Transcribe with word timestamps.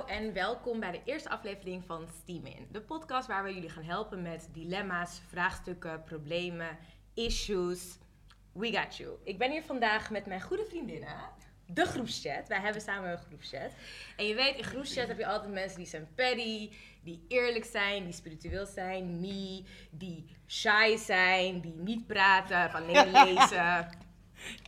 Hallo 0.00 0.14
en 0.14 0.32
welkom 0.32 0.80
bij 0.80 0.90
de 0.90 1.00
eerste 1.04 1.28
aflevering 1.28 1.84
van 1.86 2.08
Steam 2.22 2.46
In. 2.46 2.68
De 2.72 2.80
podcast 2.80 3.28
waar 3.28 3.44
we 3.44 3.54
jullie 3.54 3.68
gaan 3.68 3.84
helpen 3.84 4.22
met 4.22 4.48
dilemma's, 4.52 5.20
vraagstukken, 5.28 6.02
problemen, 6.04 6.78
issues. 7.14 7.98
We 8.52 8.72
got 8.72 8.96
you. 8.96 9.10
Ik 9.24 9.38
ben 9.38 9.50
hier 9.50 9.62
vandaag 9.62 10.10
met 10.10 10.26
mijn 10.26 10.40
goede 10.40 10.64
vriendinnen. 10.64 11.16
De 11.66 11.84
groepschat. 11.84 12.48
Wij 12.48 12.60
hebben 12.60 12.82
samen 12.82 13.10
een 13.10 13.18
groepschat. 13.18 13.70
En 14.16 14.26
je 14.26 14.34
weet, 14.34 14.56
in 14.56 14.64
groepschat 14.64 15.08
heb 15.08 15.18
je 15.18 15.26
altijd 15.26 15.52
mensen 15.52 15.78
die 15.78 15.86
zijn 15.86 16.08
petty, 16.14 16.70
die 17.02 17.24
eerlijk 17.28 17.64
zijn, 17.64 18.04
die 18.04 18.12
spiritueel 18.12 18.66
zijn, 18.66 19.20
me, 19.20 19.64
die 19.90 20.36
shy 20.46 20.96
zijn, 20.96 21.60
die 21.60 21.74
niet 21.76 22.06
praten, 22.06 22.70
van 22.70 22.82
alleen 22.82 23.10
lezen. 23.24 23.88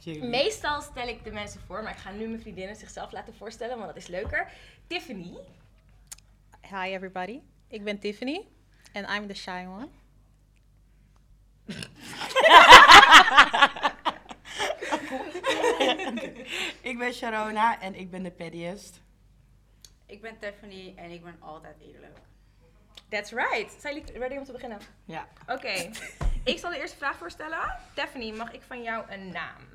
Meestal 0.05 0.81
stel 0.81 1.09
ik 1.09 1.25
de 1.25 1.33
mensen 1.33 1.61
voor, 1.67 1.83
maar 1.83 1.93
ik 1.93 1.99
ga 1.99 2.11
nu 2.11 2.27
mijn 2.27 2.41
vriendinnen 2.41 2.77
zichzelf 2.77 3.13
laten 3.13 3.35
voorstellen, 3.35 3.77
want 3.77 3.89
dat 3.89 3.97
is 3.97 4.07
leuker. 4.07 4.51
Tiffany. 4.87 5.37
Hi 6.71 6.95
everybody, 6.95 7.41
ik 7.69 7.85
ben 7.85 7.99
Tiffany 7.99 8.47
en 8.93 9.05
I'm 9.05 9.27
the 9.27 9.35
shy 9.35 9.67
one. 9.69 9.89
ik 16.91 16.99
ben 16.99 17.15
Sharona 17.15 17.81
en 17.81 17.95
ik 17.95 18.11
ben 18.11 18.23
de 18.23 18.31
pettiest. 18.31 19.01
Ik 20.07 20.21
ben 20.21 20.39
Tiffany 20.39 20.93
en 20.97 21.11
ik 21.11 21.23
ben 21.23 21.37
altijd 21.41 21.77
eerlijk. 21.81 22.19
That's 23.09 23.31
right. 23.31 23.81
Zijn 23.81 23.95
jullie 23.95 24.19
ready 24.19 24.37
om 24.37 24.45
te 24.45 24.53
beginnen? 24.53 24.79
Ja. 25.05 25.29
Oké. 25.49 25.91
ik 26.45 26.59
zal 26.59 26.71
de 26.71 26.81
eerste 26.81 26.97
vraag 26.97 27.17
voorstellen. 27.17 27.79
Tiffany, 27.95 28.31
mag 28.31 28.53
ik 28.53 28.63
van 28.63 28.83
jou 28.83 29.11
een 29.11 29.29
naam? 29.29 29.72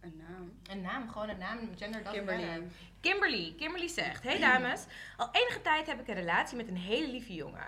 Een 0.00 0.16
naam? 0.16 0.52
Een 0.70 0.80
naam, 0.80 1.08
gewoon 1.08 1.28
een 1.28 1.38
naam, 1.38 1.58
gender, 1.76 2.02
dat 2.02 2.12
Kimberly. 2.12 2.62
Kimberly. 3.00 3.54
Kimberly 3.56 3.88
zegt, 3.88 4.22
hey 4.22 4.38
dames, 4.38 4.84
al 5.16 5.28
enige 5.32 5.60
tijd 5.60 5.86
heb 5.86 6.00
ik 6.00 6.08
een 6.08 6.14
relatie 6.14 6.56
met 6.56 6.68
een 6.68 6.76
hele 6.76 7.10
lieve 7.10 7.34
jongen. 7.34 7.66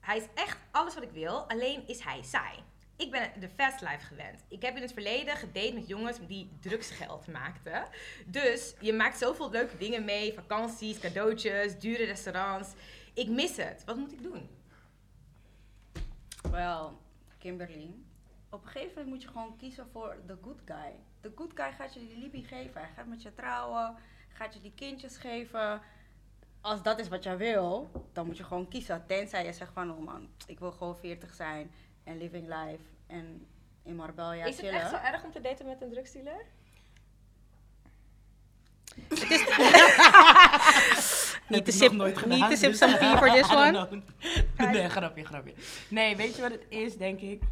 Hij 0.00 0.16
is 0.16 0.26
echt 0.34 0.58
alles 0.70 0.94
wat 0.94 1.02
ik 1.02 1.10
wil, 1.10 1.48
alleen 1.48 1.86
is 1.86 2.04
hij 2.04 2.22
saai. 2.22 2.58
Ik 2.96 3.10
ben 3.10 3.30
de 3.40 3.48
fast 3.48 3.80
life 3.80 4.06
gewend. 4.06 4.44
Ik 4.48 4.62
heb 4.62 4.76
in 4.76 4.82
het 4.82 4.92
verleden 4.92 5.36
gedate 5.36 5.72
met 5.74 5.88
jongens 5.88 6.18
die 6.26 6.50
drugsgeld 6.60 7.26
maakten. 7.26 7.88
Dus 8.26 8.74
je 8.80 8.92
maakt 8.92 9.18
zoveel 9.18 9.50
leuke 9.50 9.76
dingen 9.76 10.04
mee, 10.04 10.34
vakanties, 10.34 10.98
cadeautjes, 10.98 11.78
dure 11.78 12.04
restaurants. 12.04 12.72
Ik 13.14 13.28
mis 13.28 13.56
het. 13.56 13.84
Wat 13.84 13.96
moet 13.96 14.12
ik 14.12 14.22
doen? 14.22 14.48
Wel, 16.50 17.00
Kimberly. 17.38 17.94
Op 18.50 18.62
een 18.62 18.68
gegeven 18.68 18.88
moment 18.88 19.08
moet 19.08 19.22
je 19.22 19.28
gewoon 19.28 19.56
kiezen 19.56 19.88
voor 19.92 20.16
de 20.26 20.36
good 20.42 20.60
guy. 20.64 20.92
De 21.20 21.32
good 21.34 21.50
guy 21.54 21.72
gaat 21.72 21.94
je 21.94 22.00
die 22.00 22.18
Libby 22.18 22.42
geven. 22.42 22.80
Hij 22.80 22.90
gaat 22.96 23.06
met 23.06 23.22
je 23.22 23.34
trouwen. 23.34 23.94
Gaat 24.32 24.54
je 24.54 24.60
die 24.60 24.72
kindjes 24.74 25.16
geven. 25.16 25.80
Als 26.60 26.82
dat 26.82 26.98
is 26.98 27.08
wat 27.08 27.22
jij 27.22 27.36
wil, 27.36 27.90
dan 28.12 28.26
moet 28.26 28.36
je 28.36 28.44
gewoon 28.44 28.68
kiezen. 28.68 29.06
Tenzij 29.06 29.44
je 29.44 29.52
zegt 29.52 29.72
van, 29.72 29.90
oh 29.90 30.04
man, 30.04 30.28
ik 30.46 30.58
wil 30.58 30.72
gewoon 30.72 30.96
40 30.96 31.34
zijn. 31.34 31.70
En 32.04 32.18
living 32.18 32.46
life. 32.46 32.84
En 33.06 33.46
in 33.82 33.96
Marbella 33.96 34.44
is 34.44 34.56
het 34.56 34.64
chillen. 34.64 34.80
echt 34.80 34.90
zo 34.90 34.96
erg 34.96 35.24
om 35.24 35.32
te 35.32 35.40
daten 35.40 35.66
met 35.66 35.82
een 35.82 35.90
drugsdealer? 35.90 36.44
Niet 41.50 41.64
te 41.64 41.72
sip, 41.72 41.92
nooit 41.92 42.18
gedaan, 42.18 42.38
niet 42.38 42.48
te 42.48 42.56
sip 42.56 42.70
dus- 42.70 42.78
some 42.78 42.98
tea 42.98 43.18
for 43.18 43.30
this 43.30 43.50
one. 43.50 44.02
Nee, 44.56 44.88
grapje, 44.88 45.24
grapje. 45.24 45.52
Nee, 45.88 46.16
weet 46.16 46.36
je 46.36 46.42
wat 46.42 46.50
het 46.50 46.64
is, 46.68 46.96
denk 46.96 47.20
ik? 47.20 47.42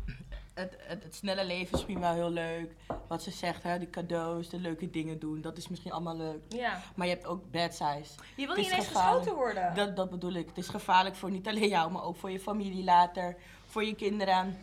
Het, 0.59 0.77
het, 0.79 1.03
het 1.03 1.15
snelle 1.15 1.45
leven 1.45 1.65
is 1.65 1.71
misschien 1.71 2.01
wel 2.01 2.13
heel 2.13 2.31
leuk. 2.31 2.75
Wat 3.09 3.23
ze 3.23 3.31
zegt, 3.31 3.63
hè, 3.63 3.79
de 3.79 3.91
cadeaus, 3.91 4.49
de 4.49 4.59
leuke 4.59 4.91
dingen 4.91 5.19
doen. 5.19 5.41
Dat 5.41 5.57
is 5.57 5.69
misschien 5.69 5.93
allemaal 5.93 6.17
leuk. 6.17 6.41
Ja. 6.49 6.83
Maar 6.95 7.07
je 7.07 7.13
hebt 7.13 7.27
ook 7.27 7.51
bad 7.51 7.75
sides. 7.75 8.15
Je 8.37 8.47
wil 8.47 8.57
niet 8.57 8.67
ineens 8.67 8.87
geschoten 8.87 9.35
worden. 9.35 9.75
Dat, 9.75 9.97
dat 9.97 10.11
bedoel 10.11 10.33
ik. 10.33 10.47
Het 10.49 10.59
is 10.59 10.69
gevaarlijk 10.69 11.17
voor 11.17 11.31
niet 11.31 11.49
alleen 11.49 11.69
jou, 11.69 11.91
maar 11.93 12.03
ook 12.05 12.17
voor 12.17 12.31
je 12.31 12.41
familie 12.41 12.85
later. 12.85 13.37
Voor 13.67 13.85
je 13.85 13.95
kinderen. 13.95 14.59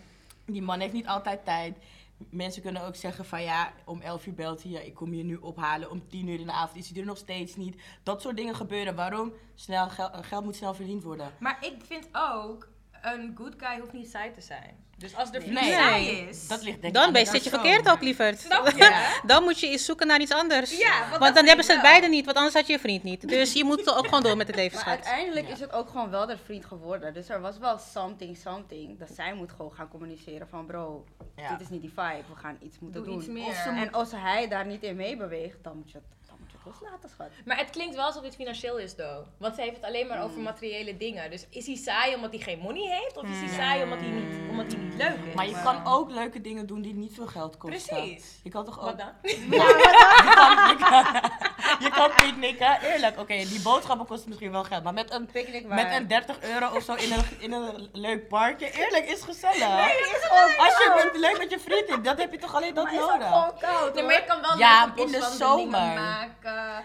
Die 0.45 0.61
man 0.61 0.79
heeft 0.79 0.93
niet 0.93 1.07
altijd 1.07 1.45
tijd. 1.45 1.77
Mensen 2.17 2.61
kunnen 2.61 2.85
ook 2.85 2.95
zeggen 2.95 3.25
van 3.25 3.43
ja, 3.43 3.73
om 3.85 4.01
11 4.01 4.25
uur 4.25 4.33
belt 4.33 4.63
hij, 4.63 4.71
ja, 4.71 4.79
ik 4.79 4.93
kom 4.93 5.13
je 5.13 5.23
nu 5.23 5.35
ophalen. 5.35 5.91
Om 5.91 6.07
10 6.07 6.27
uur 6.27 6.39
in 6.39 6.45
de 6.45 6.51
avond 6.51 6.77
is 6.77 6.89
hij 6.89 6.99
er 6.99 7.05
nog 7.05 7.17
steeds 7.17 7.55
niet. 7.55 7.81
Dat 8.03 8.21
soort 8.21 8.37
dingen 8.37 8.55
gebeuren. 8.55 8.95
Waarom? 8.95 9.33
Snel, 9.55 9.89
gel- 9.89 10.11
geld 10.21 10.43
moet 10.43 10.55
snel 10.55 10.73
verdiend 10.73 11.03
worden. 11.03 11.31
Maar 11.39 11.57
ik 11.61 11.75
vind 11.85 12.07
ook, 12.11 12.67
een 13.13 13.33
good 13.37 13.53
guy 13.57 13.79
hoeft 13.79 13.93
niet 13.93 14.09
saai 14.09 14.31
te 14.31 14.41
zijn. 14.41 14.83
Dus 14.97 15.15
als 15.15 15.29
er 15.31 15.39
Nee. 15.39 15.41
vriend 15.41 15.59
Nee. 15.61 15.73
saai 15.73 16.07
is... 16.07 16.47
Dat 16.47 16.63
ligt 16.63 16.81
denk 16.81 16.95
ik 16.95 17.01
Dan 17.01 17.13
ben 17.13 17.25
zit 17.25 17.43
je 17.43 17.49
verkeerd 17.49 17.89
ook, 17.89 18.01
lieverd. 18.01 18.39
Snap 18.39 18.67
je? 18.69 19.05
Dan 19.25 19.43
moet 19.43 19.59
je 19.59 19.67
eens 19.67 19.85
zoeken 19.85 20.07
naar 20.07 20.19
iets 20.21 20.31
anders. 20.31 20.77
Ja, 20.77 21.19
want 21.19 21.35
dan 21.35 21.45
hebben 21.45 21.65
ze 21.65 21.71
het 21.71 21.81
beide 21.81 22.07
niet, 22.07 22.25
want 22.25 22.37
anders 22.37 22.55
had 22.55 22.67
je 22.67 22.73
je 22.73 22.79
vriend 22.79 23.03
niet. 23.03 23.27
Dus 23.29 23.53
je 23.53 23.63
moet 23.63 23.95
ook 23.95 24.05
gewoon 24.05 24.23
door 24.23 24.37
met 24.37 24.47
het 24.47 24.55
leven, 24.55 24.77
Maar 24.77 24.87
uiteindelijk 24.87 25.47
Ja. 25.47 25.53
is 25.53 25.59
het 25.59 25.71
ook 25.71 25.89
gewoon 25.89 26.09
wel 26.09 26.25
de 26.25 26.37
vriend 26.37 26.65
geworden. 26.65 27.13
Dus 27.13 27.29
er 27.29 27.41
was 27.41 27.57
wel 27.57 27.77
something, 27.77 28.37
something. 28.37 28.99
Dat 28.99 29.09
zij 29.15 29.33
moet 29.33 29.51
gewoon 29.51 29.71
gaan 29.73 29.87
communiceren 29.87 30.47
van 30.47 30.65
bro, 30.65 31.05
Ja. 31.35 31.49
dit 31.51 31.61
is 31.61 31.69
niet 31.69 31.81
die 31.81 31.91
vibe. 31.95 32.23
We 32.33 32.35
gaan 32.35 32.57
iets 32.61 32.79
moeten 32.79 33.03
Doe 33.03 33.11
doen. 33.11 33.19
iets 33.21 33.29
meer. 33.31 33.45
Of 33.47 33.55
ze 33.55 33.69
En 33.69 33.91
als 33.91 34.11
hij 34.11 34.47
daar 34.47 34.65
niet 34.65 34.83
in 34.83 34.95
meebeweegt, 34.95 35.57
dan 35.63 35.77
moet 35.77 35.91
je 35.91 35.97
het, 35.97 36.24
loslaten, 36.65 37.09
schat. 37.09 37.27
Maar 37.45 37.57
het 37.57 37.69
klinkt 37.69 37.95
wel 37.95 38.05
alsof 38.05 38.23
het 38.23 38.35
financieel 38.35 38.77
is, 38.77 38.95
though. 38.95 39.27
Want 39.37 39.55
ze 39.55 39.61
heeft 39.61 39.75
het 39.75 39.85
alleen 39.85 40.07
maar 40.07 40.17
Mm. 40.17 40.23
over 40.23 40.39
materiële 40.39 40.97
dingen. 40.97 41.29
Dus 41.31 41.45
is 41.49 41.65
hij 41.65 41.75
saai 41.75 42.15
omdat 42.15 42.31
hij 42.31 42.39
geen 42.39 42.59
money 42.59 42.89
heeft? 43.01 43.17
Of 43.17 43.23
is 43.23 43.37
hij 43.37 43.47
Mm. 43.47 43.53
saai 43.55 43.83
omdat 43.83 43.99
hij 43.99 44.07
niet, 44.09 44.49
omdat 44.49 44.65
hij 44.71 44.81
niet 44.81 44.93
leuk 44.95 45.17
is? 45.27 45.33
Maar 45.35 45.47
je 45.47 45.61
kan 45.63 45.85
ook 45.87 46.09
leuke 46.11 46.41
dingen 46.41 46.65
doen 46.67 46.81
die 46.81 46.93
niet 46.93 47.13
veel 47.13 47.27
geld 47.27 47.57
kosten. 47.57 47.95
Precies. 47.97 48.39
Je 48.43 48.49
kan 48.49 48.65
toch 48.65 48.79
ook... 48.79 48.85
Wat 48.89 48.97
dan? 48.97 49.11
je 49.21 50.75
kan, 50.79 51.05
je 51.85 51.89
kan 51.93 52.11
picknicken. 52.15 52.81
Eerlijk, 52.81 53.19
oké, 53.19 53.35
die 53.35 53.61
boodschappen 53.61 54.05
kosten 54.05 54.29
misschien 54.29 54.51
wel 54.51 54.63
geld. 54.63 54.83
Maar 54.83 54.93
met 54.93 55.11
een, 55.13 55.29
met 55.67 55.91
een 55.91 56.07
30 56.07 56.41
euro 56.41 56.75
of 56.75 56.83
zo 56.83 56.93
in 56.93 57.11
een, 57.11 57.23
in 57.39 57.51
een 57.51 57.89
leuk 57.93 58.27
parkje. 58.27 58.71
Eerlijk, 58.71 59.05
is 59.09 59.21
gezellig. 59.21 59.57
Nee, 59.57 59.99
is 59.99 60.19
gewoon 60.21 60.65
Als 60.65 60.77
je 60.77 60.93
bent 61.03 61.17
leuk 61.17 61.37
met 61.37 61.49
je 61.51 61.59
vrienden, 61.59 62.03
dat 62.03 62.17
heb 62.17 62.31
je 62.31 62.37
toch 62.37 62.55
alleen 62.55 62.73
dat 62.73 62.83
Maar 62.83 62.93
is 62.93 62.99
ook 63.01 63.09
nodig. 63.09 63.27
gewoon 63.27 63.51
koud, 63.59 63.93
Nee, 63.93 64.03
maar 64.03 64.13
je 64.13 64.23
kan 64.27 64.41
wel 64.41 64.57
Ja, 64.57 64.91
in 64.95 65.07
de 65.07 65.31
zomer. 65.37 65.67
maken. 65.69 66.33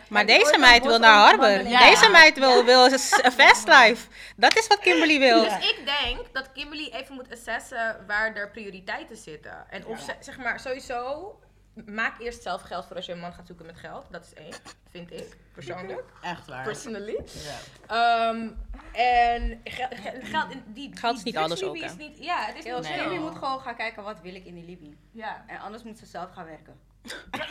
Maar 0.08 0.26
je 0.26 0.32
ooit 0.32 0.44
deze 0.44 0.58
meid 0.58 0.84
wil 0.84 0.98
naar 0.98 1.14
Harbor. 1.26 1.69
Ja. 1.69 1.91
Deze 1.91 2.08
meid 2.08 2.38
wil, 2.38 2.64
wil 2.64 2.84
een 2.84 2.98
s- 2.98 3.19
een 3.22 3.32
fast 3.32 3.69
life. 3.69 4.08
Dat 4.36 4.56
is 4.58 4.66
wat 4.66 4.78
Kimberly 4.78 5.19
wil. 5.19 5.42
Dus 5.42 5.53
ik 5.70 5.81
denk 5.84 6.34
dat 6.34 6.53
Kimberly 6.53 6.91
even 6.92 7.14
moet 7.14 7.32
assessen 7.32 8.04
waar 8.06 8.34
er 8.34 8.50
prioriteiten 8.50 9.16
zitten. 9.16 9.64
En 9.70 9.86
of 9.86 10.00
ze, 10.00 10.14
zeg 10.20 10.38
maar, 10.38 10.60
sowieso, 10.60 11.38
maak 11.86 12.20
eerst 12.20 12.42
zelf 12.42 12.62
geld 12.62 12.86
voor 12.86 12.97
als 12.97 13.06
je 13.06 13.12
een 13.12 13.20
man 13.20 13.32
gaat 13.32 13.47
zoeken 13.47 13.66
met 13.66 13.76
geld. 13.78 14.06
Dat 14.10 14.25
is 14.25 14.34
één, 14.34 14.53
vind 14.91 15.12
ik, 15.12 15.36
persoonlijk. 15.54 16.04
Echt 16.22 16.47
waar. 16.47 16.64
Personally. 16.64 17.19
Ja. 17.32 17.59
Ehm, 17.86 18.48
en 18.92 19.60
ge- 19.64 19.88
ge- 19.91 20.19
geld, 20.22 20.50
in- 20.50 20.62
die, 20.66 20.97
Geld 20.97 21.16
is 21.16 21.22
niet 21.22 21.36
alles 21.36 21.62
ook, 21.64 21.76
is 21.76 21.97
niet, 21.97 22.25
ja, 22.25 22.44
het 22.44 22.59
is 22.59 22.64
Heel 22.64 22.78
niet. 22.80 22.88
Jullie 22.88 23.19
moet 23.19 23.38
gewoon 23.38 23.60
gaan 23.60 23.76
kijken, 23.76 24.03
wat 24.03 24.20
wil 24.22 24.34
ik 24.34 24.44
in 24.44 24.54
die 24.54 24.64
Libië? 24.64 24.97
Ja. 25.12 25.44
En 25.47 25.59
anders 25.59 25.82
moet 25.82 25.98
ze 25.98 26.06
zelf 26.06 26.30
gaan 26.34 26.44
werken. 26.44 26.88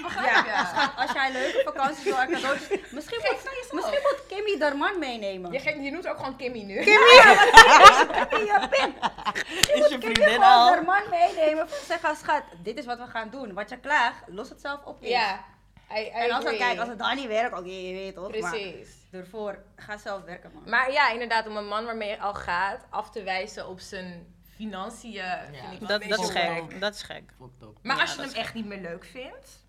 Begrijp 0.02 0.46
je? 0.46 0.52
Schat, 0.52 0.92
als 0.98 1.12
jij 1.12 1.32
leuke 1.32 1.62
vakanties 1.66 2.04
wil 2.04 2.18
en 2.18 2.30
cadeautjes... 2.32 2.68
Misschien 2.92 3.20
Geef 3.22 3.44
moet, 3.44 3.74
misschien 3.74 4.00
moet 4.02 4.24
Kimmy 4.28 4.60
haar 4.60 4.78
man 4.78 5.00
meenemen. 5.00 5.52
Je, 5.52 5.60
geeft- 5.60 5.84
je 5.84 5.92
noemt 5.92 6.08
ook 6.08 6.18
gewoon 6.18 6.36
Kimmy 6.36 6.62
nu. 6.64 6.78
Is 6.78 6.86
je 9.90 9.98
Kimmy 10.00 10.00
vriendin 10.00 10.24
gewoon 10.24 10.44
al? 10.44 10.68
haar 10.68 10.84
man 10.84 11.02
meenemen. 11.10 11.70
Van 11.70 11.78
zeggen, 11.88 12.16
schat, 12.16 12.44
dit 12.64 12.78
is 12.78 12.86
wat 12.86 12.98
we 12.98 13.08
gaan 13.08 13.30
doen. 13.30 13.54
Wat 13.54 13.70
je 13.70 13.78
klaagt, 13.80 14.24
los 14.28 14.50
het 14.50 14.62
zelf 14.62 14.84
op. 14.86 15.02
eerst. 15.02 15.14
Ja. 15.14 15.44
I, 15.96 16.00
I 16.00 16.08
En 16.10 16.32
als, 16.32 16.38
het, 16.44 16.44
agree. 16.44 16.58
kijk, 16.58 16.80
als 16.80 16.88
het 16.90 17.00
dan 17.00 17.16
niet 17.16 17.28
werkt, 17.28 17.58
oké, 17.58 17.70
je 17.70 17.94
weet 17.94 18.16
toch. 18.16 18.32
Maar 18.40 18.50
Precies. 18.52 18.88
ervoor, 19.12 19.58
ga 19.76 19.98
zelf 19.98 20.24
werken, 20.24 20.52
man. 20.54 20.64
Maar 20.70 20.92
ja, 20.92 21.10
inderdaad, 21.10 21.48
om 21.48 21.58
een 21.58 21.68
man 21.68 21.86
waarmee 21.86 22.10
je 22.10 22.20
al 22.20 22.34
gaat 22.34 22.86
af 22.90 23.10
te 23.10 23.24
wijzen 23.24 23.68
op 23.68 23.80
zijn 23.80 24.34
financiën, 24.60 25.24
vind 25.52 25.82
ik 25.82 25.88
Dat, 25.88 26.04
dat 26.04 26.20
is 26.20 26.30
gek. 26.30 26.80
Dat 26.80 26.94
is 26.96 27.02
gek. 27.02 27.34
Maar 27.82 27.96
Ja, 27.96 28.02
als 28.02 28.16
je 28.16 28.22
hem 28.22 28.32
echt 28.32 28.54
niet 28.54 28.66
meer 28.66 28.82
leuk 28.82 29.06
vindt. 29.06 29.68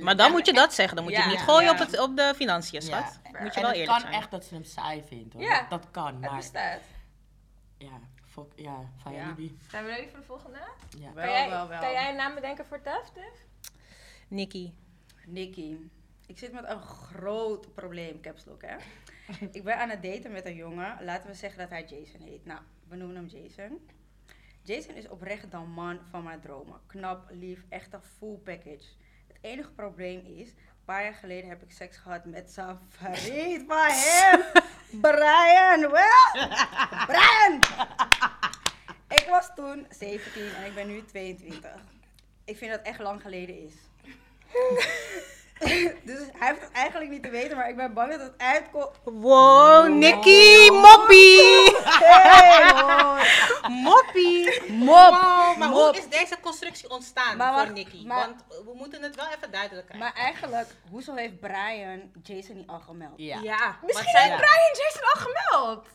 Maar 0.00 0.16
dan 0.16 0.30
moet 0.30 0.46
je 0.46 0.52
dat 0.52 0.74
zeggen. 0.74 0.94
Dan 0.96 1.04
moet 1.04 1.12
je 1.14 1.18
Ja, 1.18 1.24
het 1.28 1.34
niet 1.36 1.44
gooien 1.44 1.64
ja. 1.64 1.70
op, 1.72 1.78
het, 1.78 1.98
op 2.00 2.16
de 2.16 2.32
financiën, 2.36 2.80
Ja. 2.80 2.86
schat. 2.86 3.20
Moet 3.24 3.32
je 3.32 3.38
En 3.38 3.42
wel 3.42 3.52
het 3.54 3.64
eerlijk 3.64 3.86
kan 3.86 4.00
zijn. 4.00 4.12
echt 4.12 4.30
dat 4.30 4.44
ze 4.44 4.54
hem 4.54 4.64
saai 4.64 5.02
vindt 5.06 5.32
hoor. 5.32 5.42
Ja. 5.42 5.60
Dat, 5.60 5.70
dat 5.70 5.90
kan, 5.90 6.06
Het 6.06 6.20
maar 6.20 6.36
bestaat. 6.36 6.80
ja, 7.78 8.00
fuck, 8.24 8.52
ja, 8.56 8.90
van 8.96 9.12
Ja. 9.12 9.26
Libi. 9.26 9.58
Zijn 9.70 9.84
we 9.84 9.90
ready 9.90 10.08
voor 10.08 10.18
de 10.18 10.24
volgende? 10.24 10.58
Ja. 10.98 11.12
Wel, 11.12 11.24
kan, 11.24 11.32
jij, 11.32 11.48
wel, 11.50 11.68
wel. 11.68 11.80
kan 11.80 11.90
jij 11.92 12.08
een 12.10 12.16
naam 12.16 12.34
bedenken 12.34 12.66
voor 12.66 12.80
Tiff? 12.82 13.12
Nikki. 14.28 14.74
Nicky, 15.26 15.76
ik 16.26 16.38
zit 16.38 16.52
met 16.52 16.64
een 16.68 16.80
groot 16.80 17.74
probleem, 17.74 18.20
caps 18.20 18.44
lock, 18.44 18.62
hè. 18.62 18.76
ik 19.58 19.64
ben 19.64 19.78
aan 19.78 19.88
het 19.90 20.02
daten 20.02 20.32
met 20.32 20.46
een 20.46 20.54
jongen. 20.54 20.96
Laten 21.04 21.28
we 21.30 21.34
zeggen 21.34 21.58
dat 21.58 21.70
hij 21.70 21.84
Jason 21.84 22.20
heet. 22.20 22.44
Nou, 22.46 22.60
we 22.88 22.96
noemen 22.96 23.16
hem 23.16 23.26
Jason. 23.26 23.88
Jason 24.66 24.94
is 24.94 25.08
oprecht 25.08 25.50
de 25.50 25.56
man 25.56 26.00
van 26.10 26.22
mijn 26.22 26.40
dromen. 26.40 26.80
Knap, 26.86 27.26
lief, 27.30 27.64
echt 27.68 27.92
een 27.92 28.02
full 28.18 28.36
package. 28.36 28.86
Het 29.26 29.36
enige 29.40 29.70
probleem 29.70 30.24
is, 30.26 30.48
een 30.48 30.84
paar 30.84 31.02
jaar 31.02 31.14
geleden 31.14 31.48
heb 31.48 31.62
ik 31.62 31.70
seks 31.70 31.96
gehad 31.96 32.24
met 32.24 32.50
zijn 32.50 32.78
vriend 32.88 33.64
van 33.66 33.86
hem. 34.04 34.40
Brian, 35.00 35.90
wel? 35.90 36.48
Brian! 37.06 37.60
Ik 39.08 39.26
was 39.28 39.50
toen 39.54 39.86
17 39.90 40.54
en 40.54 40.64
ik 40.66 40.74
ben 40.74 40.86
nu 40.86 41.04
22. 41.04 41.70
Ik 42.44 42.56
vind 42.56 42.70
dat 42.70 42.82
echt 42.82 42.98
lang 42.98 43.20
geleden 43.20 43.62
is. 43.62 43.74
dus 46.08 46.18
hij 46.38 46.48
heeft 46.48 46.60
het 46.60 46.72
eigenlijk 46.72 47.10
niet 47.10 47.22
te 47.22 47.30
weten, 47.30 47.56
maar 47.56 47.68
ik 47.68 47.76
ben 47.76 47.92
bang 47.94 48.10
dat 48.10 48.20
het 48.20 48.32
uitkomt. 48.36 48.90
Wow, 49.04 49.88
Nicky, 49.88 50.68
moppie! 50.70 51.76
Hey, 51.84 52.72
hoor. 52.80 53.26
Moppie! 53.88 54.72
Mop! 54.72 55.10
Maar 55.58 55.68
Mop. 55.68 55.68
hoe 55.72 55.96
is 55.96 56.08
deze 56.08 56.36
constructie 56.40 56.90
ontstaan 56.90 57.36
Maar 57.36 57.64
voor 57.66 57.72
Nicky? 57.72 58.06
maar- 58.06 58.18
Want 58.26 58.44
we 58.48 58.72
moeten 58.74 59.02
het 59.02 59.14
wel 59.16 59.26
even 59.36 59.50
duidelijk 59.50 59.86
krijgen. 59.86 60.08
Maar 60.08 60.24
eigenlijk, 60.24 60.66
hoezo 60.90 61.14
heeft 61.14 61.40
Brian 61.40 62.10
Jason 62.22 62.56
niet 62.56 62.68
al 62.68 62.80
gemeld? 62.80 63.12
Ja. 63.16 63.38
ja, 63.42 63.76
Misschien 63.82 64.12
maar, 64.12 64.22
heeft 64.22 64.36
Brian 64.36 64.74
Jason 64.84 65.02
al 65.02 65.20
gemeld. 65.32 65.86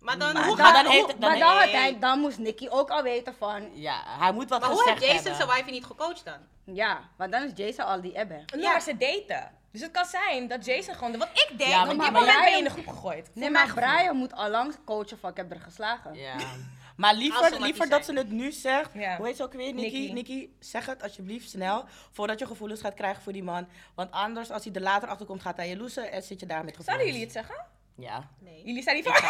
Maar 0.00 0.18
dan, 0.18 0.32
Maar 0.32 0.46
hoe 0.46 0.56
dan- 0.56 0.66
gaat 0.66 0.84
dan 0.84 0.92
heeft 0.92 1.06
het- 1.06 1.18
maar 1.20 1.38
dan, 1.38 1.48
nee. 1.56 1.58
had 1.58 1.70
hij, 1.70 1.98
dan 1.98 2.18
moest 2.18 2.38
Nicky 2.38 2.66
ook 2.68 2.90
al 2.90 3.02
weten 3.02 3.34
van, 3.38 3.68
Ja, 3.74 4.02
hij 4.18 4.32
moet 4.32 4.48
wat 4.48 4.60
Maar 4.60 4.68
hoe 4.70 4.78
gezegd 4.78 4.98
heeft 5.00 5.12
Jason 5.12 5.26
hebben. 5.32 5.46
zijn 5.46 5.58
wife 5.58 5.70
niet 5.70 5.84
gecoacht 5.84 6.24
dan? 6.24 6.38
ja, 6.74 7.00
want 7.16 7.32
dan 7.32 7.42
is 7.42 7.50
Jason 7.54 7.84
al 7.86 8.00
die 8.00 8.12
ebbe. 8.14 8.44
Nee, 8.54 8.62
maar 8.64 8.80
ze 8.82 8.96
daten. 8.96 9.50
Dus 9.72 9.80
het 9.80 9.90
kan 9.90 10.04
zijn 10.04 10.48
dat 10.48 10.64
Jason 10.64 10.94
gewoon... 10.94 11.18
Wat 11.18 11.28
ik 11.32 11.52
denk, 11.58 11.70
Ja, 11.70 11.78
op 11.80 11.86
maar- 11.86 11.88
dit 11.88 11.96
maar 11.96 12.12
moment 12.12 12.38
ben 12.42 12.50
je 12.52 12.58
in 12.58 12.64
de 12.64 12.70
groep 12.70 12.86
gegooid. 12.86 13.30
Nee, 13.34 13.50
maar. 13.50 13.72
Brian 13.74 14.16
moet 14.16 14.32
al 14.32 14.48
lang 14.50 14.74
coachen 14.84 15.18
van 15.18 15.30
ik 15.30 15.36
heb 15.36 15.50
er 15.52 15.60
geslagen. 15.60 16.14
Ja. 16.14 16.34
Maar 16.96 17.14
liever, 17.14 17.60
liever 17.60 17.88
dat 17.88 18.04
ze 18.04 18.12
het 18.12 18.30
nu 18.30 18.52
zegt. 18.52 18.90
Ja. 18.94 19.16
Hoe 19.16 19.26
heet 19.26 19.36
ze 19.36 19.42
ook 19.42 19.52
weer? 19.52 19.72
Nikki. 19.74 19.98
Nikki. 19.98 20.12
Nikki, 20.12 20.56
zeg 20.60 20.86
het 20.86 21.02
alsjeblieft 21.02 21.50
snel. 21.50 21.84
Voordat 22.10 22.38
je 22.38 22.46
gevoelens 22.46 22.80
gaat 22.80 22.94
krijgen 22.94 23.22
voor 23.22 23.32
die 23.32 23.42
man. 23.42 23.68
Want 23.94 24.10
anders, 24.10 24.50
als 24.50 24.64
hij 24.64 24.72
er 24.72 24.80
later 24.80 25.08
achter 25.08 25.26
komt, 25.26 25.42
gaat 25.42 25.56
hij 25.56 25.68
je 25.68 25.76
loesen 25.76 26.12
en 26.12 26.22
zit 26.22 26.40
je 26.40 26.46
daar 26.46 26.64
met 26.64 26.76
gevoelens. 26.76 26.86
Zouden 26.86 27.06
jullie 27.06 27.22
het 27.22 27.32
zeggen? 27.32 27.66
Ja. 28.00 28.28
Nee. 28.38 28.62
Jullie 28.64 28.82
zijn 28.82 28.96
niet 28.96 29.04
van... 29.04 29.14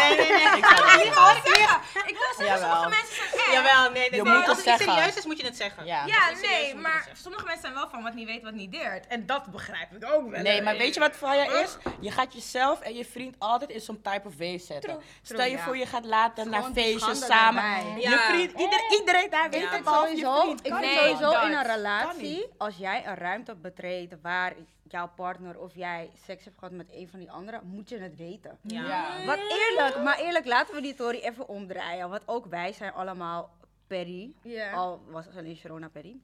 Nee, 0.00 0.16
nee, 0.16 0.28
nee. 0.28 0.56
Ik 0.56 0.64
zou 0.64 0.90
het 0.90 1.04
Ik 1.06 1.12
wil 1.12 1.52
zeggen. 1.54 1.80
Ik 2.06 2.16
wil 2.16 2.32
zeggen, 2.36 2.46
Jawel. 2.46 2.70
sommige 2.70 2.88
mensen 2.88 3.14
zijn 3.14 3.30
echt. 3.32 3.52
Jawel, 3.52 3.90
nee, 3.90 4.10
nee. 4.10 4.18
Je 4.18 4.22
nee. 4.22 4.32
moet 4.32 4.40
het 4.40 4.48
Als 4.48 4.56
het 4.56 4.66
zeggen. 4.66 4.92
serieus 4.94 5.16
is, 5.16 5.24
moet 5.26 5.38
je 5.40 5.44
het 5.44 5.56
zeggen. 5.56 5.84
Ja. 5.86 6.04
Nee, 6.42 6.74
maar 6.74 7.08
sommige 7.12 7.44
mensen 7.44 7.62
zijn 7.62 7.74
wel 7.74 7.88
van 7.88 8.02
wat 8.02 8.14
niet 8.14 8.26
weet, 8.26 8.42
wat 8.42 8.52
niet 8.52 8.72
deert. 8.72 9.06
En 9.06 9.26
dat 9.26 9.46
begrijp 9.46 9.92
ik 9.92 10.04
ook 10.12 10.30
wel. 10.30 10.42
Nee, 10.42 10.62
maar 10.62 10.76
weet 10.76 10.94
je 10.94 11.00
wat 11.00 11.16
voor 11.16 11.34
je 11.34 11.62
is? 11.64 11.76
Je 12.00 12.10
gaat 12.10 12.32
jezelf 12.34 12.80
en 12.80 12.94
je 12.94 13.04
vriend 13.04 13.36
altijd 13.38 13.70
in 13.70 13.80
zo'n 13.80 14.02
type 14.02 14.28
of 14.28 14.36
way 14.38 14.58
zetten. 14.58 14.90
True, 14.90 15.02
Stel 15.22 15.36
true, 15.36 15.50
je 15.50 15.56
ja. 15.56 15.62
voor, 15.64 15.76
je 15.76 15.86
gaat 15.86 16.04
later 16.04 16.48
naar 16.48 16.64
feestjes 16.74 17.26
samen. 17.26 18.00
Je 18.00 18.26
vriend, 18.28 18.52
ieder, 18.60 18.80
iedereen 19.00 19.30
daar 19.30 19.50
weet 19.50 19.70
het 19.70 19.84
je 19.84 19.90
sowieso, 19.90 20.40
vriend. 20.40 20.66
ik 20.66 20.74
vind 20.74 20.80
niet. 20.80 20.98
sowieso 20.98 21.46
in 21.46 21.52
een 21.52 21.66
relatie, 21.66 22.46
als 22.58 22.76
jij 22.76 23.06
een 23.06 23.14
ruimte 23.14 23.54
betreedt 23.54 24.14
waar 24.22 24.52
jouw 24.90 25.08
partner 25.16 25.58
of 25.58 25.74
jij 25.74 26.10
seks 26.24 26.44
hebt 26.44 26.58
gehad 26.58 26.74
met 26.74 26.92
een 26.92 27.08
van 27.08 27.18
die 27.18 27.30
anderen, 27.30 27.66
moet 27.66 27.88
je 27.88 27.98
het 27.98 28.16
weten. 28.16 28.58
Ja. 28.62 28.86
Ja. 28.86 29.24
Wat 29.24 29.38
eerlijk, 29.38 30.02
maar 30.02 30.18
eerlijk, 30.18 30.46
laten 30.46 30.74
we 30.74 30.80
die 30.80 30.94
Tory 30.94 31.18
even 31.18 31.48
omdraaien. 31.48 32.10
Want 32.10 32.22
ook 32.26 32.46
wij 32.46 32.72
zijn 32.72 32.92
allemaal 32.92 33.50
Perry. 33.86 34.34
Ja. 34.42 34.72
Al 34.72 35.02
was 35.06 35.26
het 35.26 35.36
alleen 35.36 35.56
Sharona 35.56 35.88
Perry. 35.88 36.16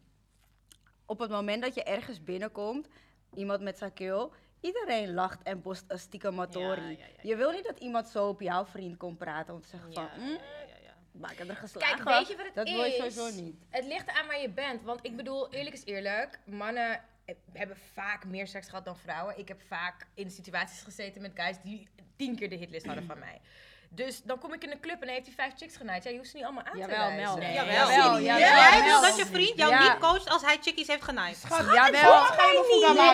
Op 1.07 1.19
het 1.19 1.31
moment 1.31 1.63
dat 1.63 1.75
je 1.75 1.83
ergens 1.83 2.23
binnenkomt, 2.25 2.89
iemand 3.35 3.61
met 3.61 3.79
zijn 3.79 3.93
keel, 3.93 4.33
iedereen 4.61 5.15
lacht 5.15 5.43
en 5.43 5.62
bost 5.62 5.85
een 5.89 5.99
stiekem 5.99 6.35
matori. 6.35 6.81
Ja, 6.81 6.89
ja, 6.89 6.97
ja, 6.99 7.05
ja. 7.07 7.21
Je 7.23 7.37
wil 7.37 7.51
niet 7.51 7.65
dat 7.65 7.79
iemand 7.79 8.09
zo 8.09 8.29
op 8.29 8.41
jouw 8.41 8.65
vriend 8.67 8.97
komt 8.97 9.19
praten 9.19 9.55
om 9.55 9.61
te 9.62 9.69
zeggen 9.69 9.91
Ja, 9.91 9.95
van, 9.95 10.05
ja, 10.05 10.25
"Hm, 10.27 10.31
ja, 10.31 10.37
ja, 10.69 10.77
ja. 10.83 10.95
maar 11.11 11.33
ik 11.33 11.39
heb 11.39 11.49
er 11.49 11.57
geslagen. 11.57 12.05
Kijk, 12.05 12.19
weet 12.19 12.29
je 12.29 12.37
wat 12.37 12.47
het 12.47 12.55
dat 12.55 12.67
is? 12.67 12.73
wil 12.75 12.85
je 12.85 12.93
sowieso 12.93 13.43
niet. 13.43 13.57
Het 13.69 13.85
ligt 13.85 14.09
aan 14.09 14.27
waar 14.27 14.41
je 14.41 14.51
bent. 14.51 14.83
Want 14.83 14.99
ik 15.03 15.17
bedoel, 15.17 15.53
eerlijk 15.53 15.75
is 15.75 15.85
eerlijk. 15.85 16.39
Mannen 16.45 17.01
hebben 17.52 17.76
vaak 17.93 18.25
meer 18.25 18.46
seks 18.46 18.69
gehad 18.69 18.84
dan 18.84 18.96
vrouwen. 18.96 19.38
Ik 19.38 19.49
heb 19.49 19.62
vaak 19.69 20.06
in 20.14 20.31
situaties 20.31 20.82
gezeten 20.82 21.23
met 21.23 21.32
guys 21.34 21.56
die 21.62 21.88
tien 22.17 22.37
keer 22.37 22.49
de 22.49 22.56
hitlist 22.56 22.87
hadden 22.87 23.06
van 23.06 23.19
mij. 23.19 23.40
Dus 23.88 24.23
dan 24.23 24.38
kom 24.38 24.53
ik 24.53 24.65
in 24.65 24.71
een 24.71 24.81
club 24.81 24.94
en 25.00 25.06
dan 25.06 25.09
heeft 25.15 25.27
hij 25.27 25.35
vijf 25.35 25.53
chicks 25.56 25.77
genaaid. 25.77 26.05
Ja, 26.05 26.11
je 26.11 26.17
hoeft 26.17 26.31
ze 26.31 26.37
niet 26.37 26.44
allemaal 26.44 26.65
aan 26.65 26.73
te 26.73 26.79
Jawel, 26.79 26.97
wijzen. 26.99 27.17
Mel. 27.23 27.37
Nee. 27.37 27.53
Jawel. 27.53 27.73
Jawel, 27.75 27.97
jawel, 27.97 28.21
jij 28.23 28.38
jawel. 28.50 28.83
wil 28.83 29.00
dat 29.00 29.17
je 29.17 29.27
vriend 29.27 29.56
jou 29.59 29.71
Ja. 29.71 29.83
niet 29.83 29.99
coacht 29.99 30.29
als 30.29 30.43
hij 30.43 30.59
chickies 30.61 30.87
heeft 30.87 31.03
genaaid. 31.03 31.38
Jawel, 31.49 31.61
nee, 31.91 32.00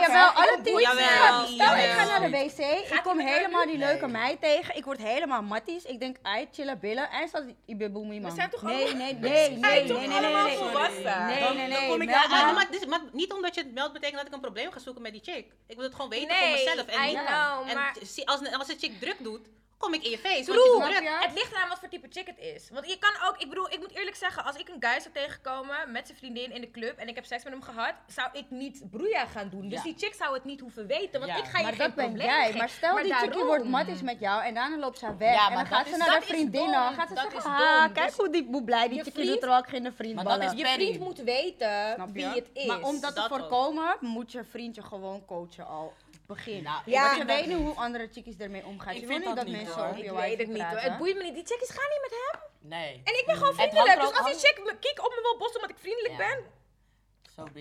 jawel, 0.00 0.28
alle 0.30 0.60
tien 0.64 0.80
Jawel, 0.80 1.46
Stel, 1.46 1.76
ik 1.76 1.90
ga 1.90 2.04
naar 2.18 2.20
de 2.20 2.30
wc, 2.30 2.58
ik 2.92 3.00
kom 3.02 3.18
hij 3.18 3.32
helemaal 3.34 3.66
die 3.66 3.76
Nee. 3.78 3.88
leuke 3.88 4.06
meid 4.06 4.40
tegen, 4.40 4.76
ik 4.76 4.84
word 4.84 4.98
helemaal 4.98 5.42
matties, 5.42 5.84
ik 5.84 6.00
denk, 6.00 6.16
ai, 6.22 6.48
chillen 6.52 6.78
billen, 6.78 7.10
en 7.10 7.28
staat 7.28 7.44
die 7.66 7.76
beboemie 7.76 8.20
man. 8.20 8.30
We 8.30 8.36
zijn 8.36 8.50
toch 8.50 8.62
nee, 8.62 8.74
allemaal- 8.84 8.96
nee, 8.96 9.14
nee, 9.14 9.44
zijn 9.46 9.60
nee, 9.60 9.86
toch 9.86 9.98
nee, 9.98 10.06
nee, 10.08 10.18
nee, 10.20 10.26
allemaal 10.28 10.46
nee, 10.46 10.56
volwassen? 10.56 10.94
nee, 11.02 11.40
Dan- 11.40 11.56
nee, 11.56 11.68
dan 11.70 11.78
nee, 11.80 11.88
kom 11.88 12.02
ik 12.02 12.08
daar 12.08 12.30
Ja, 12.30 12.52
maar, 12.86 13.00
niet 13.12 13.32
omdat 13.32 13.54
je 13.54 13.60
het 13.60 13.72
meldt 13.74 13.92
betekent 13.92 14.16
dat 14.18 14.26
ik 14.26 14.32
een 14.34 14.40
probleem 14.40 14.72
ga 14.72 14.78
zoeken 14.78 15.02
met 15.02 15.12
die 15.12 15.22
chick. 15.24 15.46
Ik 15.66 15.74
wil 15.76 15.84
het 15.84 15.94
gewoon 15.94 16.10
weten 16.10 16.28
Nee, 16.28 16.38
voor 16.38 16.50
mezelf. 16.74 16.86
En, 16.86 17.02
I 17.02 17.06
niet, 17.06 17.24
know, 17.26 17.68
en 17.68 17.74
maar- 17.74 17.96
zie- 18.02 18.26
als, 18.28 18.52
als 18.52 18.68
een 18.68 18.78
chick 18.78 19.00
druk 19.00 19.16
doet, 19.18 19.46
kom 19.82 19.94
ik 19.94 20.04
in 20.04 20.10
je 20.10 20.18
face. 20.18 20.44
Want 20.54 20.92
je? 21.02 21.18
Het 21.20 21.34
ligt 21.34 21.52
eraan 21.52 21.68
wat 21.68 21.78
voor 21.78 21.88
type 21.88 22.06
chick 22.10 22.26
het 22.26 22.38
is. 22.38 22.68
Want 22.72 22.86
je 22.90 22.98
kan 22.98 23.28
ook, 23.28 23.36
ik 23.38 23.48
bedoel, 23.48 23.70
ik 23.72 23.78
moet 23.78 23.90
eerlijk 23.96 24.16
zeggen, 24.16 24.44
als 24.44 24.56
ik 24.56 24.68
een 24.68 24.76
guy 24.80 25.00
zou 25.00 25.14
tegenkomen 25.14 25.92
met 25.92 26.06
zijn 26.06 26.18
vriendin 26.18 26.52
in 26.52 26.60
de 26.60 26.70
club 26.70 26.98
en 26.98 27.08
ik 27.08 27.14
heb 27.14 27.24
seks 27.24 27.44
met 27.44 27.52
hem 27.52 27.62
gehad, 27.62 27.94
zou 28.06 28.28
ik 28.32 28.44
niet 28.48 28.82
broeia 28.90 29.26
gaan 29.26 29.48
doen. 29.48 29.68
Dus 29.68 29.78
Ja. 29.78 29.82
die 29.84 29.94
chick 29.98 30.14
zou 30.14 30.34
het 30.34 30.44
niet 30.44 30.60
hoeven 30.60 30.86
weten, 30.86 31.20
want 31.20 31.32
Ja. 31.32 31.38
ik 31.38 31.44
ga 31.44 31.58
je 31.58 31.64
Maar 31.64 31.72
geen 31.74 31.94
probleem 31.94 32.26
jij. 32.26 32.42
geven. 32.44 32.58
Maar 32.58 32.68
stel 32.68 32.94
die 32.94 33.04
chickie 33.12 33.28
daarom. 33.28 33.46
wordt 33.46 33.64
matties 33.64 34.02
met 34.02 34.20
jou 34.20 34.42
en 34.44 34.54
daarna 34.54 34.76
loopt 34.78 34.98
ze 34.98 35.16
weg. 35.16 35.34
Ja, 35.34 35.46
en 35.48 35.54
maar 35.54 35.68
dan 35.68 35.78
gaat 35.78 35.88
ze 35.88 35.96
naar 35.96 36.18
is 36.18 36.24
vriendinnen. 36.24 36.72
dom. 36.84 36.94
Gaat 36.94 37.08
ze 37.08 37.14
Dat 37.14 37.22
zeggen, 37.30 37.38
is 37.52 37.58
ah, 37.58 37.92
kijk 37.94 38.06
Dus 38.06 38.16
hoe 38.16 38.30
die 38.30 38.46
hoe 38.50 38.64
blij 38.64 38.88
die 38.88 38.96
chickie 38.96 39.12
vriend- 39.12 39.28
doet 39.28 39.38
terwijl 39.40 39.60
ik 39.62 39.68
geen 39.68 39.92
vriend 39.92 40.14
Maar 40.14 40.24
dat 40.24 40.38
ballen. 40.38 40.52
is 40.54 40.60
Je 40.60 40.66
vriend 40.66 40.98
moet 40.98 41.18
weten 41.18 42.10
wie 42.12 42.26
het 42.26 42.48
is. 42.52 42.66
Maar 42.66 42.80
om 42.82 43.00
dat 43.00 43.14
te 43.14 43.20
ook. 43.22 43.28
voorkomen, 43.28 43.96
moet 44.00 44.32
je 44.32 44.44
vriendje 44.44 44.82
gewoon 44.82 45.24
coachen 45.26 45.66
al 45.66 45.92
begin. 46.34 46.62
Nou, 46.62 46.82
Ja. 46.86 47.04
Want 47.04 47.16
je 47.16 47.24
weet 47.24 47.46
niet 47.46 47.56
hoe 47.56 47.74
andere 47.74 48.08
chickies 48.12 48.36
ermee 48.36 48.66
omgaan. 48.66 48.94
Ik 48.94 49.00
Je 49.00 49.06
vind 49.06 49.24
wil 49.24 49.28
niet 49.28 49.36
dat 49.36 49.36
dat 49.36 49.46
niet, 49.46 49.64
mensen 49.64 50.04
je 50.04 50.14
weet 50.14 50.38
het 50.38 50.48
niet 50.48 50.62
hoor. 50.62 50.78
Het 50.78 50.98
boeit 50.98 51.16
me 51.16 51.22
niet. 51.22 51.34
Die 51.34 51.46
chickies 51.46 51.70
gaan 51.70 51.88
niet 51.90 52.00
met 52.10 52.14
hem. 52.22 52.40
Nee. 52.68 53.00
En 53.04 53.18
ik 53.18 53.22
ben 53.26 53.34
gewoon 53.36 53.50
Het 53.56 53.58
hangt 53.58 53.72
vriendelijk. 53.72 54.00
Dus 54.00 54.18
als 54.18 54.30
die 54.30 54.48
chick 54.48 54.64
me 54.64 54.76
kiek 54.78 55.04
op 55.04 55.10
me 55.10 55.20
wil 55.22 55.38
bossen 55.38 55.60
omdat 55.60 55.76
ik 55.76 55.82
vriendelijk 55.82 56.16
ben, 56.16 56.38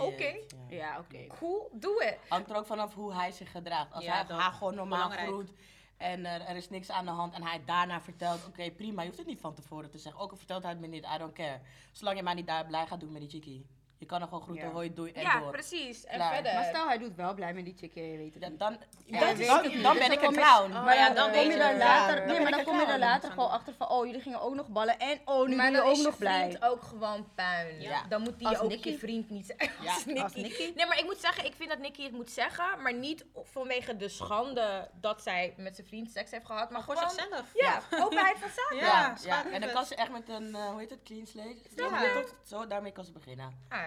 Oké. 0.02 0.26
ja. 0.26 0.36
Ja, 0.70 1.00
oké. 1.00 1.28
cool, 1.28 1.70
doe 1.74 2.04
het. 2.04 2.18
Hangt 2.28 2.50
er 2.50 2.56
ook 2.56 2.66
vanaf 2.66 2.94
hoe 2.94 3.14
hij 3.14 3.32
zich 3.32 3.52
gedraagt. 3.52 3.94
Als 3.94 4.04
Ja, 4.04 4.26
hij 4.26 4.36
haar 4.36 4.52
gewoon 4.52 4.76
normaal 4.76 5.10
groet 5.10 5.50
en 5.98 6.26
er, 6.26 6.42
er 6.42 6.56
is 6.56 6.70
niks 6.70 6.90
aan 6.92 7.06
de 7.06 7.12
hand 7.12 7.34
en 7.34 7.44
hij 7.44 7.62
daarna 7.66 8.02
vertelt, 8.02 8.46
oké 8.48 8.72
prima, 8.72 9.02
je 9.02 9.08
hoeft 9.08 9.20
het 9.20 9.28
niet 9.28 9.40
van 9.42 9.54
tevoren 9.54 9.90
te 9.90 9.98
zeggen. 9.98 10.22
Ook 10.22 10.32
al 10.32 10.38
vertelt 10.38 10.64
hij 10.64 10.72
het 10.72 10.82
me 10.82 10.88
niet, 10.88 11.06
I 11.16 11.18
don't 11.18 11.34
care. 11.34 11.60
Zolang 11.92 12.18
je 12.18 12.24
mij 12.24 12.34
niet 12.34 12.48
daar 12.48 12.66
blij 12.66 12.88
gaat 12.88 13.00
doen 13.00 13.12
met 13.12 13.22
die 13.22 13.30
chickie. 13.30 13.66
Je 14.02 14.08
kan 14.08 14.22
er 14.22 14.28
gewoon 14.28 14.44
groeten, 14.44 14.66
Ja. 14.68 14.72
hoi, 14.72 14.94
doei 14.94 15.12
en 15.12 15.22
Ja, 15.22 15.40
door. 15.40 15.52
precies. 15.52 16.06
En 16.06 16.16
Klaar. 16.16 16.34
verder. 16.34 16.54
Maar 16.54 16.64
stel, 16.64 16.88
hij 16.88 16.98
doet 16.98 17.16
wel 17.16 17.34
blij 17.34 17.54
met 17.54 17.66
die 17.66 17.76
je 17.94 18.18
weet 18.18 18.34
het 18.34 18.44
Ja, 18.44 18.50
niet. 18.50 18.60
dan, 18.60 18.78
dan, 19.08 19.20
dan, 19.20 19.36
Dus 19.36 19.98
ben 20.00 20.12
ik 20.12 20.22
een 20.22 20.34
clown. 20.34 20.72
Oh, 20.74 20.84
Maar 20.84 20.96
ja, 20.96 21.10
dan, 21.10 21.24
kom 21.24 21.32
weet 21.34 21.46
je 21.46 21.52
je 21.52 21.58
er 21.58 21.68
het. 21.70 21.78
later, 21.78 22.16
Dan 22.16 22.26
nee, 22.26 22.34
ben 22.34 22.44
maar 22.44 22.52
dan 22.52 22.64
kom 22.64 22.80
je 22.80 22.86
er 22.86 23.00
later 23.00 23.30
gewoon 23.32 23.50
achter 23.50 23.74
van, 23.74 23.90
oh, 23.90 24.06
jullie 24.06 24.22
gingen 24.22 24.42
ook 24.42 24.56
nog 24.56 24.68
ballen 24.68 25.00
en 25.00 25.20
oh, 25.26 25.48
nu 25.48 25.56
doe 25.56 25.72
je 25.72 25.82
ook 25.82 25.98
nog 25.98 26.18
blij. 26.18 26.40
vriend 26.50 26.64
ook 26.64 26.82
gewoon 26.84 27.28
puin. 27.36 27.82
Ja. 27.82 28.04
Dan 28.10 28.22
moet 28.22 28.40
die 28.40 28.48
Als 28.48 28.60
ook 28.60 28.70
Nicky. 28.70 28.90
je 28.90 28.98
vriend 28.98 29.30
niet 29.30 29.46
zijn. 29.46 29.72
Ja, 29.82 29.94
Als 30.24 30.36
Nicky. 30.36 30.72
Nee, 30.76 30.86
maar 30.86 30.98
ik 31.00 31.06
moet 31.06 31.18
zeggen, 31.20 31.46
ik 31.46 31.54
vind 31.56 31.70
dat 31.70 31.80
Nicky 31.80 32.04
het 32.04 32.12
moet 32.12 32.32
zeggen. 32.32 32.82
Maar 32.82 32.94
niet 32.94 33.26
vanwege 33.44 33.98
de 33.98 34.10
schande 34.10 34.90
dat 35.02 35.22
zij 35.22 35.54
met 35.58 35.76
zijn 35.76 35.88
vriend 35.88 36.12
seks 36.12 36.32
heeft 36.32 36.46
gehad. 36.46 36.70
Maar 36.70 36.84
Voor 36.84 36.96
gewoon, 36.96 37.10
zichzelf. 37.10 37.46
Ja, 37.54 37.82
openheid 38.04 38.38
van 38.38 38.50
zaken. 38.50 38.78
Ja, 39.28 39.46
en 39.52 39.62
dan 39.62 39.72
kan 39.72 39.86
ze 39.86 39.96
echt 39.96 40.12
met 40.12 40.30
een, 40.30 40.56
eh, 40.56 40.70
hoe 40.70 40.80
heet 40.80 40.90
het, 40.90 41.04
clean 41.04 41.26
slate. 41.26 41.58
Ja. 41.76 42.24
Zo, 42.46 42.68
daarmee 42.68 42.92
kan 42.92 43.06
ze 43.06 43.12
beginnen. 43.12 43.60
Ah, 43.70 43.80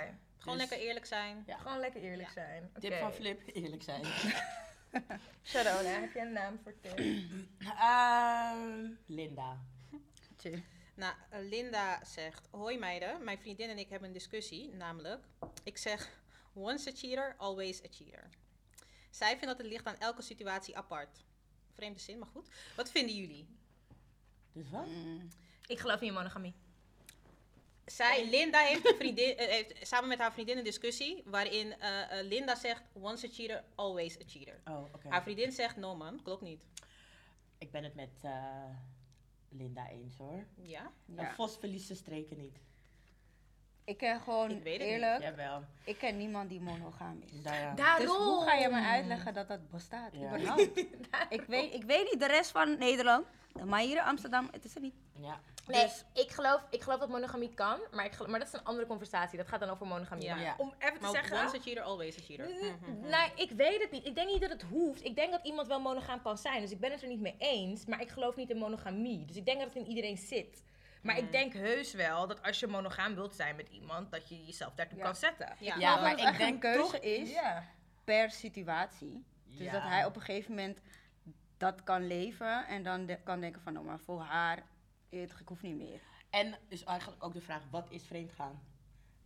Gewoon 0.45 0.59
Dus- 0.59 0.69
lekker 0.69 0.87
eerlijk 0.87 1.07
zijn. 1.07 1.43
Ja. 1.47 1.57
gewoon 1.59 1.79
lekker 1.79 2.03
eerlijk 2.03 2.29
zijn. 2.29 2.71
Tip 2.79 2.91
Oké. 2.91 3.01
van 3.01 3.13
Flip, 3.13 3.41
eerlijk 3.55 3.83
zijn. 3.83 4.05
Sharona, 5.45 5.89
heb 6.01 6.13
je 6.13 6.21
een 6.21 6.33
naam 6.33 6.59
voor 6.63 6.75
tip? 6.81 6.99
Ehm, 7.79 8.91
Linda. 9.07 9.61
Tje. 10.37 10.63
Nou, 10.95 11.15
Linda 11.31 12.05
zegt: 12.05 12.49
Hoi 12.51 12.79
meiden, 12.79 13.25
mijn 13.25 13.39
vriendin 13.39 13.69
en 13.71 13.79
ik 13.79 13.89
hebben 13.89 14.09
een 14.09 14.15
discussie. 14.15 14.75
Namelijk, 14.75 15.25
ik 15.63 15.79
zeg: 15.79 16.11
Once 16.53 16.91
a 16.91 16.93
cheater, 16.95 17.35
always 17.39 17.85
a 17.85 17.89
cheater. 17.91 18.29
Zij 19.11 19.29
vindt 19.29 19.47
dat 19.47 19.59
het 19.59 19.67
ligt 19.67 19.87
aan 19.87 19.99
elke 19.99 20.23
situatie 20.23 20.77
apart. 20.77 21.25
Vreemde 21.73 21.99
zin, 22.01 22.19
maar 22.19 22.29
goed. 22.29 22.49
Wat 22.77 22.91
vinden 22.91 23.17
jullie? 23.17 23.57
Dus 24.53 24.71
wat? 24.71 24.87
Mm. 24.87 25.29
Ik 25.67 25.79
geloof 25.79 26.01
in 26.01 26.13
monogamie. 26.13 26.55
Zij, 27.87 28.29
Linda 28.29 28.59
heeft, 28.59 28.89
een 28.89 28.97
vriendin, 28.97 29.37
eh, 29.37 29.49
heeft 29.49 29.87
samen 29.87 30.09
met 30.09 30.19
haar 30.19 30.33
vriendin 30.33 30.59
een 30.59 30.65
discussie 30.65 31.23
waarin 31.27 31.79
eh, 31.81 32.19
eh, 32.19 32.27
Linda 32.27 32.55
zegt: 32.55 32.83
Once 32.93 33.27
a 33.27 33.31
cheater, 33.33 33.65
always 33.75 34.17
a 34.21 34.23
cheater. 34.27 34.61
Oh, 34.65 34.85
oké. 34.95 35.09
Haar 35.09 35.23
vriendin 35.23 35.53
zegt: 35.53 35.77
No 35.77 35.97
man, 35.97 36.21
klopt 36.23 36.43
niet. 36.43 36.65
Ik 37.59 37.71
ben 37.71 37.85
het 37.85 37.95
met 37.95 38.11
eh, 38.23 38.33
Linda 39.49 39.89
eens 39.89 40.17
hoor. 40.17 40.45
Ja? 40.63 40.93
Ja. 41.05 41.29
Een 41.29 41.35
vos 41.35 41.57
verliest 41.59 41.87
zijn 41.87 41.99
streken 41.99 42.37
niet. 42.39 42.59
Ik 43.85 43.97
ken 43.97 44.21
gewoon, 44.21 44.51
Ik 44.51 44.63
weet 44.63 44.79
het 44.79 44.89
eerlijk, 44.89 45.23
Jawel. 45.23 45.65
ik 45.85 45.99
ken 45.99 46.17
niemand 46.17 46.49
die 46.49 46.61
monogaam 46.61 47.23
is. 47.33 47.43
Daar, 47.43 47.61
ja. 47.61 47.75
Daarom. 47.75 48.07
Dus 48.07 48.17
hoe 48.17 48.43
ga 48.45 48.55
je 48.55 48.69
me 48.69 48.81
uitleggen 48.81 49.35
dat 49.35 49.49
dat 49.49 49.71
bestaat? 49.71 50.13
Ja. 50.13 50.27
überhaupt? 50.27 50.79
ik, 51.29 51.43
weet, 51.47 51.75
ik 51.75 51.83
weet 51.85 52.11
niet 52.11 52.21
de 52.21 52.27
rest 52.27 52.51
van 52.51 52.79
Nederland, 52.79 53.27
maar 53.65 53.81
hier 53.81 53.97
in 53.97 54.03
Amsterdam, 54.03 54.49
het 54.53 54.65
is 54.65 54.75
er 54.75 54.81
niet. 54.81 54.95
ja. 55.21 55.41
Nee, 55.67 55.83
Dus- 55.83 56.05
ik, 56.13 56.31
geloof, 56.31 56.63
ik 56.71 56.83
geloof 56.83 56.99
dat 57.01 57.09
monogamie 57.09 57.55
kan, 57.55 57.81
maar, 57.93 58.05
ik 58.05 58.13
geloof- 58.13 58.31
maar 58.31 58.39
dat 58.39 58.49
is 58.49 58.55
een 58.55 58.65
andere 58.65 58.87
conversatie. 58.87 59.39
Dat 59.39 59.49
gaat 59.49 59.61
dan 59.61 59.69
over 59.69 59.87
monogamie. 59.87 60.25
Ja. 60.25 60.55
Om 60.59 60.75
even 60.79 60.95
te 60.95 61.01
Maar 61.01 61.11
zeggen... 61.11 61.41
once 61.43 61.57
a 61.57 61.61
cheater, 61.61 61.83
always 61.83 62.19
a 62.19 62.23
cheater. 62.23 62.49
Mhm. 62.49 63.09
Nou, 63.09 63.31
ik 63.37 63.51
weet 63.51 63.81
het 63.83 63.91
niet. 63.91 64.05
Ik 64.07 64.15
denk 64.15 64.29
niet 64.31 64.41
dat 64.41 64.51
het 64.51 64.63
hoeft. 64.63 65.05
Ik 65.05 65.17
denk 65.17 65.31
dat 65.33 65.45
iemand 65.45 65.67
wel 65.69 65.81
monogaam 65.81 66.23
kan 66.23 66.39
zijn. 66.39 66.61
Dus 66.61 66.71
ik 66.71 66.81
ben 66.81 66.91
het 66.91 67.03
er 67.03 67.09
niet 67.09 67.21
mee 67.21 67.35
eens. 67.39 67.85
Maar 67.87 68.01
ik 68.01 68.09
geloof 68.09 68.37
niet 68.37 68.51
in 68.51 68.57
monogamie. 68.59 69.25
Dus 69.25 69.37
ik 69.37 69.45
denk 69.45 69.59
dat 69.59 69.67
het 69.69 69.77
in 69.77 69.87
iedereen 69.89 70.17
zit. 70.19 70.63
Maar 71.03 71.19
ik 71.19 71.33
denk 71.33 71.53
heus 71.53 71.93
wel 71.93 72.27
dat 72.27 72.43
als 72.43 72.61
je 72.61 72.67
monogaam 72.67 73.15
wilt 73.15 73.35
zijn 73.35 73.57
met 73.57 73.69
iemand, 73.69 74.11
dat 74.11 74.29
je 74.29 74.45
jezelf 74.45 74.73
daartoe 74.75 74.99
Ja. 74.99 75.05
kan 75.05 75.17
zetten. 75.17 75.53
Ja. 75.61 76.01
Maar 76.01 76.19
ik 76.33 76.39
denk 76.39 76.61
keuze 76.61 76.79
toch- 76.81 76.97
is, 76.97 77.35
per 78.05 78.31
situatie. 78.31 79.25
Dus 79.45 79.59
Ja. 79.67 79.73
dat 79.73 79.83
hij 79.83 80.05
op 80.05 80.17
een 80.17 80.23
gegeven 80.23 80.51
moment 80.51 80.81
dat 81.57 81.83
kan 81.83 82.07
leven 82.07 82.67
en 82.67 82.83
dan 82.83 83.07
de- 83.07 83.19
kan 83.25 83.41
denken 83.41 83.61
van, 83.61 83.73
nou 83.73 83.85
maar 83.85 83.99
voor 83.99 84.21
haar, 84.21 84.63
ik 85.23 85.49
hoef 85.49 85.63
niet 85.63 85.77
meer. 85.77 86.01
En 86.31 86.55
is 86.69 86.85
eigenlijk 86.85 87.25
ook 87.25 87.33
de 87.33 87.41
vraag, 87.41 87.63
wat 87.71 87.87
is 87.91 88.03
vreemdgaan? 88.07 88.63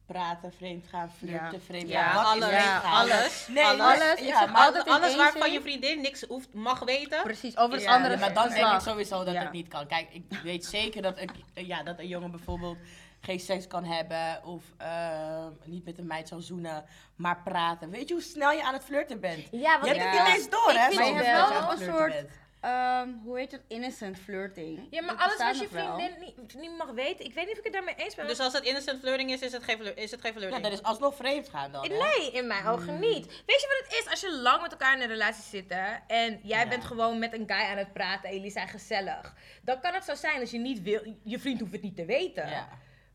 Praten, 0.07 0.53
vreemdgaan, 0.53 1.11
flirten, 1.11 1.63
vreemdgaan. 1.63 2.03
Ja, 2.05 2.15
wat 2.15 2.25
alles. 2.25 2.49
is 2.49 2.55
vreemdgaan? 2.57 2.93
alles. 2.93 3.47
Nee, 3.49 3.65
alles. 3.65 4.15
ik 4.21 4.27
ja, 4.27 4.47
maar- 4.47 4.65
altijd 4.67 4.89
Alles 4.89 5.17
waarvan 5.17 5.53
je 5.53 5.61
vriendin 5.61 6.01
niks 6.01 6.23
hoeft, 6.23 6.55
mag 6.55 6.79
weten. 6.79 7.23
Precies, 7.23 7.57
over 7.57 7.73
het 7.75 7.83
Ja, 7.83 7.95
andere 7.95 8.17
maar 8.17 8.35
dan 8.35 8.49
denk 8.49 8.73
ik 8.73 8.81
sowieso 8.81 9.25
dat 9.25 9.35
Ja. 9.35 9.41
het 9.41 9.53
niet 9.53 9.69
kan. 9.69 9.87
Kijk, 9.87 10.09
ik 10.13 10.25
weet 10.43 10.65
zeker 10.65 11.03
dat, 11.03 11.21
ik, 11.21 11.31
ja, 11.55 11.83
dat 11.83 11.99
een 11.99 12.09
jongen 12.09 12.31
bijvoorbeeld 12.31 12.79
geen 13.21 13.41
seks 13.41 13.67
kan 13.67 13.85
hebben 13.85 14.45
of 14.45 14.65
eh, 14.77 15.47
niet 15.65 15.85
met 15.85 15.99
een 15.99 16.07
meid 16.07 16.29
zal 16.29 16.41
zoenen, 16.41 16.85
maar 17.17 17.43
praten. 17.43 17.91
Weet 17.91 18.09
je 18.09 18.15
hoe 18.15 18.23
snel 18.23 18.51
je 18.51 18.63
aan 18.65 18.75
het 18.75 18.85
flirten 18.85 19.21
bent? 19.21 19.49
Ja, 19.51 19.79
Je 19.83 19.87
hebt 19.89 19.97
ja. 19.97 20.09
het 20.11 20.27
niet 20.27 20.35
eens 20.37 20.51
door, 20.51 20.71
Ik 20.71 20.77
hè? 20.77 20.85
vind 20.85 20.95
snel 20.95 21.15
hebt 21.15 21.49
wel 21.49 21.73
een 21.73 21.95
soort, 21.95 22.25
ehm, 22.61 23.09
hoe 23.25 23.39
heet 23.39 23.53
het, 23.53 23.63
innocent 23.69 24.19
flirting. 24.19 24.87
Ja, 24.91 25.03
maar 25.03 25.17
Dat 25.17 25.25
alles 25.27 25.37
wat 25.39 25.59
je 25.59 25.69
vriendin 25.69 26.11
niet, 26.21 26.55
niet 26.55 26.77
mag 26.79 26.91
weten, 26.91 27.25
ik 27.25 27.35
weet 27.35 27.45
niet 27.45 27.53
of 27.53 27.59
ik 27.59 27.65
het 27.65 27.73
daarmee 27.73 27.95
eens 27.95 28.15
ben. 28.15 28.27
Dus 28.27 28.41
als 28.41 28.53
het 28.53 28.65
innocent 28.65 29.01
flirting 29.01 29.31
is, 29.31 29.41
is 29.41 29.53
het 29.53 29.63
geen, 29.63 29.97
is 29.97 30.11
het 30.11 30.21
geen 30.21 30.33
Ja, 30.33 30.39
flirting. 30.39 30.63
dat 30.63 30.73
is 30.73 30.83
alsnog 30.83 31.15
vreemd 31.15 31.49
gaan 31.49 31.73
dan. 31.73 31.89
Nee, 31.89 32.31
in 32.33 32.47
mijn 32.47 32.67
ogen 32.67 32.99
niet. 32.99 33.27
Weet 33.27 33.61
je 33.61 33.67
wat 33.79 33.89
het 33.89 34.05
is? 34.05 34.11
Als 34.11 34.21
je 34.21 34.39
lang 34.41 34.63
met 34.63 34.71
elkaar 34.71 34.95
in 34.97 35.03
een 35.03 35.09
relatie 35.09 35.43
zit 35.45 35.75
hè, 35.75 35.95
en 36.07 36.41
jij 36.43 36.63
Ja. 36.63 36.69
bent 36.69 36.85
gewoon 36.85 37.19
met 37.19 37.33
een 37.33 37.45
guy 37.47 37.65
aan 37.71 37.77
het 37.77 37.93
praten 37.93 38.29
en 38.29 38.35
jullie 38.35 38.51
zijn 38.51 38.69
gezellig. 38.69 39.35
Dan 39.63 39.81
kan 39.81 39.95
het 39.95 40.05
zo 40.05 40.15
zijn 40.15 40.41
als 40.41 40.51
je 40.51 40.59
niet 40.59 40.83
wil, 40.83 41.15
je 41.25 41.39
vriend 41.39 41.61
hoeft 41.61 41.73
het 41.73 41.83
niet 41.83 41.97
te 41.97 42.05
weten. 42.05 42.49
Ja. 42.49 42.69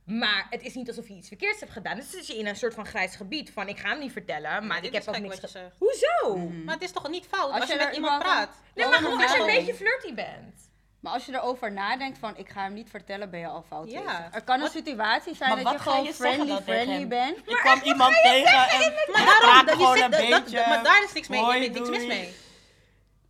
Maar 0.06 0.48
het 0.50 0.62
is 0.62 0.74
niet 0.74 0.88
alsof 0.88 1.08
je 1.08 1.14
iets 1.14 1.28
verkeerds 1.28 1.60
hebt 1.60 1.72
gedaan. 1.72 1.96
Dus 1.96 2.10
zit 2.10 2.28
je 2.28 2.38
in 2.38 2.48
een 2.48 2.56
soort 2.56 2.74
van 2.74 2.86
grijs 2.86 3.16
gebied 3.16 3.52
van 3.52 3.68
ik 3.68 3.80
ga 3.80 3.90
hem 3.90 4.00
niet 4.00 4.12
vertellen, 4.12 4.68
maar 4.68 4.84
ik 4.84 4.94
heb 4.94 5.08
ook 5.08 5.18
niks 5.20 5.28
wat 5.28 5.42
je 5.42 5.48
ge- 5.48 5.64
zegt. 5.64 5.76
Hoezo? 5.78 6.38
Maar 6.66 6.74
het 6.74 6.84
is 6.84 6.92
toch 6.92 7.10
niet 7.10 7.26
fout 7.26 7.52
Als 7.52 7.60
als, 7.62 7.70
je 7.70 7.78
je 7.78 7.86
met 7.86 7.96
iemand 7.96 8.20
praat? 8.24 8.50
Nee, 8.76 8.88
maar 8.88 8.98
gewoon 9.00 9.22
als 9.22 9.32
je 9.34 9.40
een 9.40 9.46
beetje 9.46 9.74
flirty 9.74 10.14
bent. 10.14 10.72
Maar 11.00 11.14
als 11.14 11.26
je 11.26 11.34
erover 11.34 11.72
nadenkt 11.72 12.18
van, 12.18 12.38
ik 12.38 12.50
ga 12.50 12.62
hem 12.64 12.74
niet 12.74 12.90
vertellen, 12.90 13.30
ben 13.30 13.40
je 13.40 13.48
al 13.48 13.64
fout 13.68 13.92
Ja. 13.92 14.30
Er 14.32 14.44
kan 14.44 14.56
een 14.56 14.62
Wat- 14.62 14.72
situatie 14.72 15.36
zijn 15.36 15.50
Maar 15.50 15.64
dat 15.64 15.74
je 15.74 15.80
gewoon 15.80 16.04
je 16.04 16.14
friendly, 16.14 16.62
friendly 16.62 17.08
bent. 17.08 17.38
Je 17.48 17.56
kwam 17.56 17.82
iemand 17.84 18.16
tegen 18.22 18.70
en 18.70 18.94
Maar 19.12 19.26
daarom, 19.26 19.40
praat 19.40 19.66
dat- 19.68 19.78
je 19.78 19.84
gewoon 19.84 19.98
zit- 19.98 20.04
een 20.06 20.12
dat- 20.12 20.30
dat- 20.30 20.44
beetje. 20.44 20.68
maar 20.70 20.84
daar 20.84 21.04
is 21.04 21.14
niks, 21.14 21.28
mee, 21.28 21.70
niks 21.70 21.90
mis 21.90 22.06
mee. 22.06 22.34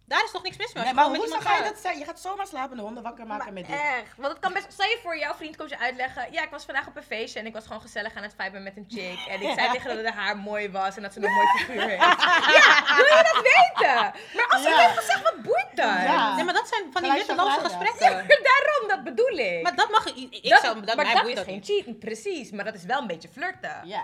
Daar 0.05 0.23
is 0.23 0.31
toch 0.31 0.43
niks 0.43 0.57
mis 0.57 0.73
mee? 0.73 0.83
Nee, 0.83 0.93
maar 0.93 1.09
met 1.09 1.15
hoe 1.17 1.25
iemand 1.25 1.43
ga 1.45 1.55
je 1.57 1.63
dat 1.63 1.77
zeggen? 1.77 1.99
Je 1.99 2.05
gaat 2.05 2.19
zomaar 2.19 2.47
slapende 2.47 2.83
honden 2.83 3.03
wakker 3.03 3.25
maken 3.27 3.53
met 3.53 3.67
dit. 3.67 3.75
Echt. 3.75 4.15
Want 4.17 4.31
het 4.33 4.39
kan 4.41 4.53
best... 4.53 4.65
Stel 4.73 4.89
je 4.89 4.99
voor, 5.03 5.17
jouw 5.17 5.33
vriend 5.33 5.55
komt 5.57 5.69
je 5.69 5.79
uitleggen. 5.79 6.27
Ja, 6.31 6.43
ik 6.43 6.49
was 6.49 6.65
vandaag 6.65 6.87
op 6.87 6.95
een 6.95 7.03
feestje 7.03 7.39
en 7.39 7.45
ik 7.45 7.53
was 7.53 7.65
gewoon 7.65 7.81
gezellig 7.81 8.15
aan 8.15 8.23
het 8.23 8.33
viben 8.37 8.63
met 8.63 8.77
een 8.77 8.85
chick. 8.89 9.19
En 9.29 9.41
ik 9.41 9.53
zei 9.53 9.71
tegen 9.71 9.91
haar 9.93 10.03
dat 10.03 10.13
haar 10.13 10.37
mooi 10.37 10.71
was 10.71 10.95
en 10.95 11.01
dat 11.01 11.13
ze 11.13 11.19
een 11.23 11.31
mooi 11.33 11.47
figuur 11.47 11.81
heeft. 11.87 12.01
Ja, 12.57 12.95
wil 12.95 13.05
je 13.05 13.29
dat 13.33 13.41
weten? 13.41 13.95
Maar 14.35 14.47
als 14.49 14.61
ze 14.61 14.69
Ja. 14.69 14.77
heeft 14.77 14.97
gezegd, 14.99 15.21
wat 15.23 15.41
boeit 15.41 15.67
dan? 15.73 15.87
Ja. 15.87 16.35
Nee, 16.35 16.43
maar 16.43 16.53
dat 16.53 16.67
zijn 16.67 16.91
van 16.91 17.01
die 17.03 17.11
nutteloze 17.11 17.55
ja. 17.59 17.63
gesprekken. 17.67 18.27
Daarom, 18.49 18.87
dat 18.87 19.03
bedoel 19.03 19.37
ik. 19.37 19.63
Maar 19.63 19.75
dat 19.75 19.89
mag 19.91 20.05
ik. 20.05 20.15
Ik 20.31 20.49
dat, 20.49 20.61
zou, 20.61 20.81
dat, 20.85 20.95
maar 20.95 21.05
mij 21.05 21.13
dat 21.13 21.23
boeit 21.23 21.37
is 21.37 21.39
dat 21.39 21.45
geen 21.49 21.55
niet. 21.55 21.65
cheaten, 21.65 21.97
precies. 21.97 22.51
Maar 22.51 22.65
dat 22.65 22.73
is 22.73 22.83
wel 22.83 23.01
een 23.01 23.07
beetje 23.07 23.29
flirten. 23.29 23.81
Ja. 23.83 24.03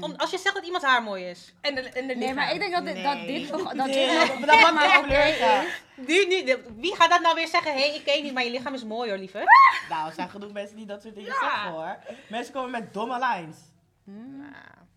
Om, 0.00 0.14
als 0.16 0.30
je 0.30 0.38
zegt 0.38 0.54
dat 0.54 0.64
iemands 0.64 0.86
haar 0.86 1.02
mooi 1.02 1.24
is. 1.24 1.52
En 1.60 1.74
de, 1.74 1.80
en 1.80 2.06
de 2.06 2.14
Nee, 2.16 2.34
maar 2.34 2.52
ik 2.52 2.58
denk 2.60 2.72
dat 2.72 2.84
dit, 2.84 3.02
dat 3.02 3.20
dit 3.26 3.48
dat 3.50 3.74
Nee, 3.74 4.08
dit 4.08 4.38
nog 4.38 4.60
dat 4.60 4.72
maar 4.74 5.02
flirten. 5.04 5.66
is. 6.06 6.26
Nu, 6.26 6.56
wie 6.76 6.94
gaat 6.96 7.10
dat 7.10 7.20
nou 7.20 7.34
weer 7.34 7.48
zeggen? 7.48 7.72
Hé, 7.72 7.78
hey, 7.86 7.94
ik 7.94 8.04
ken 8.04 8.16
je 8.16 8.22
niet, 8.22 8.32
maar 8.32 8.44
je 8.44 8.50
lichaam 8.50 8.74
is 8.74 8.84
mooi 8.84 9.08
hoor, 9.10 9.18
lieve. 9.18 9.42
Nou, 9.88 10.08
er 10.08 10.14
zijn 10.14 10.28
genoeg 10.30 10.52
mensen 10.52 10.76
die 10.76 10.86
dat 10.86 11.02
soort 11.02 11.14
dingen 11.14 11.30
Ja. 11.30 11.38
zeggen 11.40 11.70
hoor. 11.70 11.96
Mensen 12.28 12.52
komen 12.52 12.70
met 12.70 12.92
domme 12.94 13.18
lines. 13.18 13.56
Nou, 14.04 14.52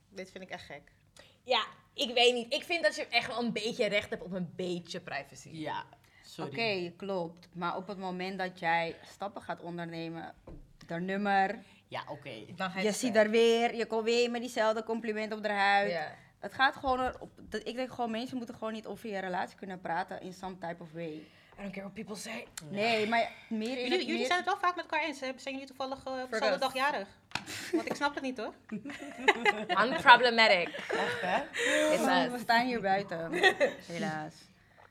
dit 0.09 0.31
vind 0.31 0.43
ik 0.43 0.50
echt 0.50 0.65
gek. 0.65 0.91
Ja, 1.43 1.63
ik 1.93 2.13
weet 2.13 2.33
niet. 2.33 2.53
Ik 2.53 2.63
vind 2.63 2.83
dat 2.83 2.95
je 2.95 3.07
echt 3.07 3.27
wel 3.27 3.39
een 3.39 3.53
beetje 3.53 3.88
recht 3.88 4.09
hebt 4.09 4.24
op 4.24 4.31
een 4.33 4.53
beetje 4.55 5.00
privacy. 5.00 5.50
Ja, 5.51 5.83
sorry. 6.25 6.51
Oké, 6.51 6.93
klopt. 6.98 7.48
Maar 7.53 7.75
op 7.75 7.88
het 7.88 7.98
moment 7.98 8.38
dat 8.39 8.59
jij 8.59 8.95
stappen 9.12 9.41
gaat 9.41 9.62
ondernemen, 9.62 10.33
haar 10.88 11.01
nummer, 11.01 11.59
Ja, 11.89 12.03
oké. 12.10 12.46
Dan 12.55 12.69
ga 12.72 12.79
je 12.79 12.91
ziet 12.91 13.15
haar 13.15 13.29
weer, 13.29 13.75
je 13.75 13.86
komt 13.86 14.03
weer 14.03 14.31
met 14.31 14.41
diezelfde 14.41 14.84
compliment 14.84 15.34
op 15.34 15.46
haar 15.46 15.58
huid. 15.58 15.91
Het 16.39 16.53
gaat 16.53 16.75
gewoon 16.75 17.00
erop. 17.00 17.29
dat- 17.50 17.67
Ik 17.67 17.75
denk 17.75 17.91
gewoon, 17.91 18.12
mensen 18.12 18.38
moeten 18.38 18.55
gewoon 18.55 18.74
niet 18.74 18.86
over 18.86 19.10
je 19.10 19.19
relatie 19.19 19.58
kunnen 19.58 19.81
praten 19.81 20.22
in 20.22 20.34
some 20.34 20.58
type 20.58 20.84
of 20.84 20.91
way. 20.91 21.05
I 21.60 21.62
don't 21.62 21.72
care 21.74 21.81
what 21.81 21.93
people 21.93 22.15
say. 22.15 22.48
Nee, 22.69 23.08
maar 23.08 23.31
meer 23.50 23.67
in 23.69 23.75
Jullie, 23.75 23.91
het 23.98 24.08
jullie 24.08 24.25
zijn 24.25 24.38
het 24.38 24.46
wel 24.48 24.58
vaak 24.58 24.75
met 24.75 24.86
elkaar 24.86 25.05
eens. 25.08 25.19
hè? 25.19 25.31
Zijn 25.36 25.53
jullie 25.53 25.67
toevallig 25.67 26.05
uh, 26.08 26.13
op 26.24 26.31
dezelfde 26.31 26.60
dag 26.60 26.74
jarig? 26.74 27.08
Want 27.72 27.86
ik 27.89 27.96
snap 27.96 28.13
het 28.13 28.24
niet 28.24 28.38
hoor. 28.38 28.53
Unproblematic. 29.86 30.69
Echt 30.91 31.22
hè? 31.22 31.41
We 32.31 32.38
staan 32.39 32.65
hier 32.65 32.81
buiten. 32.81 33.31
Helaas. 33.86 34.34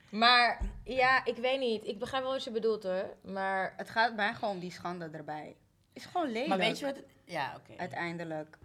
Maar 0.09 0.61
ja, 0.85 1.25
ik 1.25 1.37
weet 1.37 1.59
niet. 1.61 1.87
Ik 1.87 1.99
begrijp 1.99 2.23
wel 2.23 2.33
wat 2.33 2.45
je 2.45 2.50
bedoelt 2.50 2.83
hoor. 2.83 3.17
Maar 3.23 3.75
Het 3.76 3.90
gaat 3.90 4.14
mij 4.14 4.35
gewoon 4.35 4.55
om 4.55 4.61
die 4.61 4.73
schande 4.73 5.09
erbij. 5.12 5.57
Is 5.99 6.05
gewoon 6.07 6.26
lelijk. 6.26 6.49
Maar 6.49 6.59
weet 6.59 6.78
je 6.78 6.85
wat? 6.87 6.97
het- 6.97 7.05
Ja, 7.25 7.55
oké. 7.57 7.78
Uiteindelijk. 7.81 8.59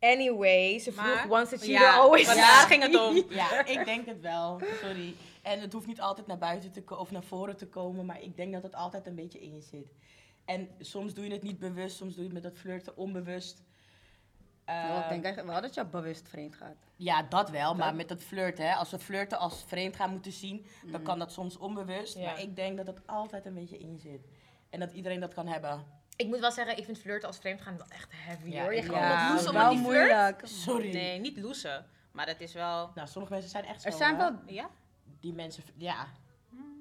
anyway, 0.00 0.78
ze 0.78 0.92
vroeg 0.92 1.04
Maar- 1.26 1.40
once 1.40 1.54
a 1.54 1.58
cheater, 1.58 1.70
Ja, 1.70 1.96
always 1.96 2.26
maar 2.26 2.36
a 2.36 2.40
daar 2.40 2.66
ging 2.66 2.82
het 2.82 2.96
om. 3.00 3.24
Ja, 3.40 3.64
ik 3.66 3.84
denk 3.84 4.06
het 4.06 4.20
wel. 4.20 4.60
Sorry. 4.80 5.14
En 5.42 5.60
het 5.60 5.72
hoeft 5.72 5.86
niet 5.86 6.00
altijd 6.00 6.26
naar 6.26 6.38
buiten 6.38 6.72
te 6.72 6.82
komen 6.82 7.04
of 7.04 7.10
naar 7.10 7.22
voren 7.22 7.56
te 7.56 7.66
komen, 7.66 8.06
maar 8.06 8.22
ik 8.22 8.36
denk 8.36 8.52
dat 8.52 8.62
het 8.62 8.74
altijd 8.74 9.06
een 9.06 9.14
beetje 9.14 9.40
in 9.40 9.54
je 9.54 9.60
zit. 9.60 9.92
En 10.44 10.68
soms 10.80 11.14
doe 11.14 11.24
je 11.26 11.32
het 11.32 11.42
niet 11.42 11.58
bewust, 11.58 11.96
soms 11.96 12.14
doe 12.14 12.24
je 12.24 12.30
het 12.34 12.42
met 12.42 12.52
dat 12.52 12.60
flirten 12.60 12.96
onbewust. 12.96 13.62
Wel, 14.64 14.98
ik 14.98 15.08
denk 15.08 15.24
eigenlijk 15.24 15.46
wel 15.46 15.60
dat 15.60 15.74
je 15.74 15.84
bewust 15.84 16.28
vreemd 16.28 16.54
gaat. 16.54 16.76
Ja, 16.96 17.22
dat 17.22 17.50
wel, 17.50 17.74
maar 17.74 17.94
met 17.94 18.08
dat 18.08 18.22
flirten, 18.22 18.68
hè. 18.68 18.74
Als 18.74 18.90
we 18.90 18.98
flirten 18.98 19.38
als 19.38 19.64
vreemd 19.66 19.96
gaan 19.96 20.10
moeten 20.10 20.32
zien, 20.32 20.66
dan 20.84 21.00
Mm. 21.00 21.06
kan 21.06 21.18
dat 21.18 21.32
soms 21.32 21.56
onbewust. 21.56 22.18
Ja. 22.18 22.24
Maar 22.24 22.40
ik 22.40 22.56
denk 22.56 22.76
dat 22.76 22.86
het 22.86 22.98
altijd 23.06 23.46
een 23.46 23.54
beetje 23.54 23.78
in 23.78 23.92
je 23.92 23.98
zit. 23.98 24.20
En 24.70 24.80
dat 24.80 24.92
iedereen 24.92 25.20
dat 25.20 25.34
kan 25.34 25.46
hebben. 25.46 25.84
Ik 26.16 26.26
moet 26.26 26.38
wel 26.40 26.50
zeggen, 26.52 26.76
ik 26.78 26.84
vind 26.84 26.98
flirten 26.98 27.28
als 27.28 27.38
vreemd 27.38 27.60
gaan 27.62 27.76
wel 27.76 27.86
echt 27.88 28.08
heavy 28.14 28.48
Ja, 28.50 28.62
hoor. 28.62 28.74
Je 28.74 28.82
gaat 28.82 28.94
ja, 28.94 29.08
Ja, 29.10 29.32
loes 29.34 29.46
om 29.46 29.54
wel 29.54 29.68
die 29.70 29.78
flirt. 29.78 29.92
moeilijk. 29.94 30.40
Sorry. 30.44 30.92
Nee, 30.92 31.18
niet 31.18 31.36
loesen. 31.38 31.86
Maar 32.12 32.26
het 32.26 32.40
is 32.40 32.52
wel... 32.52 32.90
Nou, 32.94 33.08
sommige 33.08 33.32
mensen 33.32 33.50
zijn 33.50 33.64
echt 33.64 33.82
zo, 33.82 33.88
Er 33.88 33.94
zijn 33.94 34.16
wel... 34.16 34.30
Ja? 34.46 34.68
Die 35.20 35.32
mensen, 35.32 35.62
ja. 35.76 36.06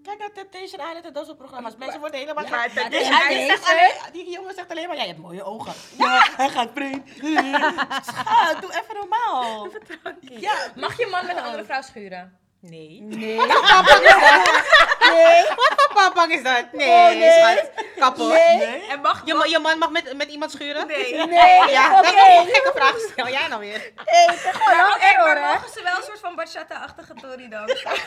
Kijk 0.03 0.19
naar 0.19 0.31
Temptation 0.31 0.79
Island 0.87 1.05
en 1.05 1.13
dat 1.13 1.25
soort 1.25 1.37
programma's. 1.37 1.75
Mensen 1.77 1.99
worden 1.99 2.19
helemaal... 2.19 2.43
Ja, 2.43 2.49
Ja, 2.49 2.55
maar 2.57 2.69
die, 2.69 2.79
Temptation 2.81 3.27
die, 3.27 3.45
zegt 3.45 3.69
alleen, 3.71 4.11
die 4.13 4.29
jongen 4.31 4.53
zegt 4.53 4.69
alleen 4.69 4.87
maar, 4.87 4.95
ja, 4.95 5.01
je 5.01 5.07
hebt 5.07 5.21
mooie 5.21 5.43
ogen. 5.43 5.73
Ja, 5.97 6.27
hij 6.35 6.49
gaat 6.49 6.69
vreemd. 6.73 7.09
Schat, 8.09 8.61
doe 8.61 8.71
even 8.71 8.95
normaal. 8.95 9.67
Ja, 10.21 10.53
Mag 10.75 10.97
je 10.97 11.07
man 11.11 11.25
met 11.25 11.37
een 11.37 11.43
andere 11.43 11.65
vrouw 11.65 11.81
schuren? 11.81 12.37
Nee. 12.59 13.01
Nee. 13.01 13.37
Wat 15.55 15.73
voor 15.75 15.91
papang 15.93 16.31
is 16.33 16.43
dat? 16.43 16.71
Nee, 16.71 17.31
schat. 17.31 17.82
Kapot. 18.03 18.27
nee. 18.27 18.85
En 18.89 19.01
mag 19.01 19.21
Je, 19.25 19.45
je 19.49 19.59
man 19.59 19.77
mag 19.77 19.89
met, 19.89 20.13
met 20.17 20.29
iemand 20.29 20.51
schuren? 20.51 20.87
Nee. 20.87 21.25
Nee, 21.27 21.69
Ja, 21.71 21.85
oké. 21.99 22.01
dat 22.01 22.13
is 22.13 22.37
een 22.37 22.45
gekke 22.53 22.71
vraag. 22.77 22.95
Stel 23.11 23.27
jij 23.29 23.47
nou 23.47 23.59
weer? 23.61 23.91
Hey, 24.05 24.25
het 24.25 24.35
is 24.35 24.41
gewoon 24.51 24.77
Maar, 24.77 25.41
maar 25.41 25.53
mogen 25.53 25.69
ze 25.73 25.81
wel 25.83 25.95
een 25.97 26.03
soort 26.03 26.19
van 26.19 26.35
bachata-achtige 26.35 27.13
tori 27.13 27.49
dansen? 27.49 27.89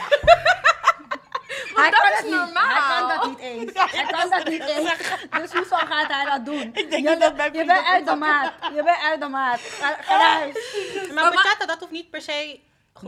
Hij 1.75 1.91
dat 1.91 2.01
kan 2.01 2.11
is 2.11 2.17
het 2.17 2.25
niet. 2.27 2.35
normaal. 2.35 2.69
Hij 2.69 2.99
kan 2.99 3.09
dat 3.09 3.29
niet 3.29 3.39
eens. 3.39 3.71
Hij 3.93 4.05
kan 4.05 4.31
dat 4.31 4.45
niet 4.45 4.65
eens. 4.69 4.91
Dus 5.41 5.53
hoezo 5.53 5.77
gaat 5.77 6.13
hij 6.13 6.25
dat 6.25 6.45
doen? 6.45 6.71
Ik 6.75 6.91
denk 6.91 6.93
je, 7.05 7.11
niet 7.11 7.21
dat 7.21 7.37
mijn 7.37 7.53
je 7.53 7.65
bent 7.65 7.87
uit 7.87 8.07
de 8.07 8.15
maat. 8.15 8.53
Je 8.75 8.83
bent 8.83 8.99
uit 9.03 9.21
de 9.21 9.29
maat. 9.29 9.61
Ga, 9.61 9.97
ga. 10.01 10.39
Maar 11.15 11.31
bachata, 11.33 11.67
dat 11.67 11.79
hoeft 11.79 11.93
niet 11.93 12.11
per 12.11 12.21
se 12.21 12.61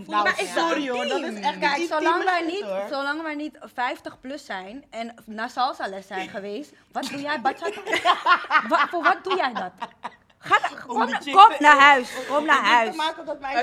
Nou, 0.07 0.28
sorry 0.54 0.88
hoor, 0.90 1.07
dat 1.07 1.21
is 1.21 1.40
echt 1.40 1.59
Kijk, 1.59 1.87
zolang 1.88 2.25
wij, 2.25 2.42
niet, 2.42 2.62
hoor. 2.62 2.87
zolang 2.90 3.23
wij 3.23 3.35
niet 3.35 3.59
50 3.61 4.21
plus 4.21 4.45
zijn 4.45 4.85
en 4.90 5.14
naar 5.25 5.50
salsa 5.50 5.88
les 5.88 6.07
zijn 6.07 6.28
geweest, 6.28 6.73
wat 6.92 7.04
doe 7.09 7.21
jij 7.21 7.40
bachata? 7.47 7.80
Wa- 8.68 8.87
voor 8.88 9.02
wat 9.02 9.25
doe 9.25 9.37
jij 9.37 9.52
dat? 9.52 9.73
Ga, 10.38 10.68
kom, 10.87 11.09
kom 11.33 11.54
naar 11.59 11.78
huis. 11.80 12.12
Kom 12.28 12.45
naar 12.45 12.64
huis. 12.64 12.97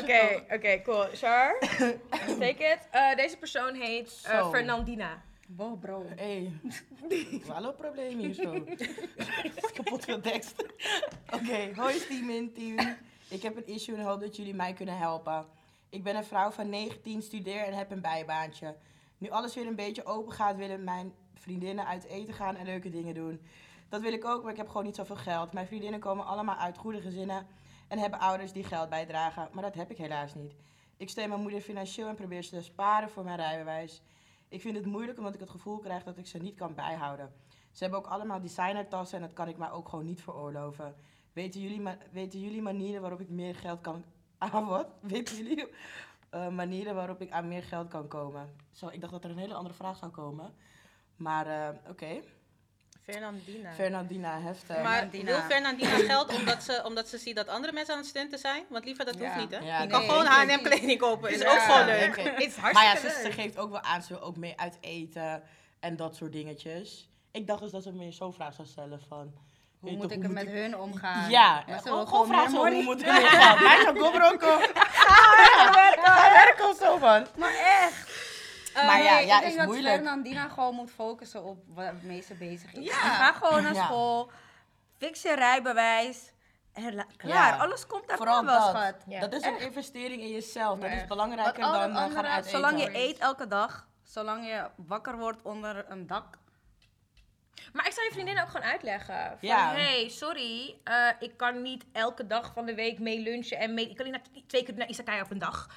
Oké, 0.04 0.44
oké, 0.56 0.82
cool. 0.82 1.06
Char, 1.14 1.60
take 2.40 2.64
it. 2.64 2.78
Eh, 2.92 3.16
deze 3.16 3.38
persoon 3.38 3.74
heet 3.74 4.22
eh. 4.24 4.50
Fernandina. 4.50 5.22
Wow, 5.48 5.80
bro. 5.80 6.06
Hé, 6.16 6.52
hallo 7.48 7.72
probleem 7.82 8.18
hier 8.18 8.34
zo. 8.34 8.52
Kapot 9.74 10.04
veel 10.06 10.22
tekst. 10.22 10.56
Oké, 11.34 11.72
hoi 11.76 11.94
Steven, 12.00 12.54
team. 12.54 12.98
Ik 13.28 13.42
heb 13.42 13.56
een 13.58 13.68
issue 13.68 13.96
en 13.96 14.04
hoop 14.04 14.22
dat 14.22 14.36
jullie 14.36 14.54
mij 14.56 14.74
kunnen 14.74 14.98
helpen. 14.98 15.46
Ik 15.90 16.04
ben 16.04 16.16
een 16.16 16.24
vrouw 16.24 16.52
van 16.52 16.70
19, 16.70 17.22
studeer 17.22 17.64
en 17.64 17.74
heb 17.74 17.92
een 17.92 18.02
bijbaantje. 18.02 18.76
Nu 19.18 19.30
alles 19.30 19.56
weer 19.56 19.68
een 19.68 19.76
beetje 19.76 20.06
open 20.06 20.34
gaat, 20.34 20.56
willen 20.56 20.84
mijn 20.84 21.14
vriendinnen 21.34 21.86
uit 21.86 22.04
eten 22.04 22.34
gaan 22.34 22.56
en 22.56 22.66
leuke 22.66 22.90
dingen 22.90 23.14
doen. 23.14 23.42
Dat 23.90 24.02
wil 24.02 24.14
ik 24.14 24.26
ook, 24.26 24.44
maar 24.44 24.52
ik 24.52 24.58
heb 24.58 24.68
gewoon 24.68 24.84
niet 24.84 24.96
zoveel 24.96 25.16
geld. 25.16 25.54
Mijn 25.54 25.68
vriendinnen 25.68 26.00
komen 26.00 26.26
allemaal 26.26 26.56
uit 26.56 26.78
goede 26.78 27.02
gezinnen 27.02 27.48
en 27.88 27.98
hebben 27.98 28.20
ouders 28.20 28.52
die 28.52 28.64
geld 28.64 28.90
bijdragen, 28.90 29.50
maar 29.52 29.64
dat 29.64 29.76
heb 29.76 29.92
ik 29.92 29.98
helaas 29.98 30.34
niet. 30.34 30.56
Ik 30.98 31.10
steun 31.10 31.30
mijn 31.30 31.42
moeder 31.42 31.62
financieel 31.62 32.08
en 32.08 32.16
probeer 32.16 32.44
ze 32.44 32.50
te 32.50 32.62
sparen 32.62 33.10
voor 33.10 33.24
mijn 33.24 33.38
rijbewijs. 33.38 34.02
Ik 34.48 34.62
vind 34.62 34.76
het 34.76 34.86
moeilijk 34.86 35.18
omdat 35.18 35.34
ik 35.34 35.40
het 35.40 35.50
gevoel 35.50 35.78
krijg 35.78 36.04
dat 36.04 36.18
ik 36.18 36.28
ze 36.28 36.38
niet 36.38 36.56
kan 36.56 36.76
bijhouden. 36.76 37.34
Ze 37.72 37.84
hebben 37.84 38.00
ook 38.00 38.08
allemaal 38.08 38.42
designertassen 38.42 39.18
en 39.18 39.24
dat 39.24 39.34
kan 39.34 39.48
ik 39.48 39.58
me 39.58 39.72
ook 39.72 39.90
gewoon 39.90 40.06
niet 40.06 40.22
veroorloven. 40.22 40.96
Weten 41.34 41.62
jullie, 41.62 41.82
weten 42.12 42.40
jullie 42.40 42.62
manieren 42.62 43.02
waarop 43.02 43.20
ik 43.20 43.30
meer 43.30 43.56
geld 43.56 43.82
kan... 43.82 44.04
Wat? 44.52 44.88
Weten 45.00 45.36
jullie 45.38 45.68
eh, 46.30 46.48
manieren 46.48 46.96
waarop 46.96 47.22
ik 47.22 47.32
aan 47.32 47.48
meer 47.48 47.64
geld 47.64 47.88
kan 47.88 48.08
komen. 48.08 48.56
Zo, 48.72 48.88
ik 48.88 49.02
dacht 49.02 49.14
dat 49.14 49.24
er 49.24 49.30
een 49.30 49.38
hele 49.38 49.54
andere 49.54 49.76
vraag 49.76 49.98
zou 49.98 50.12
komen. 50.12 50.54
Maar 51.16 51.48
eh, 51.48 51.70
oké. 51.90 52.22
Fernandina. 53.02 53.74
Fernandina 53.74 54.40
Hefter. 54.42 54.84
maar 54.84 55.10
wil 55.10 55.42
Fernandina 55.42 55.90
geld 55.90 56.36
omdat 56.36 56.64
ze, 56.64 56.82
omdat 56.86 57.08
ze 57.08 57.18
ziet 57.18 57.36
dat 57.36 57.48
andere 57.48 57.74
mensen 57.74 57.94
aan 57.94 58.00
het 58.00 58.10
stunten 58.10 58.40
zijn? 58.40 58.66
Want 58.70 58.86
liever, 58.86 59.06
dat 59.06 59.18
Ja. 59.18 59.26
hoeft 59.26 59.36
niet, 59.40 59.52
hè? 59.52 59.66
Ja, 59.66 59.82
je 59.82 59.88
kan 59.88 60.00
nee, 60.00 60.10
gewoon 60.10 60.26
H&M 60.26 60.64
kleding 60.64 61.00
kopen. 61.00 61.30
Is 61.32 61.42
Ja, 61.42 61.52
ook 61.52 61.60
gewoon 61.60 61.86
leuk. 61.86 62.16
Het 62.18 62.40
is 62.40 62.56
Maar 62.56 62.74
ja, 62.74 62.80
hartstikke 62.80 63.22
ze, 63.22 63.32
geeft 63.32 63.58
ook 63.58 63.72
wel 63.72 63.82
aan, 63.82 64.02
ze 64.02 64.14
wil 64.14 64.22
ook 64.22 64.38
mee 64.38 64.60
uit 64.60 64.78
eten 64.82 65.44
en 65.80 65.96
dat 65.96 66.16
soort 66.16 66.32
dingetjes. 66.32 67.10
Ik 67.32 67.48
dacht 67.48 67.62
dus 67.62 67.72
dat 67.72 67.84
ze 67.84 67.92
me 67.94 68.12
zo'n 68.12 68.34
vraag 68.34 68.54
zou 68.54 68.68
stellen 68.68 69.02
van... 69.02 69.34
Hoe 69.90 69.98
moet 69.98 70.12
ik 70.12 70.24
er 70.24 70.32
met 70.32 70.48
hun 70.48 70.78
omgaan? 70.78 71.30
Ja, 71.30 71.64
gewoon, 71.68 72.08
zo, 72.08 72.56
hoe 72.58 72.84
moet 72.84 73.02
ik 73.02 73.08
ermee 73.08 73.26
gaan? 73.26 73.64
Mij 73.64 73.82
zou 73.82 74.00
Gobroko. 74.00 74.58
Ga 76.04 76.32
werken 76.34 76.70
of 76.70 76.78
zo 76.78 76.98
van. 76.98 77.26
Maar 77.38 77.54
echt. 77.54 78.14
Maar 78.74 79.04
ja, 79.04 79.14
nee, 79.16 79.26
ja, 79.26 79.36
ik 79.36 79.40
denk 79.42 79.52
is 79.52 79.58
dat 79.58 79.66
moeilijk. 79.66 79.96
Fernandina 79.96 80.48
gewoon 80.48 80.76
moet 80.76 80.92
focussen 80.92 81.44
op 81.44 81.58
wat 81.68 81.86
het 81.86 82.04
meeste 82.04 82.34
bezig 82.34 82.74
is. 82.74 82.86
Ja. 82.86 82.94
Ga 82.94 83.32
gewoon 83.34 83.64
naar 83.64 83.74
Ja. 83.74 83.84
school, 83.84 84.32
fix 84.98 85.22
je 85.22 85.36
rijbewijs 85.36 86.32
en 86.74 87.06
klaar. 87.18 87.52
Ja. 87.52 87.58
Alles 87.58 87.88
komt 87.88 88.08
daar 88.08 88.18
Vooral 88.18 88.46
wel, 88.46 88.60
dat. 88.60 88.76
schat. 88.76 88.96
Ja. 89.08 89.20
Dat 89.20 89.34
is 89.34 89.44
een 89.44 89.60
investering 89.60 90.22
in 90.22 90.30
jezelf. 90.32 90.80
Dat 90.80 90.92
is 90.92 91.06
belangrijker 91.06 91.62
dan 91.62 91.74
eh, 91.74 91.80
gaan 91.80 91.96
andere, 91.96 92.28
uit 92.28 92.46
eten. 92.46 92.60
Zolang 92.60 92.82
je 92.82 92.90
eet 92.98 93.18
elke 93.18 93.48
dag, 93.48 93.88
zolang 94.04 94.46
je 94.48 94.70
wakker 94.76 95.18
wordt 95.18 95.42
onder 95.42 95.86
een 95.90 96.08
dak. 96.08 96.38
Maar 97.74 97.86
ik 97.86 97.92
zou 97.92 98.06
je 98.06 98.12
vriendin 98.14 98.42
ook 98.42 98.48
gewoon 98.50 98.68
uitleggen. 98.68 99.16
Van, 99.28 99.38
Ja. 99.42 99.72
hey, 99.74 100.10
sorry, 100.10 100.76
eh, 100.84 101.08
ik 101.20 101.38
kan 101.38 101.62
niet 101.62 101.86
elke 101.92 102.28
dag 102.28 102.52
van 102.54 102.66
de 102.66 102.76
week 102.76 103.00
mee 103.00 103.20
lunchen 103.20 103.58
en 103.58 103.74
mee... 103.74 103.90
Ik 103.90 103.96
kan 103.96 104.06
niet 104.06 104.14
naar, 104.14 104.44
twee 104.48 104.64
keer 104.64 104.74
naar 104.76 104.90
Isakaya 104.90 105.22
op 105.22 105.32
een 105.32 105.38
dag. 105.40 105.70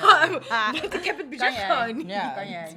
Want 0.80 0.94
ik 0.94 1.04
heb 1.04 1.18
het 1.18 1.28
budget 1.30 1.54
jij? 1.54 1.66
gewoon 1.68 1.96
niet. 1.96 2.06
Ja. 2.08 2.30
Kan 2.38 2.48
jij? 2.48 2.76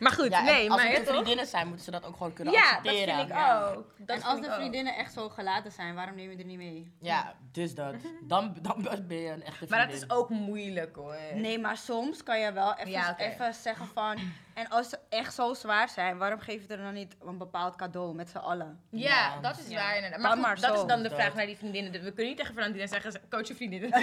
maar 0.00 0.12
goed, 0.12 0.28
Ja, 0.30 0.38
en 0.38 0.44
nee, 0.44 0.70
als 0.70 0.76
maar 0.82 0.86
het 0.90 0.92
ja, 0.92 0.98
de 0.98 1.04
toch? 1.04 1.14
vriendinnen 1.14 1.46
zijn, 1.46 1.66
moeten 1.66 1.84
ze 1.84 1.90
dat 1.90 2.04
ook 2.04 2.16
gewoon 2.16 2.32
kunnen 2.32 2.54
Ja, 2.54 2.60
dat 2.60 2.70
accepteren. 2.78 3.14
vind 3.16 3.28
ik 3.28 3.34
ja. 3.34 3.64
ook. 3.64 3.74
Dat 3.98 4.08
en 4.08 4.14
vind 4.14 4.24
als 4.24 4.36
ik 4.36 4.42
de 4.44 4.48
ook. 4.50 4.54
vriendinnen 4.54 4.94
echt 4.96 5.12
zo 5.12 5.28
gelaten 5.28 5.72
zijn, 5.72 5.94
waarom 5.94 6.14
neem 6.14 6.30
je 6.30 6.36
er 6.36 6.44
niet 6.44 6.56
mee? 6.58 6.92
Ja, 7.00 7.34
dus 7.52 7.74
dat. 7.74 7.94
Dan, 8.22 8.56
dan 8.62 8.88
ben 9.08 9.18
je 9.18 9.28
een 9.30 9.42
echte 9.42 9.56
vriendin. 9.56 9.78
Maar 9.78 9.86
dat 9.86 9.96
is 9.96 10.10
ook 10.10 10.28
moeilijk 10.28 10.96
hoor. 10.96 11.16
Nee, 11.34 11.58
maar 11.58 11.76
soms 11.76 12.22
kan 12.22 12.40
je 12.40 12.52
wel 12.52 12.74
even, 12.74 12.90
Ja, 12.90 13.10
oké. 13.10 13.22
even 13.22 13.54
zeggen 13.54 13.86
van... 13.86 14.18
En 14.58 14.68
als 14.68 14.88
ze 14.88 14.98
echt 15.08 15.34
zo 15.34 15.54
zwaar 15.54 15.88
zijn, 15.88 16.18
waarom 16.18 16.40
geef 16.40 16.62
je 16.66 16.68
er 16.74 16.82
dan 16.82 16.94
niet 16.94 17.16
een 17.26 17.38
bepaald 17.38 17.76
cadeau 17.76 18.14
met 18.14 18.28
z'n 18.28 18.36
allen? 18.36 18.80
Ja, 18.90 19.08
Ja. 19.08 19.40
dat 19.40 19.58
is 19.58 19.68
Ja. 19.68 19.76
waar 19.76 19.94
inderdaad. 19.94 20.20
Maar, 20.20 20.32
goed, 20.32 20.40
maar 20.40 20.60
dat 20.60 20.74
zo. 20.76 20.80
is 20.82 20.86
dan 20.88 21.02
de 21.02 21.08
Dat. 21.08 21.18
vraag 21.18 21.34
naar 21.34 21.46
die 21.46 21.56
vriendinnen. 21.56 21.92
We 21.92 21.98
kunnen 22.00 22.26
niet 22.26 22.36
tegen 22.36 22.54
Valentina 22.54 22.86
zeggen, 22.86 23.20
coach 23.30 23.48
je 23.48 23.54
vriendinnen. 23.54 23.90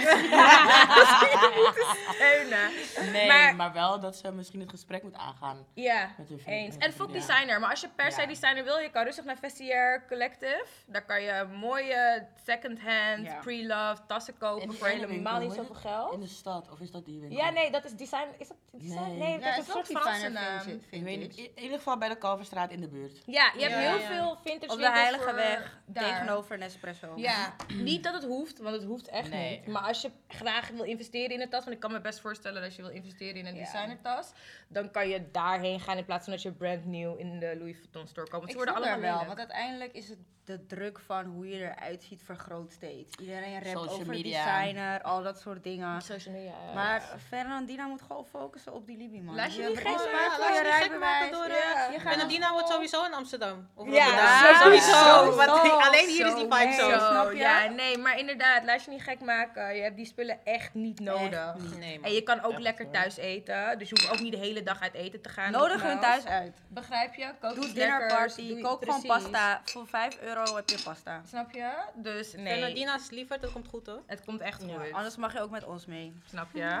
Steunen. 2.14 2.70
Nee, 3.12 3.26
Maar- 3.28 3.56
maar, 3.56 3.72
wel 3.72 4.00
dat 4.00 4.16
ze 4.16 4.32
misschien 4.32 4.60
het 4.60 4.70
gesprek 4.70 5.02
moet 5.02 5.14
aangaan. 5.16 5.66
Ja, 5.74 6.10
Met 6.18 6.28
hun 6.28 6.40
eens. 6.46 6.74
met 6.76 6.84
En 6.84 6.92
fuck 6.92 7.12
designer. 7.12 7.60
Maar 7.60 7.70
als 7.70 7.80
je 7.80 7.88
per 7.88 8.12
se 8.12 8.26
designer 8.26 8.64
wil, 8.64 8.78
je 8.78 8.90
kan 8.90 9.04
rustig 9.04 9.24
naar 9.24 9.36
Vestiaire 9.36 10.02
Collective. 10.08 10.66
Daar 10.86 11.04
kan 11.04 11.22
je 11.22 11.46
mooie 11.52 12.26
second-hand, 12.44 13.24
Ja. 13.26 13.38
pre-love 13.40 14.00
tassen 14.06 14.38
kopen 14.38 14.74
voor 14.74 14.86
helemaal 14.88 15.40
niet 15.40 15.52
zoveel 15.52 15.74
In 15.74 15.80
geld. 15.80 16.20
de 16.20 16.26
stad, 16.28 16.70
of 16.70 16.80
is 16.80 16.90
dat 16.90 17.04
die 17.04 17.20
winkel? 17.20 17.38
Ja, 17.38 17.50
nee, 17.50 17.70
dat 17.70 17.84
is 17.84 17.92
design. 17.92 18.28
Is 18.38 18.48
dat 18.48 18.56
design? 18.72 19.00
Nee. 19.00 19.16
Nee, 19.18 19.38
Ja, 19.38 19.44
dat 19.44 19.52
is 19.52 19.56
een 19.58 19.72
soort 19.72 19.86
Franse 19.86 20.30
vintage. 20.60 21.50
in 21.54 21.62
ieder 21.62 21.76
geval 21.76 21.98
bij 21.98 22.08
de 22.08 22.16
Kalverstraat 22.18 22.70
in 22.70 22.80
de 22.80 22.88
buurt. 22.88 23.22
Ja, 23.26 23.52
je 23.56 23.60
hebt 23.60 23.72
Ja, 23.72 23.78
heel 23.80 23.98
ja. 23.98 24.06
veel 24.06 24.36
vintage 24.44 24.72
Op 24.72 24.78
de 24.78 24.90
Heilige 24.90 25.34
Weg, 25.34 25.78
daar. 25.86 26.04
tegenover 26.04 26.58
Nespresso. 26.58 27.12
Ja, 27.16 27.54
niet 27.74 28.04
dat 28.04 28.14
het 28.14 28.24
hoeft, 28.24 28.58
want 28.58 28.74
het 28.74 28.84
hoeft 28.84 29.08
echt 29.08 29.30
Nee. 29.30 29.50
niet. 29.58 29.66
Maar 29.66 29.82
als 29.82 30.02
je 30.02 30.10
graag 30.28 30.68
wil 30.68 30.82
investeren 30.84 31.30
in 31.30 31.40
een 31.40 31.48
tas, 31.48 31.60
want 31.64 31.74
ik 31.74 31.80
kan 31.80 31.92
me 31.92 32.00
best 32.00 32.20
voorstellen 32.20 32.56
dat 32.56 32.64
als 32.64 32.76
je 32.76 32.82
wil 32.82 32.90
investeren 32.90 33.36
in 33.36 33.46
een 33.46 33.54
Ja. 33.54 33.62
designertas, 33.64 34.32
dan 34.68 34.90
kan 34.90 35.08
je 35.08 35.30
daarheen 35.30 35.80
gaan 35.80 35.96
in 35.96 36.04
plaats 36.04 36.24
van 36.24 36.32
dat 36.32 36.42
je 36.42 36.52
brand 36.52 36.84
new 36.84 37.18
in 37.20 37.38
de 37.38 37.54
Louis 37.58 37.76
Vuitton 37.76 38.06
store 38.06 38.28
komt. 38.30 38.50
Ze 38.50 38.56
worden 38.56 38.74
allemaal 38.74 39.00
wel, 39.00 39.26
want 39.26 39.38
uiteindelijk 39.38 39.92
is 39.92 40.08
het 40.08 40.18
de 40.44 40.66
druk 40.66 40.98
van 40.98 41.24
hoe 41.24 41.48
je 41.48 41.56
eruit 41.58 42.02
ziet 42.02 42.22
vergroot 42.22 42.72
steeds. 42.72 43.16
Iedereen 43.16 43.52
rapt 43.54 43.66
Social 43.66 43.88
over 43.88 44.06
media. 44.06 44.44
designer, 44.60 45.02
al 45.02 45.22
dat 45.22 45.40
soort 45.40 45.62
dingen. 45.62 46.00
Social 46.02 46.34
media. 46.34 46.52
ja. 46.66 46.72
Maar 46.74 47.02
Fernandina 47.28 47.86
moet 47.86 48.02
gewoon 48.02 48.26
focussen 48.26 48.72
op 48.72 48.86
die 48.86 48.96
Libby, 48.96 49.20
man. 49.20 49.34
Laat 49.34 49.54
je 49.54 49.66
Die 49.66 49.76
geen 49.76 49.98
spaar 49.98 50.35
laat 50.38 50.48
je 50.48 50.54
je 50.54 50.62
niet 50.62 50.72
gek 50.72 50.98
maken 50.98 51.30
rijbewijs. 51.30 51.30
door, 51.30 51.48
Ja. 51.48 51.86
eh, 51.86 51.92
Je 51.92 51.98
gaat 52.00 52.08
Fernandina 52.10 52.44
naar 52.44 52.52
wordt 52.52 52.68
sowieso 52.68 53.04
in 53.04 53.14
Amsterdam. 53.14 53.68
Of 53.74 53.88
Ja, 53.92 54.54
sowieso. 54.62 55.34
Want 55.36 55.50
alleen 55.50 56.08
hier 56.08 56.26
is 56.26 56.34
die 56.34 56.46
vibe 56.52 56.72
zo. 56.72 56.78
zo. 56.80 56.88
Nee, 56.88 56.98
Zo, 56.98 57.06
snap 57.10 57.30
je? 57.32 57.38
ja, 57.38 57.66
nee, 57.66 57.98
maar 57.98 58.18
inderdaad, 58.18 58.64
laat 58.64 58.84
je 58.84 58.90
niet 58.90 59.02
gek 59.02 59.20
maken. 59.20 59.74
Je 59.76 59.82
hebt 59.82 59.96
die 59.96 60.06
spullen 60.06 60.38
echt 60.44 60.74
niet 60.74 61.00
nodig. 61.00 61.54
niet. 61.58 61.78
Nee, 61.78 61.94
man. 62.00 62.08
En 62.08 62.14
je 62.14 62.22
kan 62.22 62.42
ook 62.42 62.52
Echt, 62.52 62.60
lekker 62.60 62.84
hoor. 62.84 62.94
thuis 62.94 63.16
eten. 63.16 63.78
Dus 63.78 63.88
je 63.88 63.96
hoeft 64.00 64.12
ook 64.12 64.20
niet 64.20 64.32
de 64.32 64.38
hele 64.38 64.62
dag 64.62 64.80
uit 64.82 64.94
eten 64.94 65.20
te 65.22 65.28
gaan. 65.28 65.50
Nodig 65.52 65.82
hun 65.82 66.00
thuis 66.00 66.26
uit. 66.26 66.56
Begrijp 66.68 67.14
je? 67.14 67.30
Kook 67.40 67.54
Doe 67.54 67.64
iets 67.64 67.74
dinner 67.74 67.98
lekkers, 67.98 68.34
party, 68.34 68.48
doe- 68.48 68.60
kook 68.62 68.84
gewoon 68.84 69.02
pasta. 69.02 69.60
Voor 69.64 69.86
5 69.86 70.18
euro 70.20 70.56
heb 70.56 70.68
je 70.68 70.78
pasta. 70.84 71.22
Snap 71.28 71.50
je? 71.52 71.70
Dus 71.94 72.32
nee, 72.36 72.84
liever, 73.10 73.40
dat 73.40 73.52
komt 73.52 73.68
goed 73.68 73.86
hoor. 73.86 74.02
het 74.06 74.24
komt 74.24 74.40
echt 74.40 74.62
goed. 74.62 74.92
anders 74.92 75.16
mag 75.16 75.32
je 75.32 75.40
ook 75.40 75.50
met 75.50 75.64
ons 75.64 75.86
mee. 75.86 76.20
Snap 76.28 76.46
je? 76.52 76.80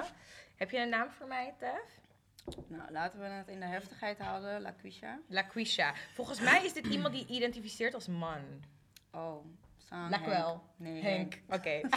Heb 0.56 0.70
je 0.70 0.78
een 0.78 0.88
naam 0.88 1.08
voor 1.18 1.26
mij, 1.26 1.54
Tef? 1.58 1.68
Nou, 2.68 2.92
laten 2.92 3.20
we 3.20 3.26
het 3.26 3.48
in 3.48 3.60
de 3.60 3.66
heftigheid 3.66 4.18
houden, 4.18 4.60
LaQuisha. 4.60 5.18
Laquisha. 5.28 5.94
Volgens 6.14 6.40
mij 6.40 6.64
is 6.64 6.72
dit 6.72 6.86
iemand 6.86 7.14
die 7.14 7.26
identificeert 7.26 7.94
als 7.94 8.08
man. 8.08 8.40
Oh, 9.10 9.44
Sam. 9.76 10.10
Lakwel. 10.10 10.62
Nee, 10.76 11.02
Henk. 11.02 11.42
Oké. 11.48 11.80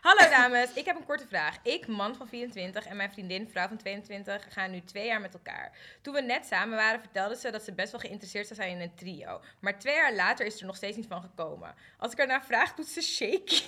Hallo 0.00 0.30
dames, 0.30 0.72
ik 0.72 0.84
heb 0.84 0.96
een 0.96 1.04
korte 1.04 1.26
vraag. 1.26 1.58
Ik, 1.62 1.86
man 1.86 2.14
van 2.14 2.28
24 2.28 2.86
en 2.86 2.96
mijn 2.96 3.12
vriendin, 3.12 3.48
vrouw 3.48 3.68
van 3.68 3.76
22, 3.76 4.46
gaan 4.52 4.70
nu 4.70 4.80
twee 4.80 5.06
jaar 5.06 5.20
met 5.20 5.34
elkaar. 5.34 5.78
Toen 6.02 6.14
we 6.14 6.20
net 6.20 6.46
samen 6.46 6.76
waren, 6.76 7.00
vertelde 7.00 7.36
ze 7.36 7.50
dat 7.50 7.62
ze 7.62 7.72
best 7.72 7.90
wel 7.90 8.00
geïnteresseerd 8.00 8.46
zou 8.46 8.60
zijn 8.60 8.76
in 8.76 8.80
een 8.80 8.94
trio. 8.94 9.40
Maar 9.60 9.78
twee 9.78 9.94
jaar 9.94 10.14
later 10.14 10.46
is 10.46 10.60
er 10.60 10.66
nog 10.66 10.76
steeds 10.76 10.96
niet 10.96 11.06
van 11.06 11.22
gekomen. 11.22 11.74
Als 11.98 12.12
ik 12.12 12.28
haar 12.28 12.44
vraag, 12.44 12.74
doet 12.74 12.86
ze 12.86 13.00
shaky. 13.00 13.62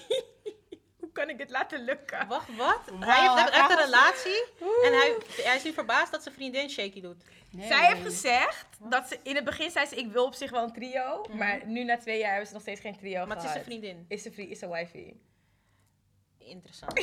Hoe 1.12 1.20
kan 1.24 1.30
ik 1.30 1.38
dit 1.38 1.50
laten 1.50 1.84
lukken? 1.84 2.26
Wacht, 2.28 2.56
wat? 2.56 2.80
Hij 3.00 3.20
heeft, 3.20 3.50
heeft 3.54 3.70
een 3.70 3.84
relatie 3.84 4.44
en 4.84 4.92
hij, 4.92 5.16
hij 5.44 5.56
is 5.56 5.62
nu 5.64 5.72
verbaasd 5.72 6.12
dat 6.12 6.22
zijn 6.22 6.34
vriendin 6.34 6.70
shaky 6.70 7.00
doet. 7.00 7.24
Nee. 7.50 7.66
Zij 7.66 7.86
heeft 7.86 8.02
gezegd 8.02 8.66
dat 8.80 9.08
ze 9.08 9.18
in 9.22 9.34
het 9.34 9.44
begin 9.44 9.70
zei 9.70 9.86
ze 9.86 9.96
ik 9.96 10.12
wil 10.12 10.24
op 10.24 10.34
zich 10.34 10.50
wel 10.50 10.62
een 10.64 10.72
trio, 10.72 11.26
maar 11.32 11.66
nu 11.66 11.84
na 11.84 11.96
twee 11.98 12.18
jaar 12.18 12.28
hebben 12.30 12.46
ze 12.46 12.52
nog 12.52 12.62
steeds 12.62 12.80
geen 12.80 12.96
trio 12.96 13.26
Maar 13.26 13.36
het 13.36 13.44
is 13.44 13.52
zijn 13.52 13.64
vriendin. 13.64 14.04
Is 14.08 14.22
ze 14.22 14.32
vri- 14.32 14.50
is 14.50 14.58
ze 14.58 14.68
wifey? 14.68 15.16
Interessant. 16.38 16.98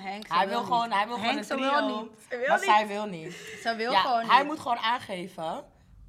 Henk, 0.00 0.28
Hij 0.28 0.48
wil 0.48 0.62
gewoon, 0.62 0.88
niet. 0.88 0.96
hij 0.96 1.06
wil 1.06 1.14
gewoon 1.16 1.28
Henk, 1.34 1.38
een 1.38 1.44
ze 1.44 1.54
trio. 1.54 1.70
wil 1.70 2.02
niet. 2.02 2.28
Wil 2.28 2.38
maar 2.48 2.56
niet. 2.56 2.64
zij 2.64 2.86
wil 2.86 3.06
niet. 3.06 3.32
Ze 3.62 3.74
wil 3.76 3.92
ja, 3.92 4.00
gewoon 4.00 4.24
hij 4.28 4.38
niet. 4.38 4.46
moet 4.46 4.60
gewoon 4.60 4.76
aangeven, 4.78 5.64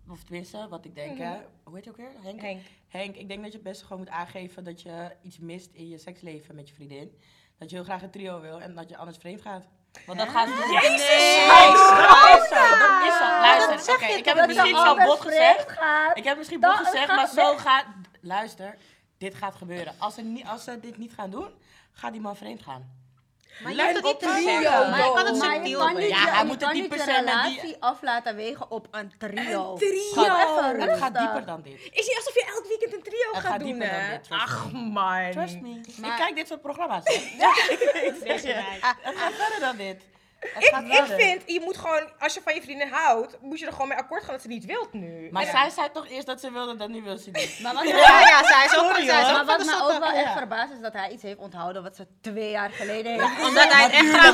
of 0.09 0.23
tenminste, 0.23 0.67
wat 0.69 0.85
ik 0.85 0.95
denk, 0.95 1.17
hè. 1.17 1.37
Hoe 1.63 1.75
heet 1.75 1.83
je 1.83 1.89
ook 1.89 1.97
weer? 1.97 2.11
Henk? 2.21 2.41
Henk. 2.41 2.61
Henk, 2.87 3.15
ik 3.15 3.27
denk 3.27 3.43
dat 3.43 3.51
je 3.51 3.59
best 3.59 3.81
gewoon 3.81 3.97
moet 3.97 4.09
aangeven 4.09 4.63
dat 4.63 4.81
je 4.81 5.11
iets 5.21 5.37
mist 5.37 5.69
in 5.73 5.87
je 5.89 5.97
seksleven 5.97 6.55
met 6.55 6.67
je 6.69 6.75
vriendin. 6.75 7.19
Dat 7.59 7.69
je 7.69 7.75
heel 7.75 7.85
graag 7.85 8.01
een 8.01 8.11
trio 8.11 8.41
wil 8.41 8.61
en 8.61 8.75
dat 8.75 8.89
je 8.89 8.97
anders 8.97 9.17
vreemd 9.17 9.41
gaat. 9.41 9.63
Want 10.05 10.19
dat 10.19 10.29
gaat 10.29 10.47
niet. 10.47 10.55
Jezus! 10.81 11.07
Nee, 11.47 11.71
dat 11.71 12.41
is 12.41 12.47
zo. 12.49 12.77
Dat 12.79 13.07
is 13.07 13.17
zo. 13.17 13.25
Luister, 13.41 13.79
zeg 13.79 13.95
oké, 13.95 14.05
je 14.05 14.17
ik 14.17 14.25
heb 14.25 14.37
het 14.37 14.47
misschien 14.47 14.75
zo 14.75 14.95
bot 14.95 15.21
gezegd. 15.21 15.71
gaat? 15.71 16.09
Ik 16.17 16.23
heb 16.23 16.25
het 16.25 16.37
misschien 16.37 16.59
bot 16.59 16.73
gezegd, 16.75 17.07
maar 17.07 17.27
zo 17.27 17.51
weg. 17.51 17.61
gaat... 17.61 17.85
Luister, 18.21 18.77
dit 19.17 19.35
gaat 19.35 19.55
gebeuren. 19.55 19.93
Als 19.97 20.13
ze, 20.13 20.21
niet, 20.21 20.45
als 20.47 20.63
ze 20.63 20.79
dit 20.79 20.97
niet 20.97 21.13
gaan 21.13 21.29
doen, 21.29 21.49
gaat 21.91 22.11
die 22.11 22.21
man 22.21 22.35
vreemd 22.35 22.61
gaan. 22.61 22.95
Maar 23.63 23.73
je 23.73 23.81
het 23.81 24.03
niet 24.03 24.19
te 24.19 24.25
zeggen. 24.25 24.43
video, 24.57 24.69
Maar 24.89 24.97
je 25.05 25.11
kan 25.15 25.25
het 25.25 25.35
subtiel 25.35 25.89
Ja, 25.99 25.99
je- 25.99 26.13
hij 26.29 26.45
moet 26.45 26.61
het 26.61 26.73
niet 26.73 26.81
niet 26.89 26.91
je 26.91 26.97
per 27.05 27.13
se 27.13 27.21
met 27.21 27.25
die- 27.25 27.33
relatie 27.33 27.75
af 27.79 28.01
laten 28.01 28.35
wegen 28.35 28.71
op 28.71 28.87
een 28.91 29.13
trio. 29.17 29.71
Een 29.71 29.77
trio. 29.77 30.01
Schat, 30.11 30.25
even 30.27 30.89
Het 30.89 30.97
gaat 30.99 31.17
dieper 31.17 31.45
dan 31.45 31.61
dit. 31.61 31.73
Is 31.73 32.07
niet 32.07 32.15
alsof 32.17 32.33
weekend 32.89 33.05
een 33.05 33.11
trio 33.11 33.31
Het 33.31 33.41
gaat, 33.41 33.51
gaat 33.51 33.59
doen, 33.59 33.67
dieper 33.69 33.89
dan 33.89 33.99
hè? 33.99 34.09
dit, 34.11 34.23
trust 34.23 34.41
Ach, 34.43 34.71
man. 34.71 35.31
Trust 35.31 35.61
me. 35.61 35.81
Maar- 36.01 36.09
ik 36.09 36.15
kijk 36.17 36.35
dit 36.35 36.47
soort 36.47 36.61
programma's. 36.61 37.03
hè. 37.37 37.47
ik 38.09 38.15
zeg 38.25 38.41
je. 38.41 38.53
Het 39.01 39.17
gaat 39.17 39.33
verder 39.33 39.59
dan 39.59 39.75
dit. 39.77 40.01
Het 40.39 40.63
Ik, 40.63 40.69
gaat 40.73 41.07
vind, 41.07 41.41
je 41.45 41.61
moet 41.63 41.77
gewoon, 41.77 42.03
als 42.19 42.33
je 42.33 42.41
van 42.43 42.53
je 42.53 42.61
vriendin 42.61 42.87
houdt, 42.89 43.37
moet 43.41 43.59
je 43.59 43.65
er 43.65 43.71
gewoon 43.71 43.87
mee 43.87 43.97
akkoord 43.97 44.23
gaan 44.23 44.33
dat 44.33 44.41
ze 44.41 44.47
niet 44.47 44.65
wilt 44.65 44.93
nu. 44.93 45.29
Maar 45.31 45.43
En- 45.43 45.49
zij 45.51 45.69
zei 45.69 45.87
toch 45.93 46.07
eerst 46.09 46.25
dat 46.27 46.39
ze 46.39 46.51
wilde, 46.51 46.75
dat 46.75 46.89
nu 46.89 47.01
wil 47.01 47.17
ze 47.17 47.29
niet. 47.31 47.59
Maar 47.63 47.73
wat, 47.73 47.87
Ja, 47.87 48.19
ja, 48.19 48.43
zij 48.43 48.65
is 48.65 48.77
ook, 48.77 48.83
Sorry, 48.85 49.05
zij 49.05 49.21
is 49.21 49.27
ook 49.27 49.33
maar 49.33 49.45
wat 49.45 49.65
me 49.65 49.79
ook 49.81 49.99
wel 49.99 50.11
echt 50.11 50.23
Ja. 50.25 50.37
verbaast 50.37 50.71
is 50.71 50.79
dat 50.79 50.93
hij 50.93 51.09
iets 51.09 51.23
heeft 51.23 51.37
onthouden 51.37 51.83
wat 51.83 51.95
ze 51.95 52.07
twee 52.21 52.49
jaar 52.49 52.69
geleden 52.69 53.11
heeft. 53.11 53.47
Omdat 53.47 53.73
hij 53.73 53.83
het 53.83 53.91
echt 53.91 54.21
wil, 54.21 54.31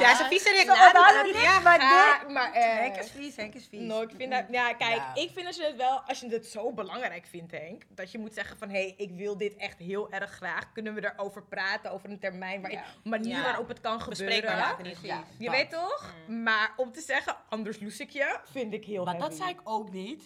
ja, 0.00 0.08
ja, 0.10 0.14
daarom. 0.18 0.30
ja. 0.30 0.32
Hij 0.32 0.38
is 0.38 0.38
een 0.38 0.38
viezerik. 0.38 0.66
Ze 0.66 0.70
onthouden 0.96 1.24
niks, 1.42 1.62
maar 1.62 1.80
Ja, 1.80 2.18
dit... 2.18 2.28
maar 2.32 2.52
eh, 2.52 2.62
Henk 2.78 2.96
is 2.96 3.10
vies, 3.10 3.36
Henk 3.36 3.54
is 3.54 3.66
vies. 3.70 3.80
No, 3.80 4.02
ik 4.02 4.10
vind 4.16 4.32
dat, 4.32 4.44
ja, 4.50 4.72
kijk, 4.74 4.96
Ja. 4.96 5.14
ik 5.14 5.30
vind 5.32 5.44
dat 5.46 5.56
je 5.56 5.64
het 5.64 5.76
wel, 5.76 6.00
als 6.00 6.20
je 6.20 6.28
het 6.28 6.46
zo 6.46 6.72
belangrijk 6.72 7.26
vindt, 7.26 7.52
Henk, 7.52 7.82
dat 7.88 8.10
je 8.12 8.18
moet 8.18 8.34
zeggen 8.34 8.58
van, 8.58 8.68
hé, 8.68 8.80
hey, 8.82 8.94
ik 8.96 9.10
wil 9.10 9.36
dit 9.36 9.56
echt 9.56 9.78
heel 9.78 10.10
erg 10.10 10.30
graag. 10.30 10.72
Kunnen 10.72 10.94
we 10.94 11.12
erover 11.14 11.42
praten, 11.42 11.90
over 11.92 12.10
een 12.10 12.18
termijn, 12.18 12.60
waarin, 12.60 12.78
Ja. 12.78 13.10
manier 13.10 13.36
Ja. 13.36 13.42
waarop 13.42 13.68
het 13.68 13.80
kan 13.80 14.02
Bespreekbaar 14.08 14.56
gebeuren. 14.64 14.84
niet. 14.86 14.98
Ja, 15.10 15.24
Je 15.38 15.44
dat. 15.44 15.54
weet 15.54 15.70
toch? 15.70 16.14
Maar 16.26 16.72
om 16.76 16.92
te 16.92 17.00
zeggen, 17.00 17.36
anders 17.48 17.80
loes 17.80 18.00
ik 18.00 18.10
je, 18.10 18.38
vind 18.52 18.72
ik 18.72 18.84
heel 18.84 19.04
Maar 19.04 19.18
dat 19.18 19.34
zei 19.34 19.50
ik 19.50 19.60
ook 19.64 19.90
niet. 19.92 20.22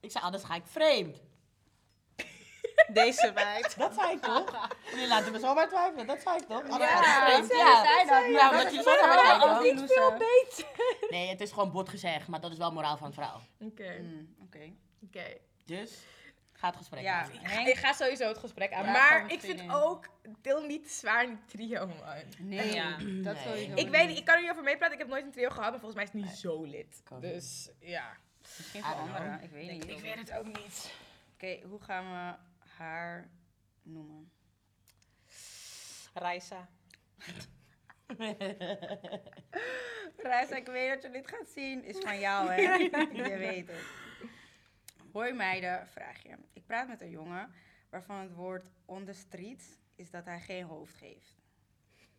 Ik 0.00 0.10
zei, 0.10 0.24
anders 0.24 0.44
ga 0.44 0.54
ik 0.54 0.62
vreemd. 0.64 1.20
Deze 2.88 3.32
meid. 3.34 3.78
Dat 3.78 3.94
zei 3.94 4.12
ik 4.12 4.22
toch? 4.22 4.68
Jullie 4.90 5.06
laten 5.08 5.32
me 5.32 5.38
zomaar 5.38 5.68
twijfelen, 5.68 6.06
dat 6.06 6.22
zei 6.22 6.36
ik 6.36 6.42
toch? 6.48 6.62
Ja, 6.78 6.78
dat 7.38 7.46
zei- 7.46 7.46
zei 7.46 8.06
dat. 8.08 8.40
Ja, 8.40 8.50
omdat 8.50 8.72
je 8.74 9.40
als 9.40 9.62
die 9.62 9.74
loser. 9.74 10.16
Nee, 11.10 11.28
het 11.28 11.40
is 11.40 11.50
gewoon 11.52 11.70
bot 11.72 11.88
gezegd, 11.88 12.28
maar 12.28 12.40
dat 12.40 12.50
is 12.52 12.58
wel 12.58 12.72
moraal 12.72 12.96
van 12.96 13.06
het 13.06 13.14
verhaal. 13.14 13.40
Oké, 13.60 13.96
Mm, 14.00 14.34
Oké. 14.44 14.72
oké. 15.04 15.36
Dus, 15.64 15.92
ga 16.52 16.66
het 16.66 16.76
gesprek 16.76 17.02
Ja, 17.02 17.20
aan. 17.22 17.66
Ik 17.66 17.76
ga 17.76 17.92
sowieso 17.92 18.28
het 18.28 18.38
gesprek 18.38 18.72
aan. 18.72 18.84
Ja, 18.84 18.92
maar 18.92 19.32
ik 19.32 19.40
vind 19.40 19.72
ook, 19.72 20.08
deel 20.42 20.60
niet 20.62 20.82
te 20.82 20.92
zwaar 20.94 21.24
in 21.24 21.40
trio, 21.46 21.86
man. 21.86 21.96
Nee, 22.38 22.74
Ja. 22.74 22.90
dat 22.98 23.34
Nee. 23.34 23.42
sowieso 23.44 23.74
Ik 23.74 23.88
weet 23.88 24.08
niet, 24.08 24.18
ik 24.18 24.24
kan 24.24 24.34
er 24.34 24.40
niet 24.42 24.50
over 24.50 24.62
meepraten. 24.62 24.92
Ik 24.94 24.98
heb 24.98 25.08
nooit 25.08 25.24
een 25.24 25.30
trio 25.32 25.48
gehad, 25.48 25.70
maar 25.70 25.80
volgens 25.80 25.94
mij 25.94 26.04
is 26.04 26.10
het 26.12 26.22
niet 26.22 26.38
zo 26.40 26.62
lid. 26.64 27.00
Kan 27.04 27.20
niet. 27.20 27.32
Dus 27.32 27.70
ja, 27.80 28.16
Misschien 28.56 28.82
voor 28.82 28.94
anderen, 28.94 29.40
ik 29.42 29.50
weet 29.50 29.70
niet. 29.70 29.88
ik 29.88 30.00
weet 30.00 30.18
het 30.18 30.32
ook 30.32 30.46
niet. 30.46 30.92
Oké, 31.34 31.58
hoe 31.68 31.80
gaan 31.80 32.04
we 32.12 32.34
haar 32.76 33.30
noemen? 33.82 34.30
Raisa. 36.14 36.68
Reis, 40.16 40.50
ik 40.50 40.66
weet 40.66 40.90
dat 40.90 41.02
je 41.02 41.10
dit 41.10 41.28
gaat 41.28 41.48
zien. 41.48 41.84
Is 41.84 41.98
van 41.98 42.18
jou, 42.18 42.50
hè? 42.50 42.54
je 42.54 43.36
weet 43.38 43.66
het. 43.66 43.84
Hoi 45.12 45.32
meiden, 45.32 45.86
vraag 45.86 46.22
je. 46.22 46.36
Ik 46.52 46.66
praat 46.66 46.88
met 46.88 47.00
een 47.00 47.10
jongen 47.10 47.54
waarvan 47.90 48.20
het 48.20 48.32
woord 48.32 48.64
on 48.84 49.04
the 49.04 49.12
street 49.12 49.78
is 49.94 50.10
dat 50.10 50.24
hij 50.24 50.40
geen 50.40 50.64
hoofd 50.64 50.94
geeft. 50.94 51.34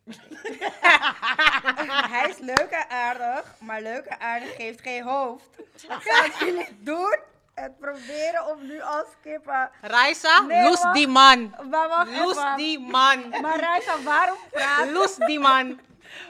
hij 2.14 2.30
is 2.30 2.38
leuk 2.38 2.70
en 2.70 2.90
aardig, 2.90 3.60
maar 3.60 3.82
leuk 3.82 4.06
en 4.06 4.20
aardig 4.20 4.56
geeft 4.56 4.82
geen 4.82 5.04
hoofd. 5.04 5.56
Wat 5.88 6.04
zouden 6.04 6.38
jullie 6.40 6.84
doen? 6.84 7.18
Het 7.62 7.80
proberen 7.80 8.48
om 8.48 8.68
nu 8.68 8.82
als 8.82 9.06
kippen. 9.24 9.70
Raisa, 9.82 10.42
Nee, 10.42 10.64
loes 10.64 10.82
wacht. 10.82 10.96
die 10.96 11.08
man. 11.08 11.56
Maar 11.70 11.88
wacht 11.88 12.10
Loes 12.18 12.38
even. 12.38 12.56
die 12.56 12.80
man. 12.80 13.30
Maar 13.42 13.60
Reisa, 13.60 14.02
waarom 14.04 14.38
praat 14.52 14.90
Loes 14.90 15.16
die 15.16 15.40
man. 15.40 15.80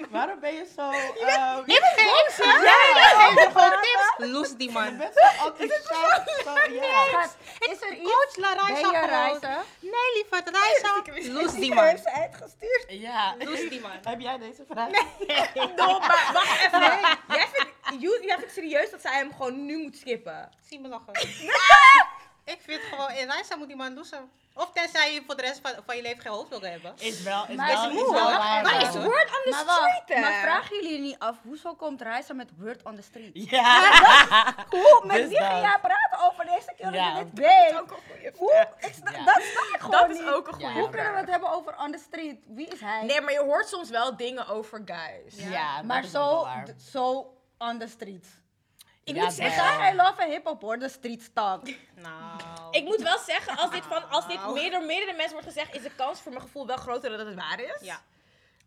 Waarom 0.09 0.39
ben 0.39 0.53
je 0.53 0.65
zo... 0.75 0.89
ehm, 0.89 1.59
Ik 1.65 1.79
geef 1.95 2.35
ze. 2.35 2.43
Jij 2.63 3.15
geeft 3.15 3.51
gewoon 3.51 3.69
tips. 3.81 4.31
Loes 4.31 4.55
die 4.55 4.67
je 4.67 4.73
man. 4.73 4.97
bent 4.97 5.13
zo 5.13 5.45
enthousiast. 5.45 6.71
Ja. 6.71 7.23
Is 7.59 7.81
er 7.81 7.91
iets? 7.93 8.11
Coach 8.11 8.35
la 8.35 8.55
Ben 8.55 8.65
Raisa 8.65 8.79
je 8.79 8.85
gewoon. 8.85 9.09
Reisa? 9.09 9.61
Nee, 9.79 10.13
lieverd, 10.13 10.49
Raisa. 10.49 11.31
Loes 11.33 11.51
die 11.51 11.73
heeft 11.73 11.73
man. 11.73 11.97
ze 11.97 12.11
uitgestuurd. 12.11 12.85
Ja. 12.87 13.35
Loes 13.39 13.69
die 13.69 13.81
man. 13.81 13.91
Heb 14.03 14.19
jij 14.19 14.37
deze 14.37 14.63
vraag? 14.69 14.89
No, 15.75 15.99
maar 16.07 16.29
wacht 16.33 16.61
even. 16.65 16.79
Jij, 17.27 17.47
vindt, 17.53 17.66
you- 17.99 18.25
jij 18.25 18.37
vindt 18.37 18.53
serieus 18.53 18.89
dat 18.91 19.01
zij 19.01 19.13
hem 19.17 19.31
gewoon 19.31 19.65
nu 19.65 19.77
moet 19.77 19.97
skippen? 19.97 20.49
Zie 20.69 20.79
me 20.79 20.87
nog 20.87 21.01
eens. 21.11 21.41
Ik 22.45 22.59
vind 22.61 22.81
gewoon, 22.81 23.11
in 23.11 23.27
Raisa 23.27 23.55
moet 23.55 23.67
die 23.67 23.75
man 23.75 23.93
loesen. 23.93 24.31
Of 24.53 24.71
tenzij 24.73 25.13
je 25.13 25.23
voor 25.25 25.35
de 25.35 25.41
rest 25.41 25.59
van, 25.63 25.71
van 25.85 25.95
je 25.95 26.01
leven 26.01 26.21
geen 26.21 26.31
hoofd 26.31 26.49
wil 26.49 26.61
hebben. 26.61 26.93
Is 26.97 27.21
wel, 27.23 27.45
is 27.47 27.55
Maar 27.55 27.67
wel, 27.67 27.89
is 27.89 27.95
is 28.01 28.09
wel 28.09 28.23
waar. 28.31 28.63
Maar 28.63 28.81
is 28.81 28.89
Word 28.89 29.03
on 29.03 29.41
the 29.43 29.49
Maar 29.65 29.75
street, 29.75 30.03
hè? 30.05 30.19
maar 30.19 30.41
vragen 30.41 30.75
jullie 30.75 30.99
niet 30.99 31.19
af, 31.19 31.35
hoezo 31.43 31.73
komt 31.75 32.01
Reisa 32.01 32.33
met 32.33 32.49
word 32.57 32.83
on 32.83 32.95
the 32.95 33.01
street? 33.01 33.31
Ja. 33.49 33.91
Hoe? 34.69 35.01
Met 35.05 35.15
Dus 35.17 35.27
wie 35.27 35.37
ging 35.37 35.49
dat. 35.51 35.61
jij 35.61 35.77
praten 35.81 36.19
over 36.31 36.45
de 36.45 36.51
eerste 36.51 36.73
keer 36.77 36.85
dat 36.85 36.93
Ja. 36.95 37.17
je 37.17 37.23
dit 37.23 37.39
weet? 37.45 37.79
ook 37.79 37.91
een 37.91 37.97
goeie 38.09 38.31
Hoe? 38.37 38.67
Ik 38.79 38.93
sta- 38.93 39.11
Ja. 39.11 39.23
Dat 39.25 39.37
ik 39.37 39.75
gewoon 39.79 39.91
Dat 39.91 40.09
is 40.09 40.19
niet. 40.19 40.27
ook 40.29 40.47
een 40.47 40.53
goede 40.53 40.67
Ja. 40.69 40.73
Hoe 40.79 40.89
kunnen 40.89 41.13
we 41.13 41.19
het 41.19 41.29
hebben 41.29 41.49
over 41.51 41.77
on 41.79 41.91
the 41.91 41.97
street? 42.07 42.43
Wie 42.47 42.67
is 42.67 42.79
hij? 42.79 43.03
Nee, 43.03 43.21
maar 43.21 43.33
je 43.33 43.39
hoort 43.43 43.67
soms 43.67 43.89
wel 43.89 44.17
dingen 44.17 44.47
over 44.47 44.81
guys. 44.85 45.49
Ja, 45.49 45.75
dat 45.75 45.85
maar 45.85 46.03
is 46.03 46.15
ook 46.15 46.47
zo, 46.65 46.89
zo 46.91 47.36
on 47.57 47.79
the 47.79 47.87
street. 47.87 48.27
Ik, 49.03 49.15
Ja, 49.15 49.23
moet. 49.23 49.31
Ik 49.31 49.37
zeggen, 49.37 49.93
I 49.93 49.95
love 49.95 50.21
a 50.21 50.25
hip-hop 50.27 50.61
hoor, 50.61 50.79
de 50.79 50.89
street 50.89 51.35
talk. 51.35 51.61
Nou. 51.95 52.39
ik 52.71 52.83
moet 52.83 53.01
wel 53.01 53.17
zeggen, 53.17 53.57
als 53.57 53.71
dit, 53.71 53.83
van, 53.85 54.09
als 54.09 54.27
dit 54.27 54.35
Nou. 54.35 54.53
meer 54.53 54.71
door 54.71 54.83
meerdere 54.85 55.13
mensen 55.13 55.31
wordt 55.33 55.47
gezegd, 55.47 55.75
is 55.75 55.81
de 55.81 55.91
kans 55.95 56.21
voor 56.21 56.31
mijn 56.31 56.43
gevoel 56.43 56.67
wel 56.67 56.77
groter 56.77 57.17
dat 57.17 57.25
het 57.25 57.35
waar 57.35 57.59
is. 57.59 57.81
Ja. 57.81 58.01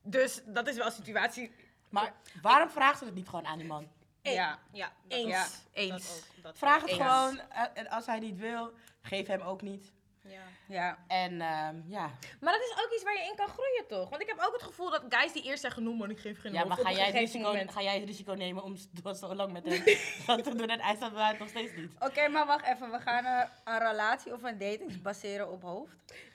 Dus 0.02 0.40
dat 0.44 0.68
is 0.68 0.76
wel 0.76 0.86
een 0.86 0.92
situatie. 0.92 1.52
Maar 1.88 2.12
waarom 2.42 2.70
vraagt 2.70 2.98
ze 2.98 3.04
het 3.04 3.14
niet 3.14 3.28
gewoon 3.28 3.46
aan 3.46 3.58
die 3.58 3.66
man? 3.66 3.88
Hey, 4.22 4.32
Ja. 4.32 4.58
Ja, 4.72 4.92
dat 5.08 5.18
Eens. 5.18 5.26
ook. 5.26 5.30
Ja. 5.32 5.46
Eens. 5.72 6.06
Dat 6.06 6.16
ook, 6.36 6.42
dat 6.42 6.58
Vraag 6.58 6.80
het 6.80 6.90
Eens. 6.90 6.98
gewoon. 6.98 7.40
eh, 7.48 7.62
En 7.74 7.88
als 7.88 8.06
hij 8.06 8.18
niet 8.18 8.38
wil, 8.38 8.72
geef 9.02 9.26
hem 9.26 9.40
ook 9.40 9.62
niet. 9.62 9.92
Ja. 10.30 10.42
Ja. 10.66 10.98
En 11.06 11.40
ehm, 11.40 11.76
ja. 11.86 12.10
Maar 12.40 12.52
dat 12.52 12.62
is 12.62 12.72
ook 12.84 12.92
iets 12.94 13.02
waar 13.02 13.12
je 13.14 13.24
in 13.30 13.36
kan 13.36 13.48
groeien, 13.48 13.84
toch? 13.88 14.08
Want 14.08 14.22
ik 14.22 14.28
heb 14.28 14.38
ook 14.46 14.52
het 14.52 14.62
gevoel 14.62 14.90
dat 14.90 15.02
guys 15.08 15.32
die 15.32 15.42
eerst 15.42 15.60
zeggen, 15.62 15.82
noem 15.82 15.96
maar, 15.96 16.10
ik 16.10 16.18
geef 16.18 16.40
geen 16.40 16.52
ja, 16.52 16.64
maar 16.64 16.76
ga 16.76 16.90
jij, 16.92 17.06
het 17.06 17.14
risico, 17.14 17.52
ga 17.66 17.82
jij 17.82 17.94
het 17.94 18.04
risico 18.04 18.32
nemen 18.32 18.62
om 18.62 18.76
zo 19.20 19.34
lang 19.34 19.52
met 19.52 19.64
hem 19.64 19.84
dat 20.26 20.44
te 20.44 20.54
doen 20.54 20.68
en 20.68 20.80
hij 20.80 20.94
staat 20.96 21.12
bij 21.14 21.36
nog 21.38 21.48
steeds 21.48 21.72
niet? 21.76 21.92
Oké, 21.98 22.28
maar 22.28 22.46
wacht 22.46 22.66
even. 22.66 22.90
We 22.90 22.98
gaan 23.00 23.24
eh, 23.24 23.48
een 23.64 23.78
relatie 23.78 24.32
of 24.32 24.42
een 24.42 24.58
dating 24.58 25.02
baseren 25.02 25.50
op 25.52 25.62
hoofd. 25.62 25.94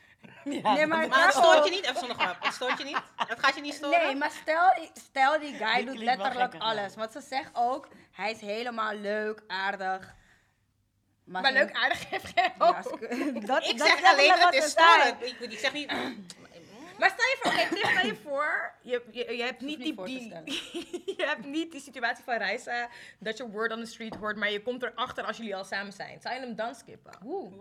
Ja, 0.43 0.73
Nee, 0.73 0.85
maar- 0.87 1.01
dat- 1.01 1.09
Maar 1.09 1.25
het 1.25 1.35
Ja. 1.35 1.41
stoort 1.41 1.65
je 1.65 1.71
niet? 1.71 1.83
Even 1.83 1.97
zonder 1.97 2.17
grap. 2.17 2.43
Het 2.43 2.53
stoort 2.53 2.77
je 2.77 2.83
niet? 2.83 3.01
Het 3.15 3.39
gaat 3.39 3.55
je 3.55 3.61
niet 3.61 3.73
storen? 3.73 4.01
Nee, 4.05 4.15
maar 4.15 4.31
stel, 4.31 4.73
die- 4.75 4.91
stel 4.93 5.39
die 5.39 5.53
guy 5.53 5.85
doet 5.85 5.97
letterlijk 5.97 6.39
gekker, 6.51 6.59
alles. 6.59 6.95
Want 6.95 7.11
ze 7.11 7.21
zegt 7.21 7.49
ook, 7.53 7.87
hij 8.11 8.31
is 8.31 8.41
helemaal 8.41 8.95
leuk, 8.95 9.41
aardig. 9.47 10.15
Maar 11.25 11.51
leuk 11.53 11.71
aardig 11.71 12.07
geen 12.09 12.19
Ja, 12.35 12.53
dat, 13.45 13.65
Ik 13.67 13.77
dat 13.77 13.87
zeg 13.87 13.99
is 13.99 14.03
alleen, 14.03 14.39
wat 14.39 14.53
is 14.53 14.69
storend. 14.69 15.21
Ik, 15.25 15.39
ik 15.39 15.59
zeg 15.59 15.73
niet... 15.73 15.91
Maar 16.99 17.09
stel 17.09 17.25
je 17.25 17.37
voor, 17.41 17.51
Chris, 17.51 17.89
stel 17.91 18.05
je 18.05 18.15
voor, 18.15 18.71
je, 18.81 19.03
je, 19.11 19.37
je 19.37 19.43
hebt 19.43 19.61
niet 19.61 19.77
niet 19.79 20.05
die, 20.05 20.43
die 20.43 21.13
je 21.17 21.23
hebt 21.25 21.45
niet 21.45 21.71
die 21.71 21.81
situatie 21.81 22.23
van 22.23 22.37
Reisa, 22.37 22.89
dat 23.19 23.37
je 23.37 23.49
word 23.49 23.71
on 23.71 23.79
the 23.79 23.85
street 23.85 24.15
hoort, 24.15 24.35
maar 24.37 24.51
je 24.51 24.61
komt 24.61 24.83
erachter 24.83 25.23
als 25.23 25.37
jullie 25.37 25.55
al 25.55 25.63
samen 25.63 25.93
zijn. 25.93 26.21
Zou 26.21 26.35
je 26.35 26.39
hem 26.41 26.55
dan 26.55 26.75
skippen? 26.75 27.13
Oeh, 27.25 27.51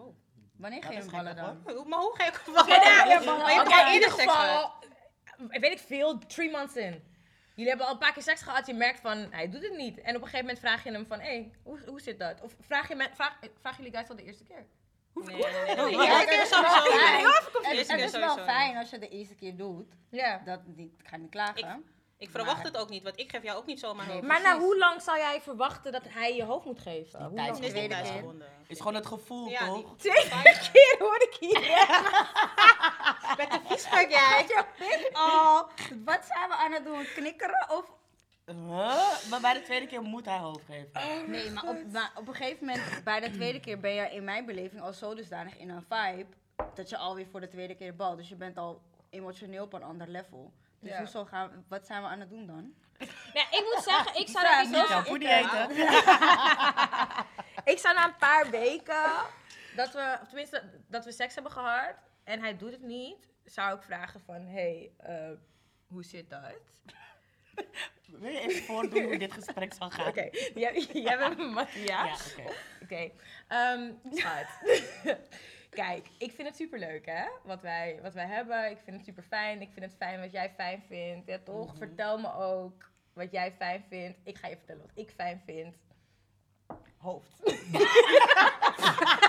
wanneer 0.57 0.81
Dat 0.81 0.89
ga 0.91 0.97
je 0.97 1.03
hem 1.03 1.11
ballen 1.11 1.37
dan? 1.37 1.63
Hoe- 1.65 1.89
Maar 1.89 1.99
hoe 1.99 2.15
ga 2.17 2.25
nou, 2.47 2.69
ja, 2.69 3.05
je 3.05 3.11
hebt 3.11 3.25
Oké, 3.29 3.75
al 3.75 3.87
in 3.87 3.93
eerder 3.93 3.93
ieder 3.93 4.11
geval, 4.11 4.73
weet 5.49 5.73
ik 5.73 5.79
veel, 5.87 6.19
three 6.19 6.51
months 6.51 6.77
in. 6.77 7.03
Jullie 7.55 7.69
hebben 7.69 7.87
al 7.87 7.93
een 7.93 7.99
paar 7.99 8.13
keer 8.13 8.23
seks 8.23 8.43
gehad, 8.43 8.67
je 8.67 8.75
merkt 8.75 9.01
van, 9.01 9.27
hij 9.31 9.51
doet 9.51 9.63
het 9.63 9.77
niet. 9.77 10.01
En 10.01 10.09
op 10.17 10.23
een 10.23 10.29
gegeven 10.29 10.39
moment 10.47 10.59
vraag 10.59 10.85
je 10.85 10.91
hem 10.91 11.07
van, 11.07 11.21
hé, 11.21 11.27
hey, 11.27 11.51
hoe, 11.63 11.79
hoe 11.87 12.01
zit 12.01 12.19
dat? 12.19 12.41
Of 12.41 12.55
vraag, 12.61 12.89
je 12.89 12.95
me, 12.95 13.09
vraag, 13.15 13.39
vraag 13.61 13.77
jullie 13.77 13.93
guys 13.93 14.09
al 14.09 14.17
de 14.17 14.25
eerste 14.25 14.45
keer? 14.45 14.67
Nee, 15.15 15.25
nee, 15.37 15.37
nee. 15.37 15.75
nee. 15.75 15.85
Oh, 15.85 15.91
De 15.91 15.97
wat? 15.97 16.07
eerste 16.07 16.25
keer 16.27 16.39
Het 16.39 16.45
is 16.45 16.51
wel 16.51 16.75
fijn. 16.83 17.25
Het- 17.89 18.01
is 18.01 18.11
wel 18.13 18.39
fijn 18.45 18.77
als 18.77 18.91
je 18.91 18.99
de 18.99 19.09
eerste 19.09 19.35
keer 19.35 19.57
doet. 19.57 19.95
Ja. 20.11 20.43
Dat 20.45 20.61
niet, 20.67 20.93
ik 20.99 21.09
ga 21.09 21.17
niet 21.17 21.31
klagen. 21.31 21.85
Ik 22.19 22.31
verwacht 22.31 22.63
het 22.63 22.77
ook 22.77 22.89
niet, 22.89 23.03
want 23.03 23.19
ik 23.19 23.31
geef 23.31 23.43
jou 23.43 23.59
ook 23.59 23.67
niet 23.67 23.81
zomaar 23.81 24.07
Nee, 24.07 24.15
hoofd. 24.15 24.27
Maar 24.27 24.41
na 24.43 24.49
precies. 24.51 24.65
hoe 24.65 24.79
lang 24.79 25.03
zou 25.03 25.19
jij 25.19 25.41
verwachten 25.41 25.93
dat 25.93 26.03
hij 26.09 26.37
je 26.37 26.45
hoofd 26.45 26.65
moet 26.65 26.81
geven? 26.81 27.19
Die 27.19 27.29
Hoe 27.29 27.37
lang? 27.37 27.49
is 27.51 27.57
Het 27.57 27.65
is 27.65 27.71
tweede 27.73 27.95
keer. 28.03 28.77
gewoon 28.77 28.95
het 28.95 29.07
gevoel, 29.07 29.49
Ja, 29.49 29.67
toch? 29.67 29.77
die- 29.77 29.97
Tweede 29.97 30.59
keer 30.73 30.97
hoor 30.99 31.23
ik 31.23 31.37
hier. 31.41 31.61
Met 33.39 33.51
de 33.51 33.61
viespak 33.69 34.09
jij. 34.11 34.47
Oh, 35.13 35.61
wat 36.05 36.25
zijn 36.25 36.49
we 36.49 36.55
aan 36.55 36.73
het 36.73 36.85
doen? 36.85 37.05
Knikkeren 37.15 37.67
of... 37.71 37.93
Huh? 38.47 39.29
Maar 39.31 39.41
bij 39.41 39.53
de 39.55 39.63
tweede 39.63 39.87
keer 39.87 40.03
moet 40.03 40.25
hij 40.25 40.39
hoofd 40.39 40.65
geven. 40.67 41.31
Nee, 41.31 41.51
maar 41.51 41.65
op, 41.69 41.77
maar 41.93 42.13
op 42.15 42.29
een 42.29 42.35
gegeven 42.35 42.67
moment, 42.67 43.05
bij 43.05 43.21
de 43.21 43.31
tweede 43.31 43.61
keer 43.61 43.81
ben 43.81 43.93
je 43.95 44.11
in 44.11 44.25
mijn 44.25 44.45
beleving 44.47 44.83
al 44.83 44.93
zo 44.93 45.15
dusdanig 45.15 45.57
in 45.57 45.69
een 45.71 45.85
vibe, 45.89 46.27
dat 46.75 46.89
je 46.89 46.97
alweer 46.97 47.27
voor 47.31 47.41
de 47.41 47.49
tweede 47.49 47.75
keer 47.75 47.97
balt. 47.97 48.17
Dus 48.17 48.29
je 48.29 48.35
bent 48.37 48.59
al 48.59 48.81
emotioneel 49.11 49.65
op 49.65 49.73
een 49.73 49.83
ander 49.83 50.09
level. 50.09 50.53
Dus 50.85 50.93
Ja. 50.93 50.99
hoezo 50.99 51.25
gaan, 51.25 51.51
we- 51.51 51.63
wat 51.69 51.87
zijn 51.87 52.03
we 52.03 52.09
aan 52.09 52.21
het 52.21 52.31
doen 52.31 52.47
dan? 52.47 52.75
Nee, 53.35 53.45
ik 53.51 53.71
moet 53.75 53.85
zeggen, 53.93 54.21
ik 54.21 54.29
zou, 54.29 54.65
zo 55.05 55.13
Niet 55.13 55.23
eh, 55.25 55.39
eten. 55.39 55.71
ik 57.73 57.79
zou 57.79 57.95
na 57.95 58.05
een 58.05 58.17
paar 58.17 58.51
weken, 58.51 59.13
dat 59.77 59.93
we, 59.93 60.19
of 60.23 60.27
tenminste, 60.29 60.63
dat 60.89 61.05
we 61.05 61.13
seks 61.13 61.35
hebben 61.35 61.53
gehad 61.53 61.95
en 62.25 62.41
hij 62.41 62.57
doet 62.57 62.73
het 62.73 62.83
niet, 62.83 63.29
zou 63.45 63.77
ik 63.77 63.83
vragen 63.83 64.21
van, 64.21 64.47
hé, 64.47 64.53
hey, 64.53 64.93
eh, 65.31 65.37
hoe 65.87 66.05
zit 66.05 66.31
dat? 66.31 66.41
Wil 68.21 68.31
je 68.31 68.41
even 68.41 68.63
voordoen 68.65 69.03
hoe 69.03 69.19
dit 69.19 69.33
gesprek 69.33 69.73
zal 69.75 69.91
gaan? 69.91 70.07
Oké, 70.07 70.29
jij, 70.55 70.87
jij 70.93 71.19
bent 71.19 71.39
Matthias. 71.53 72.35
Ja, 72.37 72.43
oké. 72.43 72.53
Oké. 72.83 73.11
Ehm, 73.49 73.93
schat. 74.13 74.47
Kijk, 75.75 76.09
ik 76.19 76.33
vind 76.33 76.49
het 76.49 76.57
superleuk, 76.57 77.07
hè? 77.07 77.25
Wat 77.45 77.63
wij, 77.63 77.99
wat 78.03 78.15
wij 78.15 78.27
hebben. 78.27 78.71
Ik 78.71 78.79
vind 78.85 78.97
het 78.97 79.05
super 79.05 79.23
fijn. 79.23 79.61
Ik 79.61 79.71
vind 79.73 79.85
het 79.85 79.95
fijn 79.95 80.21
wat 80.21 80.33
jij 80.33 80.51
fijn 80.51 80.83
vindt. 80.89 81.27
Ja, 81.27 81.39
toch? 81.45 81.67
Mhm. 81.67 81.77
Vertel 81.77 82.19
me 82.19 82.35
ook 82.35 82.91
wat 83.13 83.33
jij 83.33 83.53
fijn 83.53 83.85
vindt. 83.89 84.19
Ik 84.25 84.39
ga 84.39 84.49
je 84.49 84.57
vertellen 84.57 84.83
wat 84.83 84.91
ik 84.95 85.11
fijn 85.11 85.43
vind. 85.45 85.77
Hoofd. 86.97 87.43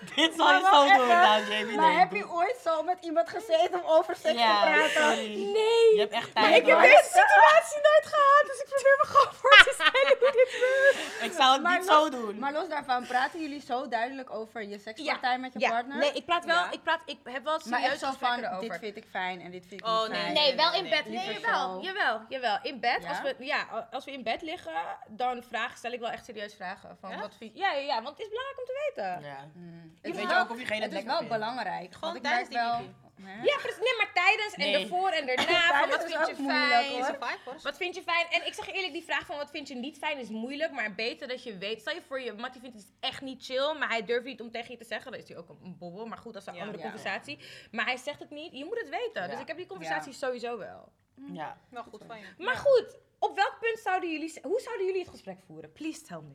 Dit 0.14 0.32
zal 0.36 0.52
je 0.54 0.60
Maar 0.62 0.72
zo 0.72 0.82
doen, 0.82 0.92
even. 0.92 1.06
nou, 1.08 1.44
Jamie. 1.50 1.76
Maar 1.76 1.88
nee, 1.88 1.98
heb 1.98 2.10
doe- 2.10 2.18
je 2.18 2.30
ooit 2.30 2.56
zo 2.64 2.82
met 2.82 2.98
iemand 3.00 3.28
gezeten 3.28 3.84
om 3.84 3.90
over 3.90 4.16
seks 4.16 4.38
Ja, 4.38 4.62
te 4.64 4.70
praten? 4.92 5.16
Nee. 5.52 5.94
Je 5.94 5.98
hebt 5.98 6.12
echt 6.12 6.34
Maar 6.34 6.42
tijd. 6.42 6.56
ik 6.62 6.66
heb 6.66 6.80
deze 6.80 7.04
situatie 7.04 7.76
nooit 7.88 8.06
gehad, 8.14 8.42
dus 8.46 8.58
ik 8.60 8.66
probeer 8.68 8.96
me 9.02 9.06
gewoon 9.06 9.34
voor 9.34 9.50
te 9.64 9.72
stellen 9.78 10.16
hoe 10.18 10.32
dit 10.32 10.60
werkt. 10.60 11.22
Ik 11.32 11.38
zou 11.40 11.52
het 11.52 11.62
Maar 11.62 11.78
niet 11.78 11.86
zo 11.88 12.08
doen. 12.10 12.38
Maar 12.38 12.52
los 12.52 12.68
daarvan, 12.68 13.06
praten 13.06 13.40
jullie 13.40 13.60
zo 13.60 13.88
duidelijk 13.88 14.30
over 14.30 14.62
je 14.62 14.78
sekspartij 14.78 15.38
met 15.38 15.52
je 15.52 15.58
ja. 15.58 15.68
partner? 15.70 15.96
Nee, 15.96 16.12
ik 16.12 16.24
praat 16.24 16.44
wel, 16.44 16.54
Ja. 16.56 16.70
ik, 16.70 16.82
praat, 16.82 17.00
ik 17.06 17.18
heb 17.24 17.44
wel 17.44 17.52
maar 17.52 17.62
serieus 17.80 17.90
echt 17.90 17.98
zo 18.00 18.06
gesprekken 18.08 18.40
van, 18.42 18.48
erover. 18.52 18.68
dit 18.70 18.78
vind 18.78 18.96
ik 18.96 19.04
fijn 19.10 19.40
en 19.40 19.50
dit 19.50 19.66
vind 19.68 19.80
ik 19.80 19.86
Oh, 19.86 20.00
niet 20.02 20.10
nee, 20.10 20.20
fijn. 20.20 20.32
Nee, 20.34 20.54
wel 20.56 20.72
in 20.74 20.88
bed. 20.90 21.06
nee, 21.06 21.32
jawel, 21.40 21.80
jawel, 21.82 22.20
jawel. 22.28 22.58
In 22.62 22.80
bed, 22.80 22.98
Ja? 23.02 23.08
als, 23.08 23.20
we, 23.22 23.34
ja, 23.38 23.86
als 23.90 24.04
we 24.04 24.12
in 24.12 24.22
bed 24.22 24.42
liggen, 24.42 24.72
dan 25.08 25.42
vraag, 25.48 25.76
stel 25.76 25.92
ik 25.92 26.00
wel 26.00 26.10
echt 26.10 26.24
serieus 26.24 26.54
vragen. 26.54 26.96
Van, 27.00 27.10
Ja? 27.10 27.18
wat 27.20 27.34
vind, 27.38 27.50
ja, 27.56 27.72
ja, 27.72 27.78
ja, 27.78 28.02
want 28.02 28.08
het 28.08 28.26
is 28.26 28.28
belangrijk 28.28 28.58
om 28.58 28.64
te 28.64 28.92
weten. 28.94 29.20
Ja. 29.28 29.44
Mm. 29.86 29.92
Je 30.02 30.08
Het 30.08 30.14
is 30.16 30.20
weet 30.22 30.30
wel- 30.30 30.40
ook 30.42 30.50
of 30.50 30.56
diegene 30.56 30.82
het 30.82 30.92
Het 30.92 31.00
is 31.00 31.06
lekker 31.06 31.28
wel 31.28 31.38
belangrijk. 31.38 31.92
Gewoon 31.94 32.00
want 32.12 32.16
ik 32.16 32.30
tijdens 32.30 32.48
wel... 32.54 32.78
die 32.78 32.94
Hè? 33.22 33.42
Ja, 33.42 33.56
precies. 33.56 33.78
Nee, 33.78 33.96
maar 33.96 34.10
tijdens 34.14 34.54
en 34.54 34.60
Nee. 34.72 34.82
ervoor 34.82 35.08
en 35.10 35.26
daarna. 35.30 35.44
van, 35.44 35.68
Tijdens 35.68 35.96
wat 35.96 36.04
is 36.04 36.12
vind 36.14 36.26
je 36.26 36.32
ook 36.32 36.38
moeilijk, 36.38 37.16
fijn? 37.18 37.38
Hoor. 37.44 37.54
Wat 37.62 37.76
vind 37.76 37.94
je 37.94 38.02
fijn? 38.02 38.26
En 38.30 38.46
ik 38.46 38.54
zeg 38.54 38.66
je 38.66 38.72
eerlijk, 38.72 38.92
die 38.92 39.02
vraag 39.04 39.26
van 39.26 39.36
wat 39.36 39.50
vind 39.50 39.68
je 39.68 39.74
niet 39.74 39.98
fijn 39.98 40.18
is 40.18 40.28
moeilijk, 40.28 40.72
maar 40.72 40.94
beter 40.94 41.28
dat 41.28 41.42
je 41.42 41.58
weet. 41.58 41.80
Stel 41.80 41.94
je 41.94 42.02
voor, 42.02 42.20
je 42.20 42.32
Mattie 42.32 42.60
vindt 42.60 42.76
het 42.76 42.92
echt 43.00 43.20
niet 43.20 43.44
chill, 43.44 43.74
maar 43.78 43.88
hij 43.88 44.04
durft 44.04 44.24
niet 44.24 44.40
om 44.40 44.50
tegen 44.50 44.70
je 44.70 44.76
te 44.76 44.84
zeggen. 44.84 45.10
Dan 45.12 45.20
is 45.20 45.28
hij 45.28 45.36
ook 45.36 45.48
een, 45.48 45.58
een 45.62 45.78
bobbel, 45.78 46.06
maar 46.06 46.18
goed, 46.18 46.32
dat 46.32 46.42
is 46.42 46.48
een 46.48 46.54
Ja. 46.54 46.60
andere 46.60 46.78
Ja. 46.78 46.84
conversatie. 46.90 47.38
Maar 47.70 47.84
hij 47.84 47.96
zegt 47.96 48.18
het 48.20 48.30
niet, 48.30 48.52
je 48.52 48.64
moet 48.64 48.78
het 48.80 48.88
weten. 48.88 49.22
Ja. 49.22 49.28
Dus 49.28 49.40
ik 49.40 49.46
heb 49.48 49.56
die 49.56 49.66
conversatie 49.66 50.12
sowieso 50.12 50.58
wel. 50.58 50.92
Ja. 51.32 51.58
Wel 51.70 51.82
goed 51.82 52.02
van 52.06 52.18
je. 52.18 52.26
Maar 52.38 52.56
goed, 52.56 52.98
op 53.18 53.36
welk 53.36 53.56
punt 53.60 53.78
zouden 53.78 54.10
jullie, 54.12 54.38
hoe 54.42 54.60
zouden 54.60 54.86
jullie 54.86 55.00
het 55.00 55.10
gesprek 55.10 55.38
voeren? 55.46 55.72
Please 55.72 56.02
tell 56.02 56.20
me. 56.20 56.34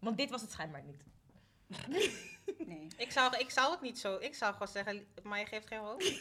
Want 0.00 0.16
dit 0.16 0.30
was 0.30 0.40
het 0.40 0.50
schijnbaar 0.50 0.82
niet. 0.82 1.04
Nee. 1.66 2.24
Ik 2.96 3.12
zou, 3.12 3.36
ik 3.36 3.50
zou 3.50 3.70
het 3.70 3.80
niet 3.80 3.98
zo. 3.98 4.16
Ik 4.20 4.34
zou 4.34 4.52
gewoon 4.52 4.68
zeggen, 4.68 5.06
maar 5.22 5.38
je 5.38 5.46
geeft 5.46 5.66
geen 5.66 5.78
hoofd. 5.78 6.12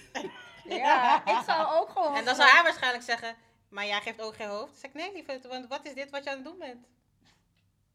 Ja, 0.68 1.26
ik 1.26 1.44
zou 1.46 1.76
ook 1.80 1.90
gewoon... 1.90 2.16
En 2.16 2.26
dan 2.26 2.36
zou 2.36 2.50
hij 2.50 2.64
waarschijnlijk 2.64 3.04
zeggen, 3.04 3.36
maar 3.70 3.86
jij 3.86 4.02
geeft 4.02 4.22
ook 4.22 4.36
geen 4.36 4.48
hoofd. 4.48 4.72
Dan 4.72 4.80
zeg 4.80 4.90
ik, 4.92 4.94
nee 4.98 5.14
lieverd, 5.14 5.48
want 5.48 5.68
wat 5.68 5.86
is 5.86 5.94
dit 5.94 6.10
wat 6.10 6.24
je 6.24 6.30
aan 6.30 6.36
het 6.36 6.46
doen 6.46 6.58
bent? 6.60 6.86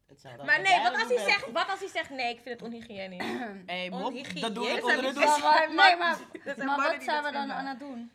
Het 0.07 0.21
zou 0.21 0.37
dan 0.37 0.45
Maar 0.45 0.57
wat 0.57 0.67
nee, 0.67 0.81
wat 0.81 0.91
als 0.91 1.01
hij 1.07 1.15
doen 1.17 1.25
zegt, 1.25 1.51
wat 1.51 1.69
als 1.69 1.79
hij 1.79 1.87
zegt 1.87 2.09
nee, 2.09 2.29
ik 2.33 2.41
vind 2.41 2.59
het 2.59 2.61
onhygiënisch. 2.69 3.25
Hey, 3.65 3.89
mop, 3.89 4.03
Onhygiënisch. 4.03 4.41
dat 4.41 4.55
doe 4.55 4.67
ik 4.69 4.75
Dat 4.75 4.83
onder 4.83 5.01
de 5.01 5.13
zijn 5.13 5.25
douche. 5.25 5.41
Maar, 5.41 5.71
maar, 5.73 5.89
nee, 6.45 6.65
maar, 6.65 6.77
wat 6.77 7.03
zijn 7.03 7.21
dat 7.23 7.25
we 7.25 7.31
dan 7.37 7.51
aan 7.51 7.65
het 7.65 7.79
doen? 7.79 8.11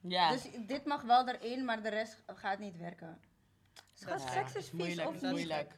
Ja. 0.00 0.30
Dus 0.30 0.42
dit 0.58 0.84
mag 0.84 1.02
wel 1.02 1.28
erin, 1.28 1.64
maar 1.64 1.82
de 1.82 1.88
rest 1.88 2.22
gaat 2.26 2.58
niet 2.58 2.76
werken. 2.76 3.20
Schat, 3.94 4.22
Ja, 4.22 4.28
seks 4.30 4.54
is 4.54 4.68
vies 4.68 4.72
moeilijk, 4.72 5.08
of 5.08 5.14
is 5.14 5.20
niet? 5.20 5.30
moeilijk. 5.30 5.72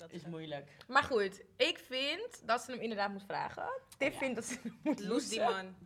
Dat 0.00 0.12
Is 0.12 0.24
moeilijk. 0.24 0.70
Maar 0.86 1.02
goed, 1.02 1.40
ik 1.56 1.78
vind 1.78 2.46
dat 2.46 2.62
ze 2.62 2.70
hem 2.70 2.80
inderdaad 2.80 3.10
moet 3.10 3.24
vragen. 3.26 3.68
Tiff 3.98 4.12
Ja. 4.12 4.18
vindt 4.18 4.34
dat 4.34 4.44
ze 4.44 4.58
hem 4.62 4.78
moet 4.82 5.00
Loes 5.00 5.28
die 5.28 5.40
man. 5.40 5.76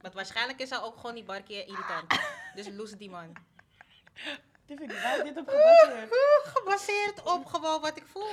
Want 0.00 0.14
waarschijnlijk 0.14 0.60
is 0.60 0.70
hij 0.70 0.80
ook 0.80 0.96
gewoon 0.96 1.14
die 1.14 1.24
barkie 1.24 1.64
irritant. 1.64 2.20
Dus 2.54 2.68
loes 2.68 2.90
die 2.90 3.10
man. 3.10 3.32
Tiffany, 4.66 4.92
waar 5.02 5.16
is 5.16 5.22
dit 5.22 5.36
op 5.38 5.48
gebaseerd? 5.48 6.10
Gebaseerd 6.44 7.22
op 7.22 7.46
gewoon 7.46 7.80
wat 7.80 7.96
ik 7.96 8.06
voel. 8.06 8.30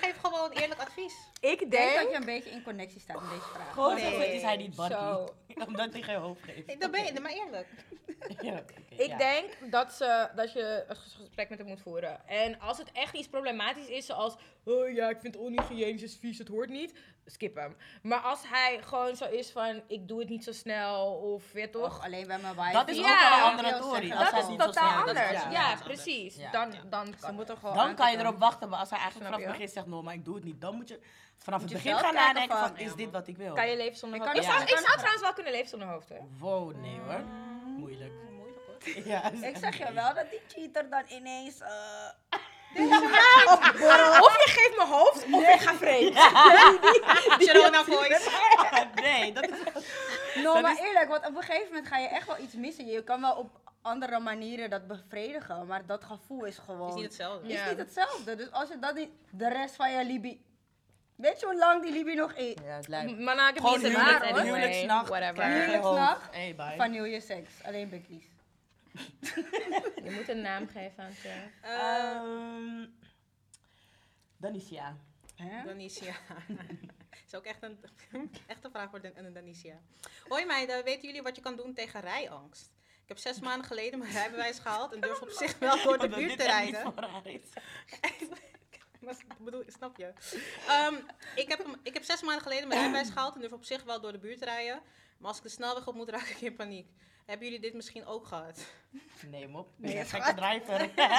Geef 0.00 0.16
gewoon 0.20 0.50
eerlijk 0.50 0.80
advies. 0.80 1.14
Ik 1.40 1.70
denk 1.70 1.94
dat 1.94 2.10
je 2.10 2.16
een 2.16 2.24
beetje 2.24 2.50
in 2.50 2.62
connectie 2.62 3.00
staat 3.00 3.20
in 3.22 3.28
deze 3.28 3.48
vraag. 3.54 3.72
Gewoon 3.72 3.94
Nee. 3.94 4.04
zeggen, 4.04 4.32
is 4.32 4.42
hij 4.42 4.56
niet. 4.56 4.74
Zo. 4.74 5.28
Omdat 5.66 5.92
hij 5.92 6.02
geen 6.02 6.16
hoofd 6.16 6.42
geeft. 6.42 6.80
Dan 6.80 6.90
ben 6.90 7.04
je, 7.04 7.20
maar 7.20 7.32
eerlijk. 7.32 7.68
Ja, 8.40 8.62
Ik 8.88 9.06
ja. 9.08 9.16
denk 9.16 9.46
dat, 9.70 9.92
ze, 9.92 10.28
dat 10.34 10.52
je 10.52 10.84
een 10.88 10.96
ges- 10.96 11.14
gesprek 11.20 11.48
met 11.48 11.58
hem 11.58 11.66
moet 11.68 11.80
voeren. 11.80 12.28
En 12.28 12.60
als 12.60 12.78
het 12.78 12.92
echt 12.92 13.14
iets 13.14 13.28
problematisch 13.28 13.86
is, 13.86 14.06
zoals... 14.06 14.34
Oh 14.64 14.90
ja, 14.92 15.08
ik 15.08 15.20
vind 15.20 15.34
het 15.34 15.42
onhygiënisch, 15.42 16.02
is 16.02 16.16
vies, 16.20 16.38
het 16.38 16.48
hoort 16.48 16.68
niet. 16.68 16.94
Skip 17.26 17.54
hem. 17.56 17.76
Maar 18.02 18.18
als 18.20 18.40
hij 18.48 18.78
gewoon 18.82 19.16
zo 19.16 19.24
is 19.24 19.50
van... 19.50 19.82
Ik 19.88 20.08
doe 20.08 20.20
het 20.20 20.28
niet 20.28 20.44
zo 20.44 20.52
snel, 20.52 21.12
of 21.14 21.52
weet 21.52 21.72
toch... 21.72 22.04
Alleen 22.04 22.26
bij 22.26 22.38
mijn 22.38 22.54
wife. 22.56 22.72
Dat 22.72 22.88
is 22.88 22.96
Ja, 22.96 23.02
ook 23.24 23.38
wel 23.38 23.48
een 23.48 23.56
andere 23.56 23.78
tory. 23.78 24.08
dat 24.08 24.32
is 24.42 24.48
niet 24.48 24.60
zo 24.60 24.66
totaal 24.66 25.02
snel- 25.02 25.14
dat 25.14 25.24
is- 25.24 25.42
anders. 25.42 25.56
ja, 25.56 25.76
precies. 25.84 26.36
Dan, 26.52 26.74
dan 26.90 27.06
Ze 27.06 27.16
gewoon 27.56 27.74
Dan 27.76 27.94
kan 27.94 28.10
je 28.12 28.18
erop 28.18 28.38
wachten, 28.38 28.68
maar 28.68 28.78
als 28.78 28.90
hij 28.90 28.98
eigenlijk 28.98 29.30
vanaf 29.30 29.46
het 29.46 29.52
begin 29.56 29.72
zegt, 29.72 29.86
no, 29.86 30.02
maar 30.02 30.14
ik 30.14 30.24
doe 30.24 30.34
het 30.34 30.44
niet, 30.44 30.60
dan 30.60 30.74
moet 30.76 30.88
je 30.88 31.00
vanaf 31.42 31.62
het 31.62 31.72
begin 31.72 31.94
gaan 31.96 32.14
nadenken 32.14 32.58
van, 32.58 32.68
van- 32.68 32.78
is 32.78 32.94
dit 32.94 33.10
wat 33.10 33.26
ik 33.26 33.36
wil? 33.36 33.54
Kan 33.54 33.68
je 33.68 33.76
leven 33.76 33.96
zonder 33.98 34.18
Ik 34.18 34.24
hoofd? 34.24 34.36
Ik 34.36 34.42
zou, 34.42 34.62
ik 34.62 34.68
zou 34.68 34.92
trouwens 34.96 35.20
wel 35.22 35.32
kunnen 35.32 35.52
leven 35.52 35.68
zonder 35.68 35.88
hoofd, 35.88 36.08
hè? 36.08 36.16
Wow, 36.38 36.74
nee 36.80 36.98
hoor. 37.06 37.20
Moeilijk. 37.64 38.12
Moeilijk 38.36 38.60
hoor. 38.66 39.04
Ja, 39.12 39.30
Ik 39.30 39.56
zeg 39.56 39.78
je 39.78 39.92
wel 39.92 40.14
dat 40.14 40.30
die 40.30 40.40
cheater 40.48 40.90
dan 40.90 41.02
ineens... 41.08 41.60
eh, 41.60 41.68
Of 44.26 44.34
je 44.44 44.46
geeft 44.46 44.76
me 44.76 44.84
hoofd, 44.86 45.24
of 45.32 45.42
ik 45.48 45.60
ga 45.60 45.74
vreemd. 45.74 46.14
Sharona 47.42 47.84
voice. 47.94 48.30
Nee, 48.94 49.32
dat 49.32 49.48
is... 49.48 49.58
No, 50.42 50.52
Dat 50.52 50.62
maar 50.62 50.72
is- 50.72 50.78
eerlijk, 50.78 51.08
want 51.08 51.26
op 51.26 51.36
een 51.36 51.42
gegeven 51.42 51.68
moment 51.68 51.86
ga 51.86 51.98
je 51.98 52.08
echt 52.08 52.26
wel 52.26 52.38
iets 52.38 52.54
missen. 52.54 52.86
Je 52.86 53.04
kan 53.04 53.20
wel 53.20 53.34
op 53.34 53.50
andere 53.82 54.18
manieren 54.20 54.70
dat 54.70 54.86
bevredigen, 54.86 55.66
maar 55.66 55.86
dat 55.86 56.04
gevoel 56.04 56.44
is 56.44 56.58
gewoon... 56.58 56.88
Is 56.88 56.94
niet 56.94 57.04
hetzelfde. 57.04 57.48
is 57.48 57.54
Ja. 57.54 57.68
niet 57.68 57.78
hetzelfde. 57.78 58.34
Dus 58.36 58.50
als 58.50 58.68
je 58.68 58.78
dat 58.78 58.94
niet... 58.94 59.10
De 59.30 59.48
rest 59.48 59.76
van 59.76 59.90
je 59.92 60.04
Libi... 60.04 60.44
Weet 61.20 61.40
je 61.40 61.46
hoe 61.46 61.56
lang 61.58 61.82
die 61.82 61.92
Libi 61.92 62.14
nog 62.14 62.32
is? 62.32 62.54
Ja, 62.64 62.76
het 62.76 62.88
lijkt... 62.88 63.18
Monogamy 63.18 63.56
Gewoon 63.58 63.84
is 63.84 63.84
a 63.84 63.88
huwelijk, 63.88 64.22
anyway. 64.22 64.44
huwelijksnacht. 64.44 65.08
Whatever. 65.08 65.44
Huwelijksnacht. 65.44 66.34
Hey, 66.34 66.54
bye. 66.54 66.74
Van 66.76 66.92
je 66.92 67.20
seks. 67.20 67.50
Alleen 67.64 67.88
Becky's. 67.88 68.24
Je 70.04 70.10
moet 70.10 70.28
een 70.28 70.40
naam 70.40 70.68
geven 70.68 71.04
aan 71.04 71.12
ze. 71.12 71.32
Ehm, 71.62 72.86
Danicia. 74.36 74.96
Hè? 75.36 75.64
Danicia. 75.64 76.14
is 77.26 77.34
ook 77.34 77.44
echt 77.44 77.62
een, 77.62 77.78
echt 78.46 78.64
een 78.64 78.70
vraag 78.70 78.90
voor 78.90 79.00
Dan- 79.00 79.12
een 79.14 79.32
Danicia. 79.32 79.80
Hoi 80.28 80.44
meiden, 80.44 80.84
weten 80.84 81.06
jullie 81.06 81.22
wat 81.22 81.36
je 81.36 81.42
kan 81.42 81.56
doen 81.56 81.74
tegen 81.74 82.00
rijangst? 82.00 82.70
Ik 83.02 83.08
heb 83.08 83.18
zes 83.18 83.40
maanden 83.40 83.66
geleden 83.66 83.98
mijn 83.98 84.12
rijbewijs 84.12 84.58
gehaald 84.58 84.92
en 84.92 85.00
durf 85.00 85.20
op 85.20 85.30
zich 85.30 85.58
wel 85.58 85.82
door 85.84 85.98
de 85.98 86.08
buurt 86.08 86.38
te 86.38 86.44
rijden. 86.44 86.94
bedoel, 89.44 89.64
snap 89.66 89.96
je? 89.96 90.12
Ehm, 90.68 90.94
ik, 91.34 91.48
heb, 91.48 91.78
ik 91.82 91.94
heb 91.94 92.02
zes 92.02 92.22
maanden 92.22 92.42
geleden 92.42 92.68
mijn 92.68 92.80
rijbewijs 92.80 93.10
gehaald 93.10 93.34
en 93.34 93.40
durf 93.40 93.52
op 93.52 93.64
zich 93.64 93.82
wel 93.82 94.00
door 94.00 94.12
de 94.12 94.18
buurt 94.18 94.38
te 94.38 94.44
rijden. 94.44 94.82
Maar 95.18 95.28
als 95.28 95.36
ik 95.36 95.42
de 95.42 95.48
snelweg 95.48 95.86
op 95.86 95.94
moet, 95.94 96.08
raak 96.08 96.26
ik 96.26 96.40
in 96.40 96.56
paniek. 96.56 96.86
Hebben 97.30 97.48
jullie 97.48 97.62
dit 97.62 97.74
misschien 97.74 98.06
ook 98.06 98.26
gehad? 98.26 98.60
Nee, 99.30 99.48
mop. 99.48 99.68
Nee, 99.76 99.94
Nee, 99.94 100.04
schat. 100.04 100.22
gekke 100.22 100.40
driver. 100.40 100.78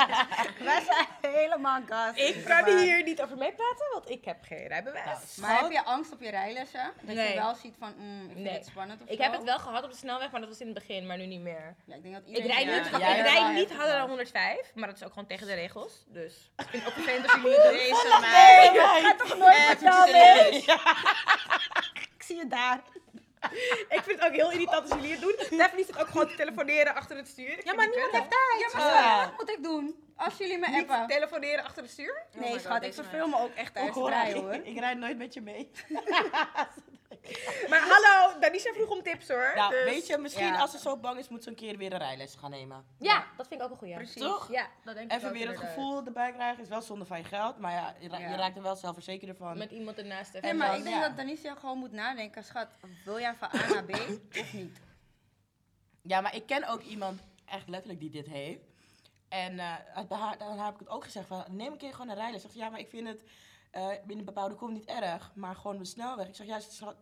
Wij 0.65 0.81
zijn 0.85 1.33
helemaal 1.33 1.81
gas. 1.85 2.15
Ik 2.15 2.45
kan 2.45 2.77
hier 2.79 3.03
niet 3.03 3.21
over 3.21 3.37
meepraten, 3.37 3.85
want 3.93 4.09
ik 4.09 4.25
heb 4.25 4.37
geen 4.43 4.67
rijbewijs. 4.67 5.05
Nou, 5.05 5.19
Maar 5.53 5.61
heb 5.61 5.71
je 5.71 5.83
angst 5.83 6.11
op 6.11 6.21
je 6.21 6.29
rijlessen? 6.29 6.91
Dat 7.01 7.15
Nee. 7.15 7.27
je 7.33 7.39
wel 7.39 7.55
ziet 7.55 7.75
van, 7.79 7.93
mm, 7.97 8.21
ik 8.25 8.31
vind 8.31 8.43
Nee. 8.43 8.53
het 8.53 8.65
spannend 8.65 9.01
of 9.01 9.07
ik 9.09 9.17
zo? 9.17 9.23
heb 9.23 9.31
het 9.31 9.43
wel 9.43 9.59
gehad 9.59 9.83
op 9.83 9.91
de 9.91 9.97
snelweg, 9.97 10.31
maar 10.31 10.39
dat 10.39 10.49
was 10.49 10.59
in 10.59 10.65
het 10.65 10.75
begin, 10.75 11.07
maar 11.07 11.17
nu 11.17 11.25
niet 11.25 11.41
meer. 11.41 11.75
Ja, 11.85 11.95
ik 11.95 12.03
denk 12.03 12.13
dat 12.15 12.23
Ik 12.25 12.45
rijd 12.45 12.65
niet, 12.65 12.89
ja, 12.89 12.97
ik 12.97 13.01
ja, 13.01 13.13
rijd 13.21 13.53
niet 13.53 13.71
harder 13.73 13.91
dan 13.91 13.99
was. 13.99 14.07
105, 14.09 14.71
maar 14.75 14.87
dat 14.87 14.97
is 14.97 15.03
ook 15.03 15.13
gewoon 15.13 15.27
tegen 15.27 15.47
de 15.47 15.53
regels. 15.53 16.03
Dus 16.07 16.51
ik 16.57 16.67
vind 16.69 16.83
het 16.83 16.93
ook 16.93 16.99
vervelend 17.03 17.31
als 17.31 17.41
jullie 17.41 17.59
het. 17.59 17.71
Deze 17.71 18.17
meid. 18.21 18.73
Ik 18.73 18.79
ga 19.05 19.15
toch 19.15 19.37
nooit 19.37 19.55
Eh, 19.55 19.69
met 19.69 19.81
jou? 19.81 20.09
Ik 22.17 22.23
zie 22.27 22.35
je 22.37 22.47
daar. 22.47 22.81
Ik 23.95 24.01
vind 24.03 24.19
het 24.19 24.27
ook 24.29 24.35
heel 24.35 24.51
irritant 24.51 24.91
als 24.91 24.99
jullie 25.01 25.11
het 25.11 25.21
doen. 25.21 25.57
Daphne 25.59 25.83
zit 25.83 25.99
ook 25.99 26.07
gewoon 26.07 26.27
te 26.27 26.35
telefoneren 26.35 26.95
achter 26.95 27.17
het 27.17 27.27
stuur. 27.27 27.49
Ik 27.59 27.63
Ja, 27.63 27.73
maar 27.73 27.87
niemand 27.89 28.11
heeft 28.11 28.29
tijd. 28.29 28.59
Ja, 28.71 28.77
maar 28.79 28.89
schat, 28.91 29.25
wat 29.29 29.37
moet 29.39 29.49
ik 29.57 29.63
doen? 29.63 29.95
Als 30.15 30.37
jullie 30.37 30.57
me 30.57 30.67
Niet 30.69 30.89
appen. 30.89 31.07
telefoneren 31.07 31.63
achter 31.63 31.81
het 31.83 31.91
stuur? 31.91 32.23
Oh 32.35 32.41
Nee, 32.41 32.51
God, 32.51 32.61
schat, 32.61 32.83
ik 32.83 32.93
verveel 32.93 33.27
me 33.27 33.37
ook 33.37 33.53
echt 33.55 33.77
hoor 33.77 34.11
hoor. 34.11 34.53
ik, 34.53 34.65
ik 34.73 34.79
rijd 34.79 34.97
nooit 34.97 35.17
met 35.17 35.33
je 35.33 35.41
mee. 35.41 35.71
Maar 37.69 37.79
hallo, 37.89 38.39
Danisha 38.39 38.73
vroeg 38.73 38.89
om 38.89 39.03
tips 39.03 39.27
hoor. 39.27 39.51
Nou, 39.55 39.71
dus- 39.73 39.83
weet 39.83 40.07
je, 40.07 40.17
misschien 40.17 40.45
ja. 40.45 40.59
als 40.59 40.71
ze 40.71 40.79
zo 40.79 40.97
bang 40.97 41.17
is, 41.19 41.29
moet 41.29 41.43
ze 41.43 41.49
een 41.49 41.55
keer 41.55 41.77
weer 41.77 41.91
een 41.93 41.97
rijles 41.97 42.35
gaan 42.35 42.49
nemen. 42.49 42.85
Ja, 42.99 43.25
dat 43.37 43.47
vind 43.47 43.59
ik 43.59 43.65
ook 43.65 43.71
een 43.71 43.77
goeie. 43.77 43.95
Precies. 43.95 44.21
Toch? 44.21 44.51
Ja, 44.51 44.67
dat 44.83 44.95
denk 44.95 45.11
ik 45.11 45.17
Even 45.17 45.27
ook 45.29 45.35
weer 45.35 45.47
het 45.47 45.57
gevoel 45.57 46.05
erbij 46.05 46.31
krijgen. 46.31 46.63
Is 46.63 46.69
wel 46.69 46.81
zonde 46.81 47.05
van 47.05 47.17
je 47.17 47.23
geld, 47.23 47.57
maar 47.59 47.71
ja, 47.71 47.95
je, 47.99 48.09
ra- 48.09 48.17
Ja. 48.17 48.29
je 48.29 48.35
raakt 48.35 48.55
er 48.55 48.61
wel 48.61 48.75
zelfverzekerd 48.75 49.37
van. 49.37 49.57
Met 49.57 49.71
iemand 49.71 49.97
ernaast. 49.97 50.41
Nee, 50.41 50.53
maar 50.53 50.77
ik 50.77 50.83
denk 50.83 50.95
ja. 50.95 51.07
dat 51.07 51.17
Danicia 51.17 51.55
gewoon 51.55 51.77
moet 51.77 51.91
nadenken. 51.91 52.43
Schat, 52.43 52.67
wil 53.05 53.19
jij 53.19 53.35
van 53.35 53.49
A 53.55 53.67
naar 53.73 53.83
B 53.85 53.89
of 54.39 54.53
niet? 54.53 54.79
Ja, 56.01 56.21
maar 56.21 56.35
ik 56.35 56.45
ken 56.45 56.67
ook 56.67 56.81
iemand, 56.81 57.21
echt 57.45 57.67
letterlijk, 57.67 57.99
die 57.99 58.09
dit 58.09 58.27
heeft. 58.27 58.61
En 59.29 59.59
eh, 59.59 59.75
bij 60.07 60.17
haar- 60.17 60.37
dan 60.37 60.59
heb 60.59 60.73
ik 60.73 60.79
het 60.79 60.89
ook 60.89 61.03
gezegd 61.03 61.27
van, 61.27 61.43
neem 61.47 61.71
een 61.71 61.77
keer 61.77 61.91
gewoon 61.91 62.09
een 62.09 62.15
rijles. 62.15 62.41
Zegt 62.41 62.53
ze, 62.53 62.59
ja, 62.59 62.69
maar 62.69 62.79
ik 62.79 62.89
vind 62.89 63.07
het 63.07 63.21
eh 63.71 63.89
in 64.07 64.17
een 64.17 64.25
bepaalde 64.25 64.55
kom 64.55 64.73
niet 64.73 64.85
erg, 64.85 65.31
maar 65.35 65.55
gewoon 65.55 65.77
de 65.77 65.85
snelweg. 65.85 66.27
Ik 66.27 66.35
zeg, 66.35 66.61
snel- 66.61 66.95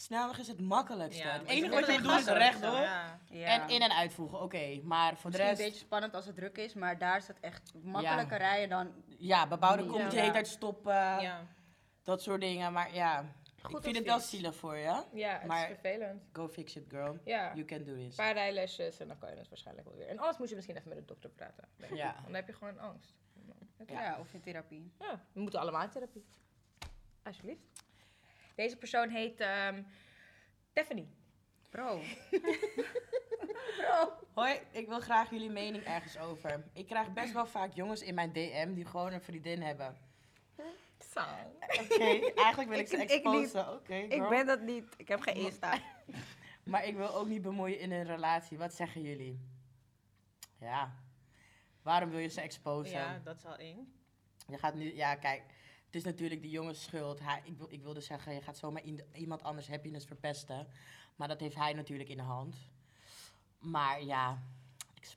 snelweg 0.00 0.38
is 0.38 0.48
het 0.48 0.60
makkelijkste. 0.60 1.28
het 1.28 1.46
enige 1.48 1.74
wat 1.74 1.86
je 1.86 1.92
moet 1.92 2.02
doen 2.02 2.18
is 2.18 2.24
rechtdoor 2.26 2.70
Ja. 2.80 3.18
Ja. 3.30 3.46
en 3.46 3.68
in- 3.68 3.80
en 3.82 3.92
uitvoegen. 3.92 4.40
Oké, 4.40 4.80
maar 4.82 5.16
voor 5.16 5.30
de 5.30 5.36
Misschien 5.36 5.40
een 5.40 5.56
rest, 5.56 5.62
beetje 5.62 5.84
spannend 5.84 6.14
als 6.14 6.26
het 6.26 6.34
druk 6.34 6.56
is, 6.58 6.74
maar 6.74 6.98
daar 6.98 7.16
is 7.16 7.26
het 7.28 7.40
echt 7.40 7.72
makkelijker 7.82 8.38
rijden 8.38 8.68
dan... 8.68 8.92
ja, 9.18 9.46
bebouwde 9.46 9.84
kom 9.86 9.96
Ja. 9.96 10.02
moet 10.02 10.10
je 10.10 10.16
de 10.16 10.20
hele 10.22 10.32
tijd 10.32 10.46
stoppen, 10.48 10.92
Ja. 10.94 11.46
dat 12.02 12.22
soort 12.22 12.40
dingen. 12.40 12.72
Maar 12.72 12.94
ja, 12.94 13.24
Goed 13.62 13.76
ik 13.78 13.82
vind 13.84 13.96
het 13.96 14.04
wel 14.06 14.20
zielig 14.20 14.54
voor 14.56 14.76
je. 14.76 15.02
Ja, 15.12 15.32
het 15.38 15.46
Maar- 15.46 15.70
is 15.70 15.78
vervelend. 15.78 16.22
Go 16.32 16.48
fix 16.48 16.76
it, 16.76 16.84
girl. 16.88 17.18
Ja, 17.24 17.52
You 17.54 17.64
can 17.64 17.84
do 17.84 17.92
een 17.92 18.06
this. 18.06 18.14
paar 18.16 18.32
rijlesjes 18.32 18.98
en 19.00 19.08
dan 19.08 19.18
kan 19.18 19.30
je 19.30 19.36
het 19.36 19.48
waarschijnlijk 19.48 19.88
wel 19.88 19.96
weer. 19.96 20.08
En 20.08 20.18
anders 20.18 20.38
moet 20.38 20.48
je 20.48 20.54
misschien 20.54 20.76
even 20.76 20.88
met 20.88 20.98
de 20.98 21.04
dokter 21.04 21.30
praten. 21.30 21.68
Ja. 21.94 22.12
Want 22.12 22.24
dan 22.24 22.34
heb 22.34 22.46
je 22.46 22.52
gewoon 22.52 22.78
angst. 22.78 23.14
Ja, 23.86 24.16
of 24.20 24.32
in 24.34 24.40
therapie. 24.40 24.92
Ja, 24.98 25.20
we 25.32 25.40
moeten 25.40 25.60
allemaal 25.60 25.82
in 25.82 25.90
therapie. 25.90 26.24
Alsjeblieft. 27.22 27.75
Deze 28.56 28.76
persoon 28.76 29.08
heet 29.08 29.40
ehm 29.40 29.82
Stephanie. 30.70 31.08
Bro. 31.70 32.00
Hoi, 34.34 34.60
ik 34.70 34.88
wil 34.88 35.00
graag 35.00 35.30
jullie 35.30 35.50
mening 35.50 35.84
ergens 35.84 36.18
over. 36.18 36.64
Ik 36.72 36.86
krijg 36.86 37.12
best 37.12 37.32
wel 37.32 37.46
vaak 37.46 37.72
jongens 37.72 38.02
in 38.02 38.14
mijn 38.14 38.32
DM 38.32 38.74
die 38.74 38.84
gewoon 38.84 39.12
een 39.12 39.20
vriendin 39.20 39.62
hebben. 39.62 39.96
Zo. 41.12 41.20
Oké, 41.80 42.32
eigenlijk 42.34 42.68
wil 42.68 42.78
ik, 42.78 42.88
ze 42.88 42.96
exposen. 42.96 43.72
Oké, 43.72 43.94
Ik 43.94 44.28
ben 44.28 44.46
dat 44.46 44.60
niet. 44.60 44.94
Ik 44.96 45.08
heb 45.08 45.20
geen 45.20 45.34
Insta. 45.34 45.78
Maar 46.64 46.86
ik 46.86 46.96
wil 46.96 47.14
ook 47.14 47.26
niet 47.26 47.42
bemoeien 47.42 47.78
in 47.78 47.92
een 47.92 48.04
relatie. 48.04 48.58
Wat 48.58 48.74
zeggen 48.74 49.02
jullie? 49.02 49.40
Ja. 50.60 50.94
Waarom 51.82 52.10
wil 52.10 52.18
je 52.18 52.28
ze 52.28 52.40
exposen? 52.40 52.98
Ja, 52.98 53.20
dat 53.24 53.36
is 53.36 53.44
al 53.44 53.56
één. 53.56 53.92
Je 54.48 54.58
gaat 54.58 54.74
nu, 54.74 54.94
ja, 54.94 55.14
kijk. 55.14 55.42
Is 55.96 56.04
natuurlijk 56.04 56.42
de 56.42 56.50
jongens 56.50 56.82
schuld. 56.82 57.20
Hij, 57.20 57.40
ik, 57.44 57.60
ik 57.68 57.82
wilde 57.82 58.00
zeggen, 58.00 58.34
je 58.34 58.40
gaat 58.42 58.58
zomaar 58.58 58.84
in- 58.84 59.04
iemand 59.12 59.42
anders 59.42 59.68
happiness 59.68 60.06
verpesten. 60.06 60.66
Maar 61.16 61.28
dat 61.28 61.40
heeft 61.40 61.54
hij 61.54 61.72
natuurlijk 61.72 62.08
in 62.08 62.16
de 62.16 62.22
hand. 62.22 62.56
Maar 63.58 64.04
ja, 64.04 64.42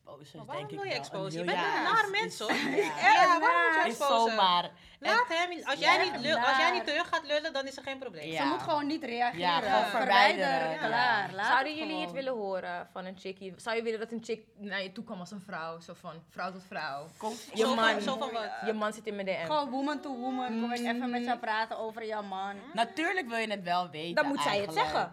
Maar 0.05 0.45
waarom 0.45 0.67
denk 0.67 0.69
ik 0.69 0.77
wil 1.11 1.25
je 1.25 1.29
een 1.29 1.31
Je 1.31 1.43
bent 1.43 1.57
ja, 1.57 2.03
een 2.03 2.13
is- 2.13 2.21
mens, 2.21 2.39
hoor. 2.39 2.51
Ja, 2.53 3.11
Ja, 3.11 3.39
waarom 3.39 3.73
moet 3.73 3.83
je 3.83 3.89
is 3.89 3.97
exposen? 3.97 4.29
zomaar. 4.29 4.69
Laat 4.99 5.25
hem, 5.27 5.63
als 5.63 5.79
jij, 5.79 5.97
niet, 6.03 6.35
als 6.35 6.57
jij 6.57 6.71
niet 6.71 6.85
terug 6.85 7.07
gaat 7.07 7.25
lullen, 7.25 7.53
dan 7.53 7.67
is 7.67 7.77
er 7.77 7.83
geen 7.83 7.97
probleem. 7.99 8.31
Ja. 8.31 8.37
Ze 8.41 8.47
moet 8.47 8.61
gewoon 8.61 8.87
niet 8.87 9.03
reageren. 9.03 9.39
Ja, 9.39 9.59
gewoon 9.59 9.85
verwijderen. 9.85 10.77
Klaar. 10.77 11.33
Laat 11.33 11.45
Zouden 11.45 11.71
het 11.71 11.81
jullie 11.81 12.01
het 12.01 12.11
willen 12.11 12.33
horen 12.33 12.87
van 12.91 13.05
een 13.05 13.17
chickie? 13.19 13.53
Zou 13.57 13.75
je 13.75 13.81
willen 13.81 13.99
dat 13.99 14.11
een 14.11 14.23
chick 14.23 14.45
naar 14.57 14.83
je 14.83 14.91
toe 14.91 15.03
kwam 15.03 15.19
als 15.19 15.31
een 15.31 15.41
vrouw? 15.41 15.79
Zo 15.79 15.93
van 15.93 16.13
vrouw 16.29 16.51
tot 16.51 16.63
vrouw. 16.67 17.07
Komt- 17.17 17.47
Je 17.53 17.57
Zo 17.57 17.75
van- 17.75 17.75
man. 17.75 18.01
zo 18.01 18.17
van 18.17 18.31
wat? 18.31 18.49
Je 18.65 18.73
man 18.73 18.93
zit 18.93 19.05
in 19.07 19.15
mijn 19.15 19.27
DM. 19.27 19.45
Gewoon 19.45 19.69
woman 19.69 19.99
to 20.01 20.15
woman. 20.15 20.47
Kom 20.61 20.71
ik 20.73 20.79
even 20.79 21.09
met 21.09 21.23
jou 21.25 21.37
praten 21.39 21.77
over 21.77 22.05
jouw 22.05 22.23
man. 22.23 22.55
Natuurlijk 22.73 23.27
wil 23.27 23.37
je 23.37 23.49
het 23.51 23.63
wel 23.63 23.89
weten. 23.89 24.15
Dan 24.15 24.27
moet 24.27 24.41
zij 24.41 24.59
het 24.61 24.73
zeggen. 24.73 25.11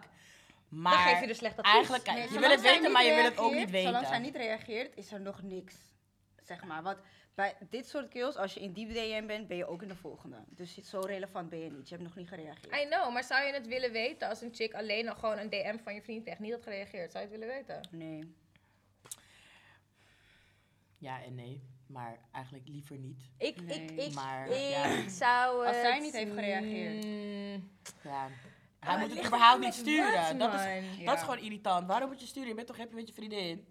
Maar 0.69 0.93
Dan 0.93 1.01
geef 1.13 1.19
je 1.21 1.27
dus 1.27 1.37
slecht 1.37 1.57
advies. 1.57 1.73
eigenlijk, 1.73 2.03
kijk, 2.03 2.17
Nee, 2.17 2.31
je 2.31 2.39
wil 2.39 2.49
het 2.49 2.61
weten, 2.61 2.91
maar 2.91 3.03
je 3.03 3.13
wil 3.15 3.23
het 3.23 3.37
ook 3.37 3.53
niet 3.53 3.69
weten. 3.69 3.87
Zolang 3.89 4.07
zij 4.07 4.19
niet 4.19 4.35
reageert, 4.35 4.95
is 4.97 5.11
er 5.11 5.21
nog 5.21 5.41
niks. 5.41 5.75
Zeg 6.43 6.63
maar. 6.63 6.83
Want 6.83 6.97
bij 7.35 7.55
dit 7.69 7.87
soort 7.87 8.07
kills, 8.07 8.35
als 8.35 8.53
je 8.53 8.59
in 8.59 8.71
die 8.73 8.87
DM 8.87 9.25
bent, 9.25 9.47
ben 9.47 9.57
je 9.57 9.65
ook 9.67 9.81
in 9.81 9.87
de 9.87 9.95
volgende. 9.95 10.37
Dus 10.49 10.77
zo 10.77 10.99
relevant 10.99 11.49
ben 11.49 11.59
je 11.59 11.71
niet. 11.71 11.89
Je 11.89 11.95
hebt 11.95 12.07
nog 12.07 12.15
niet 12.17 12.27
gereageerd. 12.27 12.75
I 12.75 12.85
know, 12.89 13.13
maar 13.13 13.23
zou 13.23 13.45
je 13.45 13.53
het 13.53 13.67
willen 13.67 13.91
weten 13.91 14.29
als 14.29 14.41
een 14.41 14.53
chick 14.53 14.73
alleen 14.73 15.09
al 15.09 15.15
gewoon 15.15 15.37
een 15.37 15.49
DM 15.49 15.77
van 15.83 15.93
je 15.93 16.01
vriend 16.01 16.23
krijgt, 16.23 16.41
niet 16.41 16.51
had 16.51 16.63
gereageerd? 16.63 17.11
Zou 17.11 17.25
je 17.25 17.29
het 17.31 17.39
willen 17.39 17.55
weten? 17.55 17.87
Nee. 17.91 18.35
Ja 20.97 21.23
en 21.23 21.35
nee, 21.35 21.63
maar 21.87 22.19
eigenlijk 22.31 22.67
liever 22.67 22.97
niet. 22.97 23.21
Ik, 23.37 23.61
ik, 23.61 23.65
Nee. 23.65 23.85
ik, 24.07 24.13
Maar, 24.13 24.47
ik 24.47 24.69
ja. 24.69 25.09
zou 25.09 25.65
Als 25.67 25.75
zij 25.75 25.99
niet 25.99 26.13
heeft 26.13 26.31
gereageerd. 26.33 27.05
Mm, 27.05 27.71
Ja. 28.03 28.27
Oh, 28.87 28.93
Hij 28.93 29.01
het 29.01 29.07
moet 29.07 29.17
het 29.17 29.27
überhaupt 29.27 29.59
met 29.59 29.67
niet 29.67 29.77
sturen. 29.77 30.37
dat, 30.37 30.53
is, 30.53 31.05
dat 31.05 31.15
is 31.15 31.21
gewoon 31.21 31.39
irritant. 31.39 31.87
Waarom 31.87 32.09
moet 32.09 32.19
je 32.21 32.27
sturen? 32.27 32.49
Je 32.49 32.55
bent 32.55 32.67
toch 32.67 32.77
happy 32.77 32.95
met 32.95 33.07
je 33.07 33.13
vriendin? 33.13 33.65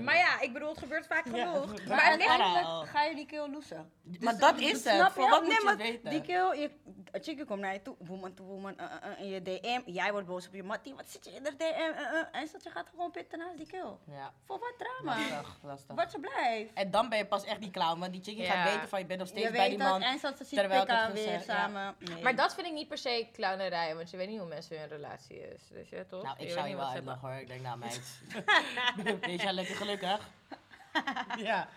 Maar 0.00 0.16
ja, 0.16 0.40
ik 0.40 0.52
bedoel, 0.52 0.68
het 0.68 0.78
gebeurt 0.78 1.06
vaak 1.06 1.22
genoeg. 1.22 1.86
maar 1.88 2.00
uiteindelijk- 2.00 2.88
ga 2.88 3.02
je 3.04 3.14
die 3.14 3.26
kill 3.26 3.48
loesen. 3.50 3.90
Maar 4.20 4.32
Dus 4.32 4.40
dat 4.40 4.58
is 4.60 4.80
snap 4.80 5.14
het. 5.16 5.28
Wat 5.28 5.42
moet 5.42 5.62
Nee, 5.62 5.70
je 5.70 5.76
weten? 5.76 6.10
Die 6.10 6.20
kill, 6.20 6.60
je, 6.60 6.70
een 7.12 7.22
chickie 7.22 7.44
komt 7.44 7.60
naar 7.60 7.72
je 7.72 7.82
toe, 7.82 7.96
woman 7.98 8.34
to 8.34 8.44
woman, 8.44 8.74
uh, 8.80 8.84
uh, 9.04 9.10
uh, 9.10 9.20
in 9.20 9.28
je 9.28 9.42
DM. 9.42 9.80
Jij 9.92 10.12
wordt 10.12 10.26
boos 10.26 10.46
op 10.46 10.54
je 10.54 10.62
mattie, 10.62 10.94
wat 10.94 11.08
zit 11.10 11.24
je 11.24 11.30
in 11.30 11.42
de 11.42 11.56
DM? 11.56 11.62
Uh, 11.64 12.12
uh, 12.12 12.40
en 12.40 12.48
dat 12.52 12.62
je 12.62 12.70
gaat 12.70 12.88
gewoon 12.88 13.10
pitten 13.10 13.38
naast 13.38 13.56
die 13.56 13.66
kill. 13.66 13.96
Ja, 14.10 14.32
Voor 14.44 14.58
wat 14.58 14.74
drama? 14.78 15.18
lastig, 15.20 15.58
lastig. 15.62 15.94
Wat 15.96 16.10
ze 16.10 16.18
blijft. 16.18 16.72
En 16.74 16.90
dan 16.90 17.08
ben 17.08 17.18
je 17.18 17.26
pas 17.26 17.44
echt 17.44 17.60
die 17.60 17.70
clown, 17.70 17.98
want 17.98 18.12
die 18.12 18.22
chickie 18.22 18.42
Ja. 18.42 18.50
gaat 18.62 18.72
weten 18.72 18.88
van 18.88 18.98
je 18.98 19.06
bent 19.06 19.18
nog 19.18 19.28
steeds 19.28 19.46
Je 19.46 19.52
bij 19.52 19.68
die 19.68 19.78
man. 19.78 20.02
en 20.02 20.18
dat 20.20 20.36
ze 20.36 20.44
ziet 20.44 20.58
terwijl 20.58 20.80
ik 20.82 20.86
pikken 20.88 21.04
het 21.06 21.24
weer 21.24 21.40
samen. 21.40 21.94
Nee. 21.98 22.22
Maar 22.22 22.36
dat 22.36 22.54
vind 22.54 22.66
ik 22.66 22.72
niet 22.72 22.88
per 22.88 22.98
se 22.98 23.28
clownerij, 23.32 23.94
want 23.96 24.10
je 24.10 24.16
weet 24.16 24.28
niet 24.28 24.38
hoe 24.38 24.48
mensen 24.48 24.78
hun 24.78 24.88
relatie 24.88 25.38
is. 25.54 25.68
Dus 25.68 25.88
ja, 25.88 26.04
toch? 26.04 26.22
Nou, 26.22 26.36
ik 26.38 26.50
zou 26.50 26.60
niet 26.60 26.70
je 26.70 26.76
wat 26.76 26.86
wel 26.86 26.94
uitlachen 26.94 27.28
hoor. 27.28 27.38
Ik 27.40 27.46
denk, 27.46 27.60
nou 27.62 27.78
meid. 27.78 28.20
lekker 29.68 29.76
gelukkig? 29.86 30.28
ja. 31.48 31.68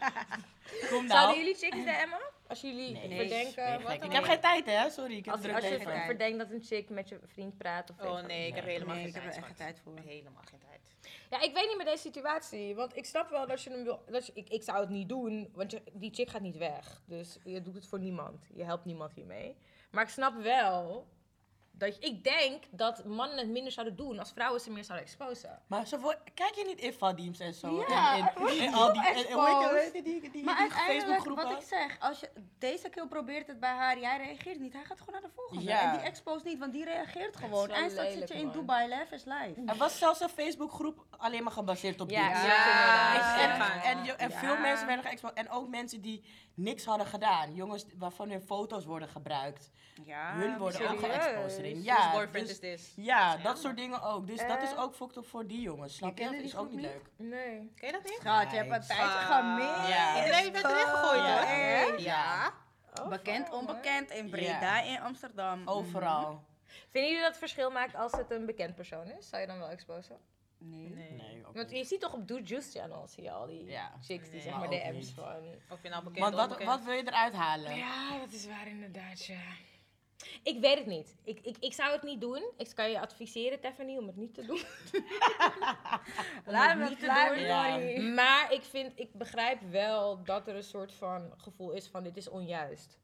Kom 0.89 1.05
nou. 1.05 1.07
Zouden 1.07 1.37
jullie 1.37 1.55
chicks 1.55 1.77
DM'en? 1.77 2.37
Als 2.47 2.61
jullie 2.61 2.91
Nee, 2.91 3.17
verdenken... 3.19 3.63
nee, 3.69 3.79
wat 3.79 4.03
Ik 4.03 4.11
heb 4.11 4.23
geen 4.23 4.39
tijd 4.39 4.65
hè, 4.65 4.89
sorry. 4.89 5.17
Ik 5.17 5.25
heb 5.25 5.33
Als, 5.33 5.43
druk 5.43 5.55
als 5.55 5.67
je 5.67 5.77
tijd. 5.77 6.05
verdenkt 6.05 6.37
dat 6.37 6.51
een 6.51 6.63
chick 6.63 6.89
met 6.89 7.09
je 7.09 7.19
vriend 7.25 7.57
praat 7.57 7.89
of 7.89 8.01
Oh 8.05 8.21
nee, 8.21 8.47
ik 8.47 8.55
heb 8.55 8.65
helemaal 8.65 8.95
geen 8.95 9.07
ik 9.07 9.13
heb 9.13 9.23
tijd. 9.23 9.35
er 9.37 9.43
echt 9.43 9.57
tijd 9.57 9.79
voor. 9.83 9.93
Helemaal 10.05 10.43
geen 10.49 10.59
tijd. 10.59 10.79
Ja, 11.29 11.41
ik 11.41 11.53
weet 11.53 11.67
niet 11.67 11.77
met 11.77 11.85
deze 11.85 12.01
situatie. 12.01 12.75
Want 12.75 12.95
ik 12.97 13.05
snap 13.05 13.29
wel 13.29 13.47
dat 13.47 13.61
je 13.63 13.69
hem 13.69 13.83
wil. 13.83 14.03
Dat 14.07 14.25
je, 14.25 14.31
ik, 14.35 14.49
ik 14.49 14.63
zou 14.63 14.79
het 14.79 14.89
niet 14.89 15.09
doen, 15.09 15.49
want 15.53 15.71
je, 15.71 15.81
die 15.93 16.13
chick 16.13 16.29
gaat 16.29 16.41
niet 16.41 16.57
weg. 16.57 17.01
Dus 17.05 17.37
je 17.43 17.61
doet 17.61 17.75
het 17.75 17.87
voor 17.87 17.99
niemand. 17.99 18.47
Je 18.53 18.63
helpt 18.63 18.85
niemand 18.85 19.13
hiermee. 19.13 19.55
Maar 19.91 20.03
ik 20.03 20.09
snap 20.09 20.41
wel 20.41 21.07
dat 21.79 21.95
je, 21.95 22.01
ik 22.01 22.23
denk 22.23 22.63
dat 22.71 23.05
mannen 23.05 23.37
het 23.37 23.47
minder 23.47 23.71
zouden 23.71 23.95
doen 23.95 24.19
als 24.19 24.31
vrouwen 24.31 24.61
ze 24.61 24.71
meer 24.71 24.83
zouden 24.83 25.07
exposen. 25.07 25.61
Maar 25.67 25.87
ze 25.87 25.99
voor, 25.99 26.17
kijk 26.33 26.53
je 26.55 26.65
niet 26.65 26.79
in 26.79 26.93
Fadims 26.93 27.39
en 27.39 27.53
zo? 27.53 27.85
Ja, 27.89 28.17
en, 28.17 28.27
en, 28.27 28.33
wordt 28.41 28.57
en 28.57 28.73
al 28.73 28.93
die, 28.93 29.07
en, 29.07 29.15
en 29.27 29.33
hoe 29.33 29.89
die, 29.93 30.03
die, 30.03 30.31
die, 30.31 30.43
Maar 30.43 30.55
die 30.89 31.35
wat 31.35 31.51
ik 31.51 31.61
zeg, 31.67 31.97
als 31.99 32.19
je 32.19 32.29
deze 32.59 32.89
kill 32.89 33.05
probeert 33.07 33.47
het 33.47 33.59
bij 33.59 33.69
haar, 33.73 33.99
jij 33.99 34.17
reageert 34.17 34.59
niet, 34.59 34.73
hij 34.73 34.83
gaat 34.83 34.99
gewoon 34.99 35.13
naar 35.21 35.29
de 35.29 35.35
volgende. 35.35 35.63
Ja. 35.63 35.81
En 35.93 35.97
die 35.99 36.07
expose 36.07 36.45
niet, 36.45 36.59
want 36.59 36.73
die 36.73 36.83
reageert 36.85 37.35
gewoon. 37.35 37.69
En 37.69 37.95
dat 37.95 38.11
zit 38.11 38.27
je 38.29 38.33
in 38.35 38.45
man. 38.45 38.53
Dubai, 38.53 38.87
live 38.89 39.15
is 39.15 39.23
live. 39.25 39.61
Er 39.65 39.75
was 39.77 39.97
zelfs 39.97 40.19
een 40.19 40.29
Facebookgroep 40.29 41.05
alleen 41.17 41.43
maar 41.43 41.51
gebaseerd 41.51 42.01
op 42.01 42.09
Ja, 42.09 42.27
dit. 42.27 42.37
ja, 42.37 42.45
Ja. 42.45 43.39
En, 43.43 43.61
en, 43.61 43.97
en, 43.97 44.03
je- 44.05 44.13
en 44.13 44.29
Ja. 44.29 44.37
veel 44.39 44.57
mensen 44.57 44.87
werden 44.87 45.05
geëxposed. 45.05 45.37
En 45.37 45.49
ook 45.49 45.67
mensen 45.67 46.01
die 46.01 46.23
niks 46.59 46.85
hadden 46.85 47.07
gedaan. 47.07 47.55
Jongens 47.55 47.85
waarvan 47.97 48.29
hun 48.29 48.41
foto's 48.41 48.85
worden 48.85 49.07
gebruikt. 49.09 49.69
Ja, 50.05 50.33
hun 50.33 50.57
worden 50.57 50.89
ook 50.91 50.99
geëxposed 50.99 51.57
erin. 51.57 51.83
Ja, 51.83 52.11
boyfriend 52.11 52.47
dus- 52.47 52.59
is 52.59 52.59
this? 52.59 52.93
ja, 52.95 53.37
dat 53.37 53.57
soort 53.59 53.77
dingen 53.77 54.01
ook. 54.01 54.27
Dus 54.27 54.47
dat 54.47 54.61
is 54.61 54.71
Eh. 54.71 54.81
ook 54.81 54.95
fucked 54.95 55.17
up 55.17 55.25
voor 55.27 55.47
die 55.47 55.61
jongens. 55.61 55.95
Snap 55.95 56.17
je? 56.17 56.23
Dat 56.23 56.33
is 56.33 56.55
ook 56.55 56.69
niet 56.71 56.81
leuk. 56.81 57.09
Nee. 57.15 57.71
Ken 57.75 57.87
je 57.87 57.91
dat 57.91 58.03
niet? 58.03 58.17
Schat, 58.21 58.51
je 58.51 58.57
hebt 58.57 58.71
een 58.73 58.81
tijdje 58.81 59.05
gemist. 59.19 59.87
Ja. 59.87 60.25
Iedereen 60.25 60.51
werd 60.51 60.65
erin 60.65 60.87
gegooid 60.87 61.21
Ja. 61.21 61.83
hoor. 61.89 61.99
Ja. 61.99 62.53
Bekend, 63.09 63.49
Oh, 63.49 63.53
onbekend, 63.57 64.09
in 64.11 64.29
Breda, 64.29 64.81
in 64.81 64.99
Amsterdam. 65.01 65.61
Overal. 65.67 66.43
Vinden 66.89 67.09
jullie 67.09 67.17
dat 67.19 67.27
het 67.29 67.37
verschil 67.37 67.71
maakt 67.71 67.95
als 67.95 68.11
het 68.11 68.31
een 68.31 68.45
bekend 68.45 68.75
persoon 68.75 69.11
is? 69.11 69.29
Zou 69.29 69.41
je 69.41 69.47
dan 69.47 69.59
wel 69.59 69.69
exposen? 69.69 70.17
Nee. 70.61 70.89
Nee, 70.89 71.45
ook 71.47 71.53
Want 71.55 71.69
niet. 71.69 71.77
je 71.77 71.85
ziet 71.85 71.99
toch 72.01 72.13
op 72.13 72.27
Do 72.27 72.39
Juice 72.39 72.79
Channel, 72.79 73.07
zie 73.07 73.23
je 73.23 73.31
al 73.31 73.47
die 73.47 73.65
Ja. 73.65 73.91
chicks 74.01 74.23
die 74.23 74.33
Nee. 74.33 74.41
zeg 74.41 74.57
Maar 74.57 74.69
DM's 74.69 74.93
niet. 74.95 75.09
van... 75.11 75.35
Of 75.69 75.83
je 75.83 75.89
nou 75.89 76.03
bekend 76.03 76.35
Want 76.35 76.49
wat, 76.49 76.63
wat 76.63 76.83
wil 76.83 76.93
je 76.93 77.07
eruit 77.07 77.33
halen? 77.33 77.75
Ja, 77.75 78.19
dat 78.19 78.31
is 78.31 78.45
waar 78.47 78.67
inderdaad, 78.67 79.25
ja. 79.25 79.41
Ik 80.43 80.59
weet 80.59 80.77
het 80.77 80.85
niet. 80.85 81.15
Ik, 81.23 81.39
ik, 81.39 81.57
ik 81.59 81.73
zou 81.73 81.91
het 81.91 82.03
niet 82.03 82.21
doen. 82.21 82.43
Ik 82.57 82.71
kan 82.75 82.89
je 82.91 82.99
adviseren, 82.99 83.59
Tiffany, 83.59 83.97
om 83.97 84.07
het 84.07 84.15
niet 84.15 84.33
te 84.33 84.45
doen. 84.45 84.61
Laat 86.53 86.77
me 86.77 86.89
niet 86.89 86.99
te 86.99 87.27
doen. 87.29 87.39
Ja. 87.39 88.01
Maar 88.13 88.53
ik, 88.53 88.61
vind, 88.63 88.99
ik 88.99 89.13
begrijp 89.13 89.61
wel 89.61 90.23
dat 90.23 90.47
er 90.47 90.55
een 90.55 90.63
soort 90.63 90.93
van 90.93 91.33
gevoel 91.37 91.71
is 91.71 91.87
van 91.87 92.03
dit 92.03 92.17
is 92.17 92.27
onjuist. 92.29 92.97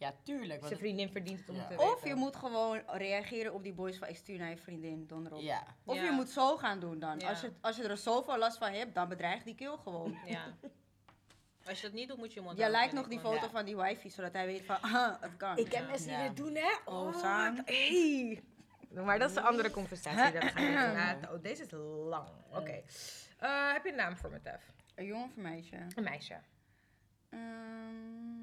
Ja, 0.00 0.14
tuurlijk. 0.22 0.66
Zijn 0.66 0.78
vriendin 0.78 1.10
verdient 1.10 1.38
het 1.38 1.48
om 1.48 1.54
Ja. 1.56 1.62
te 1.62 1.68
weten. 1.68 1.92
Of 1.92 2.04
je 2.06 2.14
moet 2.14 2.36
gewoon 2.36 2.80
reageren 2.86 3.54
op 3.54 3.62
die 3.62 3.72
boys 3.72 3.98
van 3.98 4.08
ik 4.08 4.16
stuur 4.16 4.38
naar 4.38 4.50
je 4.50 4.56
vriendin, 4.56 5.06
donder 5.06 5.32
op. 5.34 5.40
Ja. 5.40 5.62
Of 5.84 5.94
Ja. 5.96 6.02
je 6.02 6.10
moet 6.10 6.28
zo 6.30 6.56
gaan 6.56 6.80
doen 6.80 6.98
dan. 6.98 7.18
Ja. 7.18 7.28
Als, 7.28 7.40
je, 7.40 7.52
als 7.60 7.76
je 7.76 7.82
er 7.82 7.96
zoveel 7.96 8.38
last 8.38 8.58
van 8.58 8.72
hebt, 8.72 8.94
dan 8.94 9.08
bedreig 9.08 9.42
die 9.42 9.54
kill 9.54 9.76
gewoon. 9.82 10.18
Ja. 10.26 10.44
Als 11.64 11.80
je 11.80 11.86
dat 11.86 11.96
niet 11.96 12.08
doet, 12.08 12.16
moet 12.18 12.32
je 12.32 12.40
je 12.40 12.46
mond 12.46 12.58
Jij 12.58 12.70
lijkt 12.70 12.92
nog 12.92 13.08
die 13.08 13.18
foto 13.20 13.34
Ja. 13.44 13.50
van 13.50 13.64
die 13.64 13.76
wifi, 13.76 14.10
zodat 14.10 14.32
hij 14.32 14.46
weet 14.46 14.64
van, 14.64 14.80
ah, 14.94 15.20
het 15.20 15.36
kan. 15.36 15.56
Ik 15.58 15.72
heb 15.72 15.86
mensen 15.86 16.08
die 16.08 16.16
Ja. 16.16 16.26
dit 16.28 16.36
doen, 16.36 16.54
hè? 16.54 16.70
Oh, 16.84 17.06
Oh, 17.06 17.58
hey. 17.64 18.42
Maar 19.04 19.18
dat 19.18 19.30
is 19.30 19.36
een 19.36 19.42
andere 19.42 19.70
conversatie. 19.70 20.40
Dat 20.40 20.50
gaan 20.50 21.20
we. 21.20 21.28
Oh, 21.32 21.42
deze 21.42 21.62
is 21.62 21.70
lang. 22.08 22.28
Oké. 22.52 22.82
Eh, 23.38 23.72
heb 23.72 23.84
je 23.84 23.90
een 23.90 23.96
naam 23.96 24.16
voor 24.16 24.30
me, 24.30 24.40
Tef? 24.40 24.72
Een 24.94 25.04
jongen 25.04 25.24
of 25.24 25.36
een 25.36 25.42
meisje? 25.42 25.76
Een 25.94 26.02
meisje. 26.04 26.40
Ehm, 27.30 28.39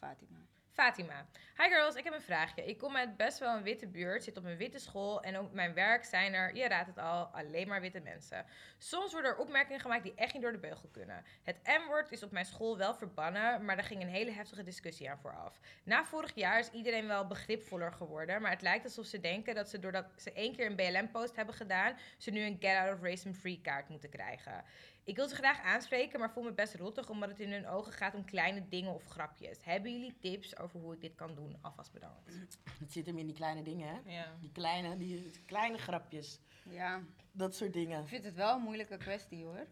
Fatima. 0.00 0.38
Fatima. 0.72 1.26
Hi 1.56 1.68
girls, 1.68 1.94
ik 1.94 2.04
heb 2.04 2.12
een 2.12 2.20
vraagje. 2.20 2.64
Ik 2.64 2.78
kom 2.78 2.96
uit 2.96 3.16
best 3.16 3.38
wel 3.38 3.56
een 3.56 3.62
witte 3.62 3.86
buurt, 3.86 4.24
zit 4.24 4.36
op 4.36 4.44
een 4.44 4.56
witte 4.56 4.78
school 4.78 5.22
en 5.22 5.38
op 5.38 5.52
mijn 5.52 5.74
werk 5.74 6.04
zijn 6.04 6.34
er, 6.34 6.56
je 6.56 6.68
raadt 6.68 6.86
het 6.86 6.98
al, 6.98 7.24
alleen 7.24 7.68
maar 7.68 7.80
witte 7.80 8.00
mensen. 8.00 8.44
Soms 8.78 9.12
worden 9.12 9.30
er 9.30 9.36
opmerkingen 9.36 9.80
gemaakt 9.80 10.02
die 10.02 10.14
echt 10.14 10.32
niet 10.32 10.42
door 10.42 10.52
de 10.52 10.58
beugel 10.58 10.88
kunnen. 10.92 11.24
Het 11.42 11.56
M-woord 11.64 12.12
is 12.12 12.22
op 12.22 12.30
mijn 12.30 12.44
school 12.44 12.76
wel 12.76 12.94
verbannen, 12.94 13.64
maar 13.64 13.76
daar 13.76 13.84
ging 13.84 14.02
een 14.02 14.08
hele 14.08 14.30
heftige 14.30 14.62
discussie 14.62 15.10
aan 15.10 15.18
vooraf. 15.18 15.60
Na 15.82 16.04
vorig 16.04 16.34
jaar 16.34 16.58
is 16.58 16.70
iedereen 16.70 17.06
wel 17.06 17.26
begripvoller 17.26 17.92
geworden, 17.92 18.42
maar 18.42 18.50
het 18.50 18.62
lijkt 18.62 18.84
alsof 18.84 19.06
ze 19.06 19.20
denken 19.20 19.54
dat 19.54 19.68
ze 19.68 19.78
doordat 19.78 20.06
ze 20.16 20.32
één 20.32 20.56
keer 20.56 20.66
een 20.66 20.76
BLM-post 20.76 21.36
hebben 21.36 21.54
gedaan, 21.54 21.96
ze 22.18 22.30
nu 22.30 22.40
een 22.40 22.56
Get 22.60 22.76
Out 22.76 22.94
of 22.94 23.02
Racism 23.02 23.32
Free 23.32 23.60
kaart 23.62 23.88
moeten 23.88 24.10
krijgen. 24.10 24.64
Ik 25.04 25.16
wil 25.16 25.28
ze 25.28 25.34
graag 25.34 25.60
aanspreken, 25.62 26.18
maar 26.20 26.30
voel 26.30 26.42
me 26.42 26.52
best 26.52 26.74
rottig 26.74 27.08
omdat 27.08 27.28
het 27.28 27.40
in 27.40 27.52
hun 27.52 27.66
ogen 27.66 27.92
gaat 27.92 28.14
om 28.14 28.24
kleine 28.24 28.68
dingen 28.68 28.94
of 28.94 29.06
grapjes. 29.06 29.64
Hebben 29.64 29.92
jullie 29.92 30.18
tips 30.20 30.56
over 30.58 30.80
hoe 30.80 30.94
ik 30.94 31.00
dit 31.00 31.14
kan 31.14 31.34
doen? 31.34 31.58
Alvast 31.60 31.92
bedankt. 31.92 32.34
Het 32.78 32.92
zit 32.92 33.06
hem 33.06 33.18
in 33.18 33.26
die 33.26 33.34
kleine 33.34 33.62
dingen, 33.62 33.88
hè? 33.88 34.12
Ja. 34.14 34.26
Die 34.40 34.52
kleine, 34.52 34.96
die 34.96 35.30
kleine 35.46 35.78
grapjes. 35.78 36.40
Ja, 36.70 37.02
Dat 37.32 37.54
soort 37.56 37.72
dingen. 37.72 38.00
ik 38.02 38.08
vind 38.08 38.24
het 38.24 38.34
wel 38.34 38.54
een 38.56 38.62
moeilijke 38.62 38.96
kwestie 38.96 39.44
hoor. 39.44 39.66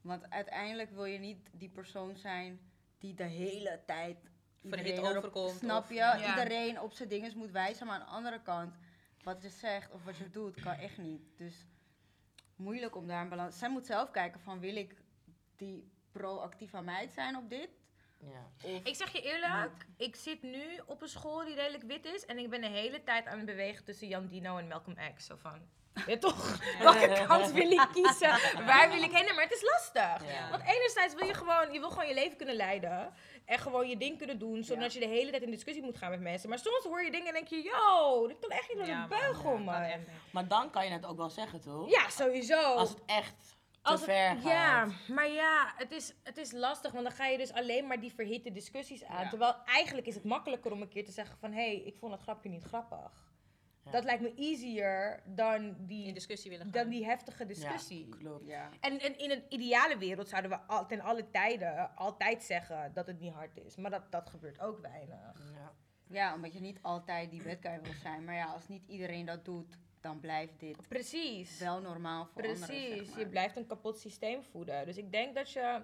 Want 0.00 0.30
uiteindelijk 0.30 0.90
wil 0.90 1.04
je 1.04 1.18
niet 1.18 1.48
die 1.52 1.68
persoon 1.68 2.16
zijn 2.16 2.60
die 2.98 3.14
de 3.14 3.24
hele 3.24 3.82
tijd 3.86 4.16
Verhit 4.62 4.86
iedereen 4.88 5.16
overkomt 5.16 5.56
Snap 5.58 5.82
of- 5.82 5.88
je? 5.88 5.94
ja. 5.94 6.28
Iedereen 6.28 6.80
op 6.80 6.92
zijn 6.92 7.08
dinges 7.08 7.34
moet 7.34 7.50
wijzen, 7.50 7.86
maar 7.86 7.94
aan 8.00 8.06
de 8.06 8.12
andere 8.12 8.42
kant, 8.42 8.74
wat 9.22 9.42
je 9.42 9.48
zegt 9.48 9.90
of 9.92 10.04
wat 10.04 10.16
je 10.16 10.30
doet, 10.30 10.60
kan 10.60 10.74
echt 10.74 10.98
niet. 10.98 11.22
Dus 11.36 11.66
moeilijk 12.56 12.96
om 12.96 13.06
daar 13.06 13.22
een 13.22 13.28
balans. 13.28 13.58
Zij 13.58 13.68
moet 13.68 13.86
zelf 13.86 14.10
kijken 14.10 14.40
van 14.40 14.60
wil 14.60 14.76
ik 14.76 14.94
die 15.56 15.90
proactieve 16.12 16.80
meid 16.80 17.12
zijn 17.12 17.36
op 17.36 17.50
dit? 17.50 17.68
Ja. 18.18 18.68
Ik 18.84 18.96
zeg 18.96 19.12
je 19.12 19.22
eerlijk, 19.22 19.86
ik 19.96 20.16
zit 20.16 20.42
nu 20.42 20.80
op 20.86 21.02
een 21.02 21.08
school 21.08 21.44
die 21.44 21.54
redelijk 21.54 21.82
wit 21.82 22.04
is. 22.04 22.24
En 22.24 22.38
ik 22.38 22.50
ben 22.50 22.60
de 22.60 22.68
hele 22.68 23.02
tijd 23.02 23.26
aan 23.26 23.36
het 23.36 23.46
bewegen 23.46 23.84
tussen 23.84 24.08
Jan 24.08 24.26
Dino 24.26 24.58
en 24.58 24.68
Malcolm 24.68 24.96
X. 25.14 25.26
Zo 25.26 25.36
van, 25.36 25.60
ja 26.06 26.18
toch, 26.18 26.58
welke 26.78 27.24
kant 27.26 27.50
wil 27.50 27.70
ik 27.70 27.88
kiezen? 27.92 28.64
Waar 28.64 28.88
wil 28.88 29.02
ik 29.02 29.12
heen? 29.12 29.34
Maar 29.34 29.44
het 29.44 29.52
is 29.52 29.62
lastig. 29.62 30.32
Ja. 30.32 30.50
Want 30.50 30.62
enerzijds 30.62 31.14
wil 31.14 31.26
je 31.26 31.34
gewoon, 31.34 31.72
je 31.72 31.78
wil 31.78 31.90
gewoon 31.90 32.08
je 32.08 32.14
leven 32.14 32.36
kunnen 32.36 32.56
leiden. 32.56 33.12
En 33.46 33.58
gewoon 33.58 33.88
je 33.88 33.96
ding 33.96 34.18
kunnen 34.18 34.38
doen, 34.38 34.56
zonder 34.64 34.76
Ja. 34.76 34.82
dat 34.82 34.92
je 34.92 35.00
de 35.00 35.06
hele 35.14 35.30
tijd 35.30 35.42
in 35.42 35.50
discussie 35.50 35.84
moet 35.84 35.96
gaan 35.96 36.10
met 36.10 36.20
mensen. 36.20 36.48
Maar 36.48 36.58
soms 36.58 36.84
hoor 36.84 37.02
je 37.04 37.10
dingen 37.10 37.26
en 37.26 37.32
denk 37.34 37.48
je, 37.48 37.62
yo, 37.62 38.26
dit 38.26 38.38
kan 38.38 38.50
echt 38.50 38.68
niet 38.68 38.76
door 38.76 38.86
de 38.86 39.06
beugel, 39.08 39.58
man. 39.58 39.74
echt. 39.82 40.10
Maar 40.32 40.48
dan 40.48 40.70
kan 40.70 40.84
je 40.84 40.90
het 40.92 41.06
ook 41.06 41.16
wel 41.16 41.30
zeggen, 41.30 41.60
toch? 41.60 41.90
Ja, 41.90 42.08
sowieso. 42.08 42.60
Als 42.74 42.88
het 42.88 43.02
echt 43.06 43.56
te 43.82 43.92
Als 43.92 44.00
het- 44.00 44.10
ver 44.10 44.28
gaat. 44.36 44.42
Ja, 44.42 44.88
maar 45.14 45.28
ja, 45.28 45.72
het 45.76 45.92
is, 45.92 46.14
het 46.22 46.36
is 46.36 46.52
lastig, 46.52 46.92
want 46.92 47.04
dan 47.04 47.12
ga 47.14 47.26
je 47.26 47.38
dus 47.38 47.52
alleen 47.52 47.86
maar 47.86 48.00
die 48.00 48.12
verhitte 48.14 48.52
discussies 48.52 49.04
aan. 49.04 49.22
Ja. 49.22 49.28
Terwijl 49.28 49.54
eigenlijk 49.64 50.06
is 50.06 50.14
het 50.14 50.24
makkelijker 50.24 50.72
om 50.72 50.82
een 50.82 50.88
keer 50.88 51.04
te 51.04 51.12
zeggen 51.12 51.36
van... 51.38 51.52
hé, 51.52 51.56
hey, 51.66 51.76
ik 51.76 51.96
vond 51.96 52.12
dat 52.12 52.20
grapje 52.22 52.48
niet 52.48 52.64
grappig. 52.64 53.24
Ja. 53.86 53.92
Dat 53.92 54.04
lijkt 54.04 54.22
me 54.22 54.34
easier 54.34 55.20
dan 55.24 55.76
die, 55.78 56.12
discussie 56.12 56.50
willen 56.50 56.64
gaan. 56.64 56.74
dan 56.82 56.88
die 56.90 57.04
heftige 57.04 57.42
Ja, 57.42 57.48
discussie. 57.48 58.08
klopt. 58.08 58.46
Ja. 58.46 58.68
En, 58.80 59.00
en 59.00 59.18
in 59.18 59.30
een 59.30 59.42
ideale 59.48 59.98
wereld 59.98 60.28
zouden 60.28 60.50
we 60.50 60.56
al, 60.60 60.86
ten 60.86 61.00
alle 61.00 61.30
tijden 61.30 61.96
altijd 61.96 62.42
zeggen 62.42 62.90
dat 62.94 63.06
het 63.06 63.20
niet 63.20 63.32
hard 63.32 63.56
is. 63.56 63.76
Maar 63.76 63.90
dat, 63.90 64.12
dat 64.12 64.30
gebeurt 64.30 64.60
ook 64.60 64.78
weinig. 64.80 65.52
Ja. 65.54 65.72
ja, 66.06 66.34
omdat 66.34 66.52
je 66.52 66.60
niet 66.60 66.78
altijd 66.82 67.30
die 67.30 67.42
bad 67.42 67.56
guy 67.60 67.80
wil 67.82 67.92
zijn. 68.02 68.24
Maar 68.24 68.34
ja, 68.34 68.44
als 68.46 68.68
niet 68.68 68.86
iedereen 68.88 69.26
dat 69.26 69.44
doet, 69.44 69.78
dan 70.00 70.20
blijft 70.20 70.60
dit 70.60 70.88
Precies. 70.88 71.58
wel 71.58 71.80
normaal 71.80 72.26
voor 72.26 72.42
anderen, 72.42 72.66
Precies, 72.66 72.96
zeg 72.96 73.10
maar. 73.10 73.18
je 73.18 73.26
blijft 73.28 73.56
een 73.56 73.66
kapot 73.66 73.98
systeem 73.98 74.42
voeden. 74.42 74.86
Dus 74.86 74.96
ik 74.96 75.12
denk 75.12 75.34
dat 75.34 75.50
je 75.52 75.80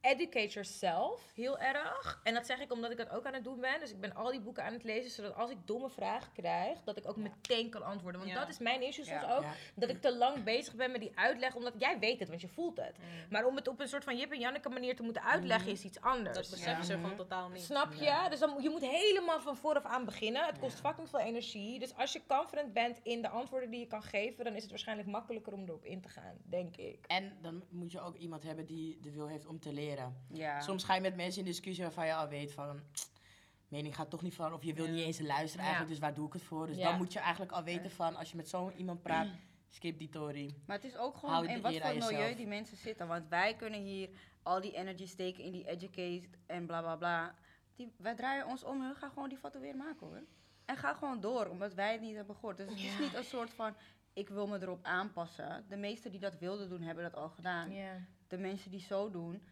educate 0.00 0.46
yourself 0.48 1.30
heel 1.34 1.58
erg. 1.58 2.20
En 2.24 2.34
dat 2.34 2.46
zeg 2.46 2.60
ik 2.60 2.72
omdat 2.72 2.90
ik 2.90 2.96
dat 2.96 3.10
ook 3.10 3.26
aan 3.26 3.34
het 3.34 3.44
doen 3.44 3.60
ben. 3.60 3.80
Dus 3.80 3.90
ik 3.90 4.00
ben 4.00 4.14
al 4.14 4.30
die 4.30 4.40
boeken 4.40 4.64
aan 4.64 4.72
het 4.72 4.84
lezen, 4.84 5.10
zodat 5.10 5.34
als 5.34 5.50
ik 5.50 5.56
domme 5.64 5.90
vragen 5.90 6.32
krijg, 6.32 6.82
dat 6.84 6.96
ik 6.96 7.08
ook 7.08 7.16
meteen 7.16 7.70
kan 7.70 7.82
antwoorden. 7.82 8.20
Want 8.20 8.32
Ja. 8.32 8.38
dat 8.40 8.48
is 8.48 8.58
mijn 8.58 8.82
issue 8.82 9.04
soms 9.04 9.20
Ja. 9.20 9.36
ook. 9.36 9.42
Ja. 9.42 9.52
Dat 9.74 9.88
ik 9.88 10.00
te 10.00 10.16
lang 10.16 10.44
bezig 10.44 10.74
ben 10.74 10.90
met 10.90 11.00
die 11.00 11.12
uitleg, 11.14 11.54
omdat 11.54 11.72
jij 11.78 11.98
weet 11.98 12.18
het, 12.18 12.28
want 12.28 12.40
je 12.40 12.48
voelt 12.48 12.76
het. 12.76 12.96
Maar 13.30 13.44
om 13.46 13.56
het 13.56 13.68
op 13.68 13.80
een 13.80 13.88
soort 13.88 14.04
van 14.04 14.16
Jip 14.16 14.32
en 14.32 14.38
Janneke 14.38 14.68
manier 14.68 14.96
te 14.96 15.02
moeten 15.02 15.22
uitleggen, 15.22 15.70
is 15.72 15.84
iets 15.84 16.00
anders. 16.00 16.36
Dat 16.36 16.50
beseffen 16.50 16.84
ze 16.84 16.92
gewoon 16.92 17.16
totaal 17.16 17.48
niet. 17.48 17.62
Snap 17.62 17.92
je? 17.92 18.02
Ja. 18.04 18.28
Dus 18.28 18.38
dan, 18.38 18.50
moet- 18.50 18.62
je 18.62 18.70
moet 18.70 18.86
helemaal 18.86 19.40
van 19.40 19.56
vooraf 19.56 19.84
aan 19.84 20.04
beginnen. 20.04 20.46
Het 20.46 20.58
kost 20.58 20.80
fucking 20.80 21.08
veel 21.08 21.18
energie. 21.20 21.78
Dus 21.78 21.94
als 21.96 22.12
je 22.12 22.20
confident 22.26 22.72
bent 22.72 23.00
in 23.02 23.22
de 23.22 23.28
antwoorden 23.28 23.70
die 23.70 23.80
je 23.80 23.86
kan 23.86 24.02
geven, 24.02 24.44
dan 24.44 24.54
is 24.54 24.60
het 24.62 24.70
waarschijnlijk 24.70 25.08
makkelijker 25.08 25.52
om 25.52 25.62
erop 25.64 25.84
in 25.84 26.00
te 26.00 26.08
gaan, 26.08 26.36
denk 26.44 26.76
ik. 26.76 27.04
En 27.06 27.36
dan 27.40 27.62
moet 27.68 27.92
je 27.92 28.00
ook 28.00 28.16
iemand 28.16 28.42
hebben 28.42 28.66
die 28.66 28.98
de 29.00 29.10
wil 29.10 29.26
heeft 29.28 29.46
om 29.46 29.60
te 29.60 29.72
leren. 29.72 29.86
Ja. 30.28 30.60
Soms 30.60 30.84
ga 30.84 30.94
je 30.94 31.00
met 31.00 31.16
mensen 31.16 31.40
in 31.40 31.46
discussie 31.46 31.84
waarvan 31.84 32.06
je 32.06 32.14
al 32.14 32.28
weet 32.28 32.52
van... 32.52 32.80
Mening 33.68 33.94
gaat 33.94 34.10
toch 34.10 34.22
niet 34.22 34.34
van, 34.34 34.52
of 34.52 34.62
je 34.64 34.74
wil 34.74 34.86
niet 34.88 35.04
eens 35.04 35.20
luisteren 35.20 35.60
eigenlijk, 35.64 35.90
dus 35.90 35.98
waar 36.00 36.14
doe 36.14 36.26
ik 36.26 36.32
het 36.32 36.42
voor? 36.42 36.66
Dus 36.66 36.76
Ja. 36.76 36.88
dan 36.88 36.96
moet 36.96 37.12
je 37.12 37.18
eigenlijk 37.18 37.52
al 37.52 37.62
weten 37.62 37.90
van, 37.90 38.16
als 38.16 38.30
je 38.30 38.36
met 38.36 38.48
zo'n 38.48 38.72
iemand 38.76 39.02
praat, 39.02 39.26
skip 39.70 39.98
die 39.98 40.08
tory. 40.08 40.54
Maar 40.66 40.76
het 40.76 40.84
is 40.84 40.96
ook 40.96 41.16
gewoon 41.16 41.48
in 41.48 41.60
wat 41.60 41.74
voor 41.76 41.88
milieu 41.94 42.10
jezelf. 42.10 42.36
die 42.36 42.46
mensen 42.46 42.76
zitten. 42.76 43.06
Want 43.08 43.28
wij 43.28 43.56
kunnen 43.56 43.80
hier 43.80 44.08
al 44.42 44.60
die 44.60 44.72
energy 44.72 45.06
steken 45.06 45.44
in 45.44 45.52
die 45.52 45.68
educate 45.68 46.28
en 46.46 46.66
bla 46.66 46.80
bla 46.80 46.96
bla. 46.96 47.34
Die, 47.76 47.92
wij 47.96 48.14
draaien 48.14 48.46
ons 48.46 48.64
om 48.64 48.88
we 48.88 48.94
gaan 48.94 49.10
gewoon 49.10 49.28
die 49.28 49.38
foto 49.38 49.60
weer 49.60 49.76
maken 49.76 50.06
hoor. 50.06 50.22
En 50.64 50.76
ga 50.76 50.94
gewoon 50.94 51.20
door, 51.20 51.46
omdat 51.46 51.74
wij 51.74 51.92
het 51.92 52.00
niet 52.00 52.16
hebben 52.16 52.34
gehoord. 52.34 52.56
Dus 52.56 52.68
het 52.70 52.78
is 52.78 52.98
niet 52.98 53.14
een 53.14 53.24
soort 53.24 53.50
van, 53.50 53.74
ik 54.12 54.28
wil 54.28 54.46
me 54.46 54.62
erop 54.62 54.84
aanpassen. 54.84 55.64
De 55.68 55.76
meesten 55.76 56.10
die 56.10 56.20
dat 56.20 56.38
wilden 56.38 56.68
doen, 56.68 56.82
hebben 56.82 57.04
dat 57.04 57.14
al 57.16 57.28
gedaan. 57.28 57.72
Ja. 57.72 58.06
De 58.28 58.38
mensen 58.38 58.70
die 58.70 58.80
zo 58.80 59.10
doen, 59.10 59.42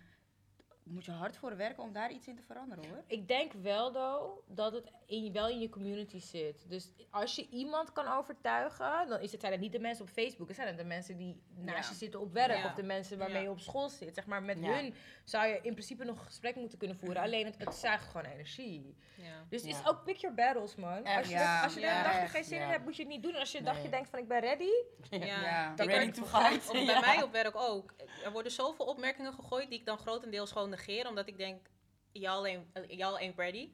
moet 0.87 1.05
je 1.05 1.11
hard 1.11 1.37
voor 1.37 1.57
werken 1.57 1.82
om 1.82 1.93
daar 1.93 2.12
iets 2.12 2.26
in 2.26 2.37
te 2.37 2.43
veranderen 2.43 2.89
hoor. 2.89 3.03
Ik 3.07 3.28
denk 3.28 3.53
wel, 3.53 3.93
though, 3.93 4.39
dat 4.47 4.72
het 4.72 4.93
in, 5.07 5.33
wel 5.33 5.49
in 5.49 5.61
je 5.61 5.69
community 5.69 6.19
zit. 6.21 6.65
Dus 6.69 6.93
als 7.11 7.35
je 7.37 7.49
iemand 7.49 7.93
kan 7.93 8.07
overtuigen, 8.09 9.09
dan 9.09 9.21
is 9.21 9.33
het, 9.33 9.41
zijn 9.41 9.53
het 9.53 9.61
niet 9.61 9.73
de 9.73 9.79
mensen 9.79 10.05
op 10.05 10.11
Facebook. 10.11 10.47
Het 10.47 10.57
zijn 10.57 10.69
het 10.69 10.77
de 10.79 10.85
mensen 10.85 11.17
die 11.17 11.43
naast 11.55 11.85
Ja. 11.85 11.91
je 11.91 11.95
zitten 11.97 12.21
op 12.21 12.33
werk. 12.33 12.57
Ja. 12.57 12.65
Of 12.67 12.75
de 12.75 12.83
mensen 12.83 13.19
waarmee 13.19 13.37
Ja. 13.37 13.43
je 13.43 13.51
op 13.51 13.59
school 13.61 13.89
zit. 13.89 14.15
Zeg 14.15 14.27
maar, 14.27 14.43
met 14.43 14.59
Ja. 14.61 14.75
hun 14.75 14.95
zou 15.25 15.47
je 15.47 15.55
in 15.63 15.73
principe 15.73 16.05
nog 16.05 16.25
gesprek 16.25 16.55
moeten 16.57 16.79
kunnen 16.79 16.97
voeren. 16.97 17.23
Alleen 17.23 17.45
het, 17.47 17.55
het 17.59 17.75
zuigt 17.75 18.05
gewoon 18.07 18.27
energie. 18.27 18.97
Ja. 19.17 19.45
Dus 19.49 19.63
het 19.63 19.71
is 19.71 19.87
ook 19.89 20.05
pick 20.05 20.17
your 20.17 20.37
battles, 20.37 20.75
man. 20.75 21.05
Echt. 21.05 21.17
Als 21.19 21.27
je, 21.27 21.33
Ja. 21.33 21.55
dat- 21.55 21.65
als 21.65 21.75
je 21.75 21.81
er 21.81 21.87
Ja, 21.87 21.99
een 21.99 22.05
dagje 22.05 22.19
echt. 22.21 22.31
geen 22.31 22.45
zin 22.45 22.61
in 22.61 22.69
hebt, 22.69 22.85
moet 22.85 22.97
je 22.97 23.03
het 23.03 23.13
niet 23.13 23.23
doen. 23.23 23.33
En 23.35 23.41
als 23.41 23.53
je 23.53 23.59
een 23.59 23.65
Nee. 23.65 23.73
dagje 23.73 23.89
denkt 23.89 24.09
van 24.09 24.19
ik 24.19 24.29
ben 24.29 24.41
ready, 24.41 24.71
Ja. 25.11 25.25
Ja. 25.43 25.75
dan 25.75 25.87
Ready 25.87 26.11
to 26.11 26.25
fight. 26.25 26.69
Of 26.71 26.73
bij 26.73 26.85
Ja. 26.85 27.01
mij 27.01 27.23
op 27.23 27.33
werk 27.33 27.57
ook. 27.57 27.95
Er 28.25 28.33
worden 28.33 28.53
zoveel 28.53 28.87
opmerkingen 28.87 29.33
gegooid 29.33 29.69
die 29.71 29.79
ik 29.79 29.87
dan 29.87 29.99
grotendeels 29.99 30.53
gewoon 30.53 30.71
negeer. 30.71 31.09
Omdat 31.09 31.29
ik 31.29 31.37
denk, 31.39 31.67
y'all 32.13 32.45
ain't, 32.45 32.65
y'all 32.89 33.17
ain't 33.17 33.37
ready. 33.39 33.71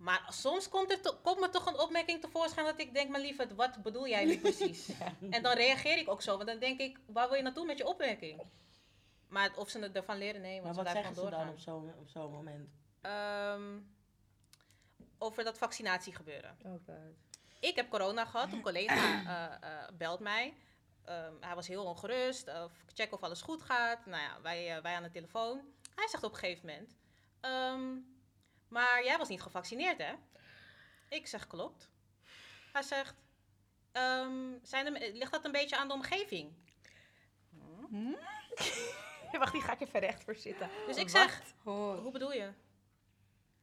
Maar 0.00 0.26
soms 0.28 0.68
komt, 0.68 0.90
er 0.90 1.00
to- 1.00 1.16
komt 1.22 1.40
me 1.40 1.48
toch 1.48 1.66
een 1.66 1.78
opmerking 1.78 2.20
tevoorschijn 2.20 2.66
dat 2.66 2.80
ik 2.80 2.94
denk, 2.94 3.10
mijn 3.10 3.22
lieverd, 3.22 3.54
wat 3.54 3.82
bedoel 3.82 4.08
jij 4.08 4.24
nu 4.24 4.38
precies? 4.38 4.88
En 5.30 5.42
dan 5.42 5.52
reageer 5.54 5.98
ik 5.98 6.08
ook 6.10 6.22
zo. 6.22 6.36
Want 6.36 6.48
dan 6.48 6.58
denk 6.58 6.80
ik, 6.80 6.98
waar 7.06 7.28
wil 7.28 7.36
je 7.36 7.42
naartoe 7.42 7.66
met 7.66 7.78
je 7.78 7.86
opmerking? 7.86 8.42
Maar 9.28 9.50
of 9.56 9.68
ze 9.68 9.78
het 9.78 9.96
ervan 9.96 10.18
leren, 10.18 10.40
nee. 10.40 10.54
Maar 10.54 10.62
Want 10.62 10.76
wat 10.76 10.86
ze 10.86 10.92
zeggen 10.92 11.14
ze 11.14 11.30
dan 11.30 11.48
op 11.48 11.58
zo'n 11.58 11.94
op 11.98 12.08
zo'n 12.08 12.30
moment? 12.32 12.70
Ehm, 13.00 13.78
over 15.18 15.44
dat 15.44 15.58
vaccinatiegebeuren. 15.58 16.56
Oh 16.64 16.72
god. 16.72 16.96
Ik 17.60 17.76
heb 17.76 17.90
corona 17.90 18.24
gehad. 18.24 18.52
Een 18.52 18.62
collega 18.62 19.24
eh, 19.24 19.70
eh, 19.70 19.88
belt 19.92 20.20
mij. 20.20 20.54
Ehm, 21.04 21.32
hij 21.40 21.54
was 21.54 21.66
heel 21.68 21.84
ongerust. 21.84 22.48
Of 22.48 22.72
check 22.94 23.12
of 23.12 23.20
alles 23.22 23.42
goed 23.42 23.62
gaat. 23.62 24.06
Nou 24.06 24.22
ja, 24.22 24.40
wij, 24.42 24.76
eh, 24.76 24.82
wij 24.82 24.94
aan 24.94 25.02
de 25.02 25.10
telefoon. 25.10 25.60
Hij 25.94 26.08
zegt 26.08 26.24
op 26.24 26.32
een 26.32 26.38
gegeven 26.38 26.66
moment... 26.66 26.96
ehm, 27.40 27.96
maar 28.70 29.04
jij 29.04 29.18
was 29.18 29.28
niet 29.28 29.42
gevaccineerd, 29.42 29.98
hè? 29.98 30.12
Ik 31.08 31.26
zeg, 31.26 31.46
klopt. 31.46 31.88
Hij 32.72 32.82
zegt... 32.82 33.14
ehm, 33.92 34.52
zijn 34.62 34.86
er, 34.86 35.12
ligt 35.12 35.32
dat 35.32 35.44
een 35.44 35.52
beetje 35.52 35.76
aan 35.76 35.88
de 35.88 35.94
omgeving? 35.94 36.52
Wacht, 39.38 39.52
die 39.52 39.62
ga 39.62 39.72
ik 39.72 39.80
even 39.80 40.00
recht 40.00 40.24
voor 40.24 40.34
zitten. 40.34 40.70
Dus 40.86 40.96
ik 40.96 41.08
zeg, 41.08 41.42
hoe 41.62 42.10
bedoel 42.10 42.32
je? 42.32 42.50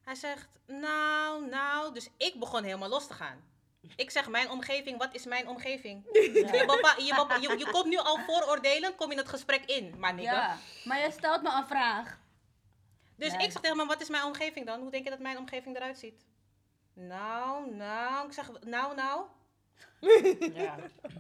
Hij 0.04 0.16
zegt, 0.16 0.48
nou, 0.66 1.48
nou. 1.50 1.94
Dus 1.94 2.10
ik 2.18 2.40
begon 2.40 2.64
helemaal 2.64 2.90
los 2.90 3.08
te 3.08 3.14
gaan. 3.14 3.44
Ik 3.96 4.12
zeg, 4.12 4.28
mijn 4.28 4.50
omgeving, 4.50 4.98
wat 4.98 5.14
is 5.14 5.26
mijn 5.26 5.48
omgeving? 5.48 6.04
Je, 6.14 6.22
je, 6.22 7.42
je, 7.42 7.58
je 7.58 7.70
komt 7.72 7.86
nu 7.86 7.98
al 7.98 8.18
vooroordelen, 8.18 8.96
kom 8.96 9.12
in 9.12 9.18
het 9.18 9.30
gesprek 9.30 9.66
in, 9.66 9.96
maar 9.98 10.14
nigga. 10.14 10.32
Ja, 10.32 10.58
maar 10.84 10.98
jij 10.98 11.12
stelt 11.12 11.42
me 11.42 11.52
een 11.52 11.68
vraag. 11.68 12.20
Dus 13.18 13.34
ik 13.34 13.52
zeg 13.52 13.62
tegen 13.62 13.78
hem, 13.78 13.88
wat 13.88 14.02
is 14.02 14.10
mijn 14.10 14.24
omgeving 14.24 14.66
dan? 14.66 14.82
Hoe 14.82 14.92
denk 14.92 15.04
je 15.04 15.10
dat 15.10 15.20
mijn 15.20 15.38
omgeving 15.38 15.76
eruit 15.76 15.98
ziet? 15.98 16.26
Nou, 16.94 17.76
nou. 17.76 18.28
Ik 18.28 18.34
zeg, 18.34 18.52
nou, 18.62 18.96
nou. 18.96 19.26
Ja. 20.54 20.76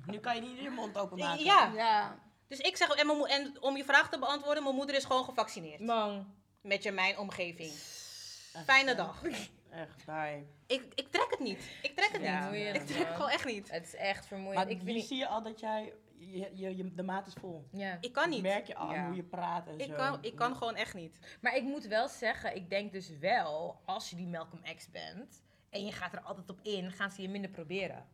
Nu 0.06 0.20
kan 0.20 0.36
je 0.36 0.42
niet 0.42 0.60
je 0.60 0.70
mond 0.70 0.98
openmaken. 0.98 1.44
Ja. 1.44 1.72
Ja. 1.76 2.20
Dus 2.48 2.60
ik 2.60 2.78
zeg, 2.78 2.90
en, 2.90 3.10
en 3.10 3.62
om 3.62 3.78
je 3.78 3.84
vraag 3.84 4.10
te 4.10 4.20
beantwoorden, 4.20 4.64
mijn 4.64 4.76
moeder 4.76 4.96
is 4.96 5.06
gewoon 5.06 5.24
gevaccineerd. 5.24 5.80
Man. 5.80 6.36
Met 6.62 6.84
je 6.84 6.92
mijn 6.92 7.18
omgeving. 7.18 7.70
Echt, 7.70 8.64
Fijne 8.66 8.96
dag. 8.96 9.22
Echt, 9.70 10.06
bye. 10.06 10.46
Ik, 10.68 10.84
ik 10.96 11.12
trek 11.12 11.28
het 11.30 11.40
niet. 11.40 11.62
Ik 11.82 11.96
trek 11.96 12.12
het 12.12 12.22
Ja, 12.22 12.50
niet. 12.50 12.62
ja, 12.62 12.74
Ik 12.74 12.86
trek 12.86 12.98
het 13.08 13.16
gewoon 13.16 13.30
echt 13.30 13.46
niet. 13.46 13.72
Het 13.72 13.84
is 13.86 13.96
echt 13.96 14.26
vermoeiend. 14.26 14.64
Maar 14.64 14.74
ik 14.74 14.82
niet... 14.84 15.08
zie 15.08 15.18
je 15.18 15.28
al 15.28 15.44
dat 15.44 15.60
jij, 15.60 15.94
je, 16.32 16.50
je, 16.54 16.76
je- 16.78 16.94
de 16.94 17.04
maat 17.04 17.28
is 17.28 17.34
vol. 17.34 17.68
Ja. 17.72 17.98
Ik 18.02 18.14
kan 18.14 18.30
niet. 18.30 18.42
merk 18.42 18.68
je 18.68 18.76
al 18.76 18.94
Ja. 18.94 19.06
hoe 19.06 19.16
je 19.16 19.24
praat 19.24 19.68
en 19.68 19.80
Ik 19.80 19.88
zo. 19.90 19.96
kan, 19.96 20.18
ik 20.22 20.36
kan 20.36 20.56
gewoon 20.56 20.76
echt 20.76 20.94
niet. 20.94 21.38
Maar 21.42 21.56
ik 21.56 21.64
moet 21.64 21.86
wel 21.88 22.08
zeggen, 22.08 22.56
ik 22.56 22.70
denk 22.70 22.92
dus 22.92 23.10
wel, 23.18 23.82
als 23.86 24.10
je 24.10 24.16
die 24.16 24.28
Malcolm 24.28 24.62
X 24.76 24.90
bent 24.92 25.44
en 25.70 25.86
je 25.86 25.92
gaat 25.92 26.14
er 26.14 26.22
altijd 26.22 26.50
op 26.50 26.60
in, 26.62 26.92
gaan 26.92 27.12
ze 27.12 27.22
je 27.22 27.30
minder 27.30 27.50
proberen. 27.52 28.06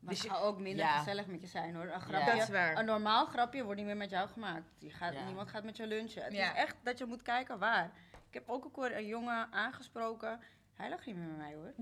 Maar 0.00 0.14
Dus 0.14 0.22
je- 0.22 0.28
gaan 0.28 0.40
ook 0.42 0.58
minder 0.58 0.84
Ja. 0.84 0.98
gezellig 0.98 1.26
met 1.26 1.40
je 1.40 1.46
zijn 1.46 1.74
hoor. 1.74 1.84
Een, 1.84 1.88
Ja. 1.90 1.98
grapje, 1.98 2.30
Dat 2.32 2.42
is 2.42 2.48
waar. 2.48 2.78
een 2.78 2.84
normaal 2.84 3.26
grapje 3.26 3.62
wordt 3.64 3.76
niet 3.78 3.86
meer 3.86 3.96
met 3.96 4.10
jou 4.10 4.28
gemaakt. 4.28 4.70
Je 4.78 4.90
gaat, 4.90 5.12
Ja. 5.12 5.24
Niemand 5.24 5.48
gaat 5.48 5.64
met 5.64 5.76
je 5.76 5.86
lunchen. 5.86 6.22
Het 6.24 6.32
Ja. 6.32 6.52
is 6.52 6.58
echt 6.58 6.76
dat 6.82 6.98
je 6.98 7.04
moet 7.04 7.22
kijken 7.22 7.58
waar. 7.58 7.90
Ik 8.28 8.34
heb 8.34 8.50
ook 8.50 8.64
een 8.64 8.70
keer 8.70 8.96
een 8.96 9.06
jongen 9.06 9.52
aangesproken. 9.52 10.40
Hij 10.74 10.88
lag 10.88 11.06
niet 11.06 11.16
meer 11.16 11.26
met 11.26 11.36
mij 11.36 11.54
hoor. 11.54 11.72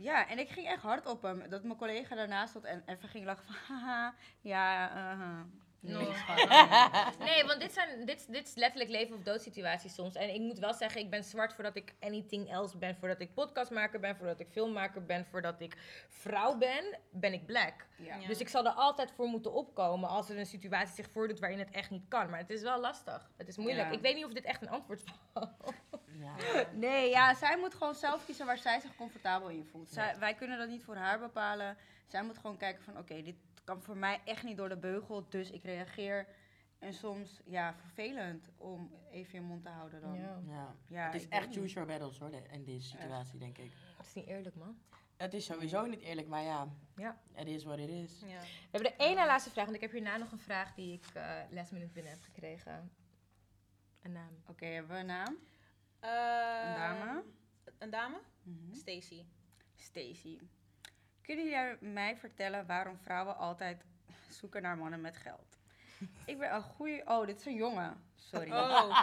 Ja, 0.00 0.28
en 0.28 0.38
ik 0.38 0.48
ging 0.48 0.66
echt 0.66 0.82
hard 0.82 1.06
op 1.06 1.22
hem. 1.22 1.48
Dat 1.48 1.62
mijn 1.62 1.78
collega 1.78 2.14
daarnaast 2.14 2.50
stond 2.50 2.64
en 2.64 2.82
even 2.86 3.08
ging 3.08 3.24
lachen 3.24 3.44
van 3.44 3.54
haha. 3.68 4.14
Ja, 4.40 4.90
uh 5.12 5.40
No. 5.80 6.12
schat. 6.12 6.48
Nee, 7.28 7.44
want 7.44 7.60
dit, 7.60 7.72
zijn, 7.72 8.06
dit, 8.06 8.32
dit 8.32 8.46
is 8.46 8.54
letterlijk 8.54 8.90
leven 8.90 9.16
of 9.16 9.22
dood 9.22 9.42
situaties 9.42 9.94
soms. 9.94 10.14
En 10.14 10.34
ik 10.34 10.40
moet 10.40 10.58
wel 10.58 10.74
zeggen, 10.74 11.00
ik 11.00 11.10
ben 11.10 11.24
zwart 11.24 11.52
voordat 11.52 11.76
ik 11.76 11.94
anything 12.00 12.50
else 12.50 12.78
ben. 12.78 12.96
Voordat 12.96 13.20
ik 13.20 13.34
podcastmaker 13.34 14.00
ben, 14.00 14.16
voordat 14.16 14.40
ik 14.40 14.48
filmmaker 14.48 15.04
ben, 15.04 15.26
voordat 15.26 15.60
ik 15.60 15.76
vrouw 16.08 16.56
ben, 16.56 16.98
ben 17.10 17.32
ik 17.32 17.46
black. 17.46 17.86
Ja. 17.96 18.16
Ja. 18.16 18.26
Dus 18.26 18.40
ik 18.40 18.48
zal 18.48 18.66
er 18.66 18.72
altijd 18.72 19.10
voor 19.10 19.26
moeten 19.26 19.52
opkomen 19.52 20.08
als 20.08 20.28
er 20.30 20.38
een 20.38 20.46
situatie 20.46 20.94
zich 20.94 21.10
voordoet 21.10 21.38
waarin 21.38 21.58
het 21.58 21.70
echt 21.70 21.90
niet 21.90 22.08
kan. 22.08 22.30
Maar 22.30 22.38
het 22.38 22.50
is 22.50 22.62
wel 22.62 22.80
lastig. 22.80 23.30
Het 23.36 23.48
is 23.48 23.56
moeilijk. 23.56 23.88
Ja. 23.88 23.94
Ik 23.94 24.00
weet 24.00 24.14
niet 24.14 24.24
of 24.24 24.32
dit 24.32 24.44
echt 24.44 24.62
een 24.62 24.70
antwoord 24.70 25.02
was. 25.32 25.48
Ja. 26.18 26.34
Nee, 26.72 27.08
ja, 27.10 27.34
zij 27.34 27.58
moet 27.58 27.74
gewoon 27.74 27.94
zelf 27.94 28.24
kiezen 28.24 28.46
waar 28.46 28.58
zij 28.58 28.80
zich 28.80 28.96
comfortabel 28.96 29.48
in 29.48 29.64
voelt. 29.64 29.90
Zij, 29.90 30.18
wij 30.18 30.34
kunnen 30.34 30.58
dat 30.58 30.68
niet 30.68 30.82
voor 30.84 30.96
haar 30.96 31.18
bepalen. 31.18 31.76
Zij 32.06 32.22
moet 32.22 32.38
gewoon 32.38 32.56
kijken 32.56 32.82
van, 32.84 32.98
oké, 32.98 33.22
dit 33.22 33.36
kan 33.64 33.82
voor 33.82 33.96
mij 33.96 34.20
echt 34.24 34.42
niet 34.42 34.56
door 34.56 34.68
de 34.68 34.76
beugel, 34.76 35.28
dus 35.28 35.50
ik 35.50 35.62
reageer. 35.62 36.26
En 36.78 36.94
soms, 36.94 37.40
ja, 37.44 37.74
vervelend 37.74 38.48
om 38.56 38.90
even 39.10 39.38
je 39.38 39.44
mond 39.44 39.62
te 39.62 39.68
houden 39.68 40.00
dan. 40.00 40.14
Ja. 40.14 40.40
Ja. 40.46 40.74
Ja, 40.88 41.04
het 41.06 41.14
is 41.14 41.28
echt 41.28 41.52
choose 41.52 41.74
your 41.74 41.88
battles 41.88 42.18
hoor, 42.18 42.30
in 42.50 42.64
deze 42.64 42.88
situatie 42.88 43.38
denk 43.38 43.58
ik. 43.58 43.72
Het 43.96 44.06
is 44.06 44.14
niet 44.14 44.26
eerlijk, 44.26 44.54
man. 44.56 44.78
Het 45.16 45.34
is 45.34 45.44
sowieso 45.44 45.86
niet 45.86 46.00
eerlijk, 46.00 46.28
maar 46.28 46.42
ja, 46.42 46.68
Ja. 46.96 47.20
het 47.32 47.48
is 47.48 47.64
wat 47.64 47.78
het 47.78 47.88
is. 47.88 48.20
Ja. 48.26 48.40
We 48.40 48.46
hebben 48.70 48.90
de 48.96 49.04
ene 49.04 49.26
laatste 49.26 49.50
vraag, 49.50 49.64
want 49.64 49.76
ik 49.76 49.82
heb 49.82 49.92
hierna 49.92 50.16
nog 50.16 50.32
een 50.32 50.38
vraag 50.38 50.74
die 50.74 50.92
ik 50.92 51.04
eh 51.14 51.34
last 51.50 51.72
minute 51.72 51.92
binnen 51.92 52.12
heb 52.12 52.22
gekregen. 52.22 52.90
Een 54.02 54.12
naam. 54.12 54.42
Oké, 54.46 54.66
hebben 54.66 54.92
we 54.92 54.98
een 55.00 55.06
naam? 55.06 55.36
Eh, 56.00 56.10
Een 56.10 56.74
dame? 56.74 57.22
Een 57.78 57.90
dame? 57.90 58.18
Mhm. 58.42 58.74
Stacy. 58.74 59.24
Stacy. 59.76 60.38
Kunnen 61.22 61.44
jullie 61.44 61.76
mij 61.80 62.16
vertellen 62.16 62.66
waarom 62.66 62.98
vrouwen 62.98 63.36
altijd 63.36 63.84
zoeken 64.28 64.62
naar 64.62 64.76
mannen 64.76 65.00
met 65.00 65.16
geld? 65.16 65.58
Ik 66.24 66.38
ben 66.38 66.54
een 66.54 66.62
goede... 66.62 67.02
Oh, 67.04 67.26
dit 67.26 67.38
is 67.40 67.46
een 67.46 67.54
jongen. 67.54 68.04
Sorry. 68.16 68.50
Oh, 68.50 69.02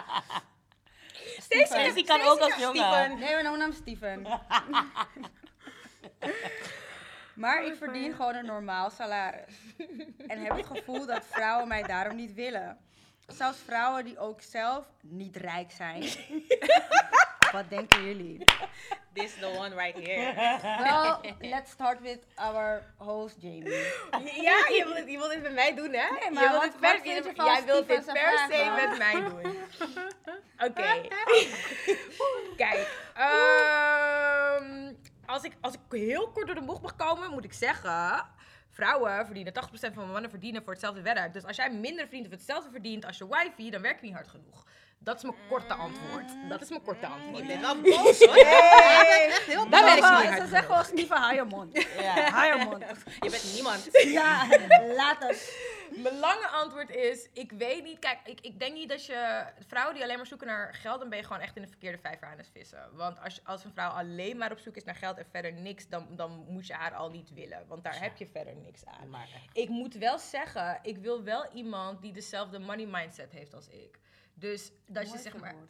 Steven. 1.38 1.66
Stacey 1.66 2.02
kan 2.02 2.20
ook 2.20 2.40
als 2.40 2.56
jongen. 2.56 2.76
Steven. 2.76 3.18
Nee, 3.18 3.36
we 3.36 3.42
noemen 3.42 3.60
hem 3.60 3.72
Steven. 3.72 4.26
maar 7.34 7.64
ik 7.64 7.74
verdien 7.74 8.14
gewoon 8.14 8.34
een 8.34 8.46
normaal 8.46 8.90
salaris. 8.90 9.54
En 10.26 10.38
heb 10.38 10.56
het 10.56 10.66
gevoel 10.66 11.06
dat 11.06 11.24
vrouwen 11.26 11.68
mij 11.68 11.82
daarom 11.82 12.16
niet 12.16 12.34
willen. 12.34 12.78
Zelfs 13.26 13.58
vrouwen 13.64 14.04
die 14.04 14.18
ook 14.18 14.40
zelf 14.42 14.84
niet 15.00 15.36
rijk 15.36 15.70
zijn. 15.72 16.02
Wat 17.52 17.68
denken 17.70 18.04
jullie? 18.04 18.44
This 19.12 19.24
is 19.24 19.34
the 19.40 19.46
one 19.58 19.74
right 19.74 20.06
here. 20.06 20.34
Well, 20.82 21.34
let's 21.50 21.70
start 21.70 22.00
with 22.00 22.18
our 22.34 22.82
host 22.96 23.36
Jamie. 23.40 23.70
Ja, 24.42 24.56
je 24.68 24.82
wilt, 24.84 24.96
het- 24.96 25.10
je 25.10 25.16
wilt 25.18 25.30
dit 25.32 25.42
met 25.42 25.52
mij 25.54 25.74
doen, 25.74 25.92
hè? 25.92 26.10
Nee, 26.20 26.30
maar 26.30 26.42
je 26.42 26.48
wilt 26.50 26.62
wat- 26.62 26.70
wat 26.72 26.80
per, 26.80 26.90
vind 26.90 27.04
je 27.04 27.14
je- 27.14 27.32
van 27.36 27.44
jij 27.44 27.64
wilt 27.64 27.88
dit 27.88 28.04
per 28.04 28.38
se 28.50 28.86
met 28.86 28.98
mij 28.98 29.12
doen. 29.12 29.56
Oké. 30.68 31.08
Kijk, 32.62 33.08
ehm, 33.14 34.92
als, 35.26 35.42
ik, 35.42 35.52
als 35.60 35.74
ik 35.74 35.80
heel 35.90 36.28
kort 36.30 36.46
door 36.46 36.54
de 36.54 36.62
bocht 36.64 36.82
mag 36.82 36.96
komen, 36.96 37.30
moet 37.30 37.44
ik 37.44 37.52
zeggen... 37.52 38.34
Vrouwen 38.76 39.26
verdienen 39.26 39.52
80% 39.52 39.94
van 39.94 40.10
mannen 40.10 40.30
verdienen 40.30 40.62
voor 40.62 40.72
hetzelfde 40.72 41.02
werk. 41.02 41.32
Dus 41.32 41.44
als 41.44 41.56
jij 41.56 41.70
minder 41.70 42.04
verdient 42.04 42.26
of 42.26 42.32
hetzelfde 42.32 42.70
verdient 42.70 43.04
als 43.04 43.18
je 43.18 43.28
wifey, 43.28 43.70
dan 43.70 43.82
werk 43.82 44.00
je 44.00 44.06
niet 44.06 44.14
hard 44.14 44.28
genoeg. 44.28 44.66
Dat 44.98 45.16
is 45.16 45.22
mijn 45.22 45.36
korte 45.48 45.74
antwoord. 45.74 46.48
Dat 46.48 46.62
is 46.62 46.68
mijn 46.68 46.82
korte 46.82 47.06
antwoord. 47.06 47.38
Ik 47.38 47.46
ben 47.46 47.60
wel 47.60 47.80
boos 47.80 48.20
hoor. 48.24 48.36
Echt 49.36 49.46
heel 49.46 49.68
Dat 49.68 49.70
boos. 49.70 50.10
werkt 50.10 50.30
niet 50.30 50.40
Ze 50.40 50.46
zeggen 50.48 50.84
Steven, 50.84 51.46
mond. 51.46 51.72
Ja. 51.98 52.44
Je 52.56 52.64
mond. 52.64 52.84
Je 53.20 53.30
bent 53.30 53.52
niemand. 53.54 53.88
Ja, 53.92 54.46
laat 54.96 55.18
het. 55.18 55.74
Mijn 55.96 56.18
lange 56.18 56.46
antwoord 56.46 56.90
is, 56.90 57.28
ik 57.32 57.52
weet 57.52 57.84
niet. 57.84 57.98
Kijk, 57.98 58.18
ik, 58.24 58.40
ik 58.40 58.58
denk 58.58 58.74
niet 58.74 58.88
dat 58.88 59.06
je... 59.06 59.44
Vrouwen 59.66 59.94
die 59.94 60.02
alleen 60.02 60.16
maar 60.16 60.26
zoeken 60.26 60.46
naar 60.46 60.74
geld, 60.74 61.00
dan 61.00 61.08
ben 61.08 61.18
je 61.18 61.24
gewoon 61.24 61.42
echt 61.42 61.56
in 61.56 61.62
de 61.62 61.68
verkeerde 61.68 61.98
vijver 61.98 62.26
aan 62.26 62.38
het 62.38 62.50
vissen. 62.52 62.88
Want 62.92 63.20
als, 63.20 63.40
als 63.44 63.64
een 63.64 63.72
vrouw 63.72 63.90
alleen 63.90 64.36
maar 64.36 64.52
op 64.52 64.58
zoek 64.58 64.76
is 64.76 64.84
naar 64.84 64.94
geld 64.94 65.18
en 65.18 65.26
verder 65.30 65.52
niks, 65.52 65.88
dan, 65.88 66.06
dan 66.10 66.44
moet 66.48 66.66
je 66.66 66.72
haar 66.74 66.94
al 66.94 67.10
niet 67.10 67.34
willen. 67.34 67.64
Want 67.66 67.84
daar 67.84 68.00
heb 68.00 68.16
je 68.16 68.26
verder 68.26 68.56
niks 68.56 68.84
aan. 68.84 69.08
Maar. 69.08 69.28
Ik 69.52 69.68
moet 69.68 69.94
wel 69.94 70.18
zeggen, 70.18 70.78
ik 70.82 70.98
wil 70.98 71.22
wel 71.22 71.46
iemand 71.52 72.02
die 72.02 72.12
dezelfde 72.12 72.58
money 72.58 72.86
mindset 72.86 73.32
heeft 73.32 73.54
als 73.54 73.68
ik. 73.68 73.98
Dus 74.38 74.72
dat 74.86 75.12
je 75.12 75.18
zeg 75.18 75.36
maar... 75.36 75.54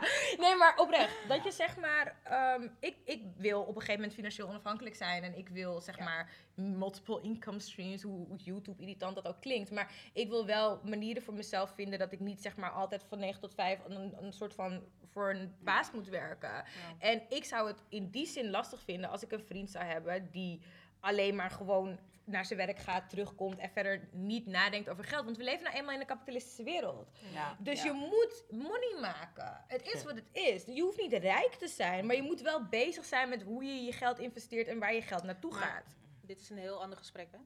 Nee, 0.42 0.56
maar 0.56 0.76
oprecht. 0.76 1.28
Dat 1.28 1.44
je 1.44 1.50
zeg 1.50 1.76
maar... 1.76 2.16
ehm, 2.22 2.68
ik, 2.80 2.96
ik 3.04 3.22
wil 3.36 3.60
op 3.60 3.68
een 3.68 3.74
gegeven 3.74 3.94
moment 3.94 4.14
financieel 4.14 4.48
onafhankelijk 4.48 4.94
zijn. 4.94 5.22
En 5.22 5.38
ik 5.38 5.48
wil 5.48 5.80
zeg 5.80 5.98
maar 5.98 6.30
multiple 6.54 7.20
income 7.20 7.58
streams. 7.58 8.02
Hoe, 8.02 8.26
hoe 8.26 8.36
YouTube 8.36 8.82
irritant 8.82 9.14
dat 9.14 9.26
ook 9.26 9.40
klinkt. 9.40 9.70
Maar 9.70 9.92
ik 10.12 10.28
wil 10.28 10.46
wel 10.46 10.80
manieren 10.84 11.22
voor 11.22 11.34
mezelf 11.34 11.74
vinden... 11.74 11.98
dat 11.98 12.12
ik 12.12 12.20
niet 12.20 12.42
zeg 12.42 12.56
maar 12.56 12.70
altijd 12.70 13.04
van 13.08 13.18
9 13.18 13.40
tot 13.40 13.54
5... 13.54 13.78
een, 13.88 14.14
een 14.20 14.32
soort 14.32 14.54
van 14.54 14.82
voor 15.12 15.30
een 15.30 15.54
baas 15.60 15.90
moet 15.92 16.08
werken. 16.08 16.64
En 16.98 17.22
ik 17.28 17.44
zou 17.44 17.68
het 17.68 17.82
in 17.88 18.10
die 18.10 18.26
zin 18.26 18.50
lastig 18.50 18.82
vinden... 18.82 19.10
als 19.10 19.22
ik 19.22 19.32
een 19.32 19.44
vriend 19.44 19.70
zou 19.70 19.84
hebben 19.84 20.30
die 20.30 20.60
alleen 21.00 21.34
maar 21.34 21.50
gewoon 21.50 21.98
naar 22.26 22.44
zijn 22.44 22.58
werk 22.58 22.78
gaat, 22.78 23.08
terugkomt 23.10 23.58
en 23.58 23.70
verder 23.70 24.08
niet 24.12 24.46
nadenkt 24.46 24.88
over 24.88 25.04
geld. 25.04 25.24
Want 25.24 25.36
we 25.36 25.42
leven 25.42 25.62
nou 25.64 25.76
eenmaal 25.76 25.94
in 25.94 26.00
een 26.00 26.06
kapitalistische 26.06 26.62
wereld. 26.62 27.08
Ja. 27.32 27.56
Dus 27.58 27.78
Ja. 27.82 27.84
je 27.84 27.92
moet 27.92 28.44
money 28.60 28.96
maken. 29.00 29.64
Het 29.66 29.86
is 29.94 30.04
wat 30.04 30.14
het 30.14 30.28
is. 30.32 30.64
Je 30.64 30.82
hoeft 30.82 30.98
niet 30.98 31.12
rijk 31.12 31.54
te 31.54 31.68
zijn, 31.68 32.06
maar 32.06 32.16
je 32.16 32.22
moet 32.22 32.40
wel 32.40 32.64
bezig 32.68 33.04
zijn 33.04 33.28
met 33.28 33.42
hoe 33.42 33.64
je 33.64 33.84
je 33.84 33.92
geld 33.92 34.18
investeert 34.18 34.68
en 34.68 34.78
waar 34.78 34.94
je 34.94 35.02
geld 35.02 35.22
naartoe 35.22 35.50
Maar- 35.50 35.62
gaat. 35.62 35.84
Dit 36.22 36.40
is 36.40 36.50
een 36.50 36.58
heel 36.58 36.82
ander 36.82 36.98
gesprek 36.98 37.28
hè. 37.30 37.38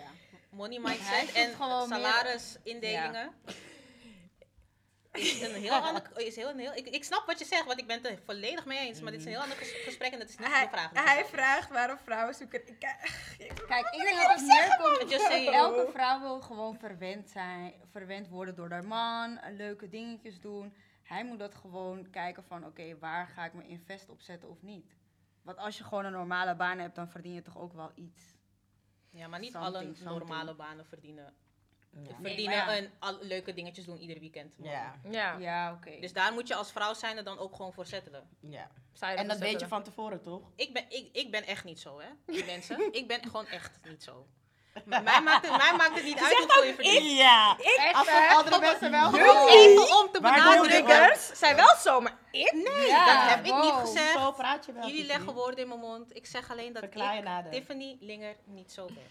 Ja. 0.00 0.06
Money 0.50 0.78
mindset 0.78 1.32
en 1.32 1.50
salarisindelingen. 1.88 3.32
Is 3.46 3.54
een 5.20 5.54
heel 5.62 5.72
ander, 5.72 6.02
is 6.14 6.36
heel, 6.36 6.48
een 6.48 6.58
heel, 6.58 6.74
ik, 6.74 6.86
ik 6.88 7.04
snap 7.04 7.26
wat 7.26 7.38
je 7.38 7.44
zegt, 7.44 7.64
want 7.64 7.78
ik 7.80 7.86
ben 7.86 7.96
het 7.96 8.06
er 8.06 8.18
volledig 8.24 8.64
mee 8.64 8.78
eens. 8.78 9.00
Maar 9.00 9.10
dit 9.10 9.20
is 9.20 9.26
een 9.26 9.32
heel 9.32 9.40
ander 9.42 9.56
ges- 9.56 9.82
gesprek 9.84 10.12
en 10.12 10.18
dat 10.18 10.28
is 10.28 10.36
niet 10.38 10.48
Hij, 10.48 10.64
de 10.64 10.70
vraag. 10.70 11.04
hij 11.04 11.24
vraagt 11.24 11.68
waarom 11.70 11.98
vrouwen 11.98 12.34
zoeken. 12.34 12.68
Ik- 12.68 12.78
Kijk, 13.68 13.88
ik 13.90 14.00
denk 14.02 14.16
dat 14.16 14.30
het 15.10 15.20
saying. 15.20 15.50
Elke 15.54 15.90
vrouw 15.92 16.20
wil 16.20 16.40
gewoon 16.40 16.78
verwend 16.78 17.28
zijn, 17.28 17.72
verwend 17.92 18.28
worden 18.28 18.54
door 18.54 18.70
haar 18.70 18.84
man, 18.86 19.40
leuke 19.56 19.88
dingetjes 19.88 20.40
doen. 20.40 20.74
Hij 21.02 21.24
moet 21.24 21.38
dat 21.38 21.54
gewoon 21.54 22.10
kijken 22.10 22.44
van, 22.44 22.66
oké, 22.66 22.98
waar 22.98 23.26
ga 23.26 23.44
ik 23.44 23.52
mijn 23.52 23.68
invest 23.68 24.08
op 24.08 24.20
zetten 24.20 24.48
of 24.48 24.62
niet? 24.62 24.96
Want 25.42 25.58
als 25.58 25.78
je 25.78 25.84
gewoon 25.84 26.04
een 26.04 26.12
normale 26.12 26.54
baan 26.56 26.78
hebt, 26.78 26.94
dan 26.94 27.08
verdien 27.10 27.34
je 27.34 27.42
toch 27.42 27.58
ook 27.58 27.72
wel 27.72 27.92
iets. 27.94 28.22
Ja, 29.10 29.28
maar 29.28 29.40
niet 29.40 29.52
Something, 29.52 29.74
alle 29.76 29.94
something. 29.94 30.18
normale 30.28 30.54
banen 30.54 30.86
verdienen. 30.86 31.34
Ja. 31.90 32.14
Verdienen 32.22 32.56
ja. 32.56 32.76
en 32.76 32.92
al, 32.98 33.18
leuke 33.20 33.54
dingetjes 33.54 33.84
doen 33.84 33.98
ieder 33.98 34.18
weekend. 34.18 34.54
Ja. 34.62 35.00
Ja, 35.10 35.36
Ja, 35.38 35.72
oké. 35.72 36.00
Dus 36.00 36.12
daar 36.12 36.32
moet 36.32 36.48
je 36.48 36.54
als 36.54 36.72
vrouw 36.72 36.94
zijn 36.94 37.16
er 37.16 37.24
dan 37.24 37.38
ook 37.38 37.56
gewoon 37.56 37.72
voor 37.72 37.86
settelen. 37.86 38.28
ja. 38.40 38.70
En 39.00 39.28
dat 39.28 39.38
weet 39.38 39.60
je 39.60 39.68
van 39.68 39.82
tevoren, 39.82 40.22
toch? 40.22 40.42
Ik 40.56 40.72
ben, 40.72 40.84
ik, 40.88 41.08
ik 41.12 41.30
ben 41.30 41.46
echt 41.46 41.64
niet 41.64 41.80
zo, 41.80 42.00
hè, 42.00 42.08
die 42.26 42.44
mensen. 42.54 42.92
ik 42.92 43.08
ben 43.08 43.22
gewoon 43.22 43.46
echt 43.46 43.78
niet 43.84 44.02
zo. 44.02 44.26
Maar 44.84 45.02
mij 45.02 45.20
maakt 45.20 45.48
het, 45.48 45.56
mij 45.56 45.72
maakt 45.76 45.94
het 45.94 46.04
niet 46.04 46.18
uit 46.18 46.36
hoeveel 46.36 46.64
je 46.64 46.74
verdient. 46.74 47.18
Ja. 47.18 47.56
Ik 47.58 47.90
Als 47.92 48.06
dat 48.06 48.36
andere 48.36 48.58
mensen 48.60 48.90
wel 48.90 49.10
gewoon... 49.10 49.48
even 49.48 49.96
om 49.98 50.12
te 50.12 50.20
benadrukken. 50.20 51.16
zijn 51.36 51.56
wel 51.56 51.76
zo, 51.76 52.00
maar 52.00 52.16
ik? 52.30 52.52
Nee, 52.52 52.86
Ja, 52.86 53.22
dat 53.26 53.34
heb 53.34 53.46
ik 53.46 53.54
niet 53.62 53.72
gezegd. 53.72 54.12
Zo 54.12 54.32
praat 54.32 54.66
je 54.66 54.72
wel. 54.72 54.86
Jullie 54.86 55.06
leggen 55.06 55.34
woorden 55.34 55.58
in 55.60 55.68
mijn 55.68 55.80
mond. 55.80 56.16
Ik 56.16 56.26
zeg 56.26 56.50
alleen 56.50 56.72
dat 56.72 56.82
Verklaar 56.82 57.44
ik. 57.44 57.52
Tiffany 57.52 57.96
Linger, 58.00 58.36
niet 58.44 58.72
zo 58.72 58.86
ben. 58.86 59.06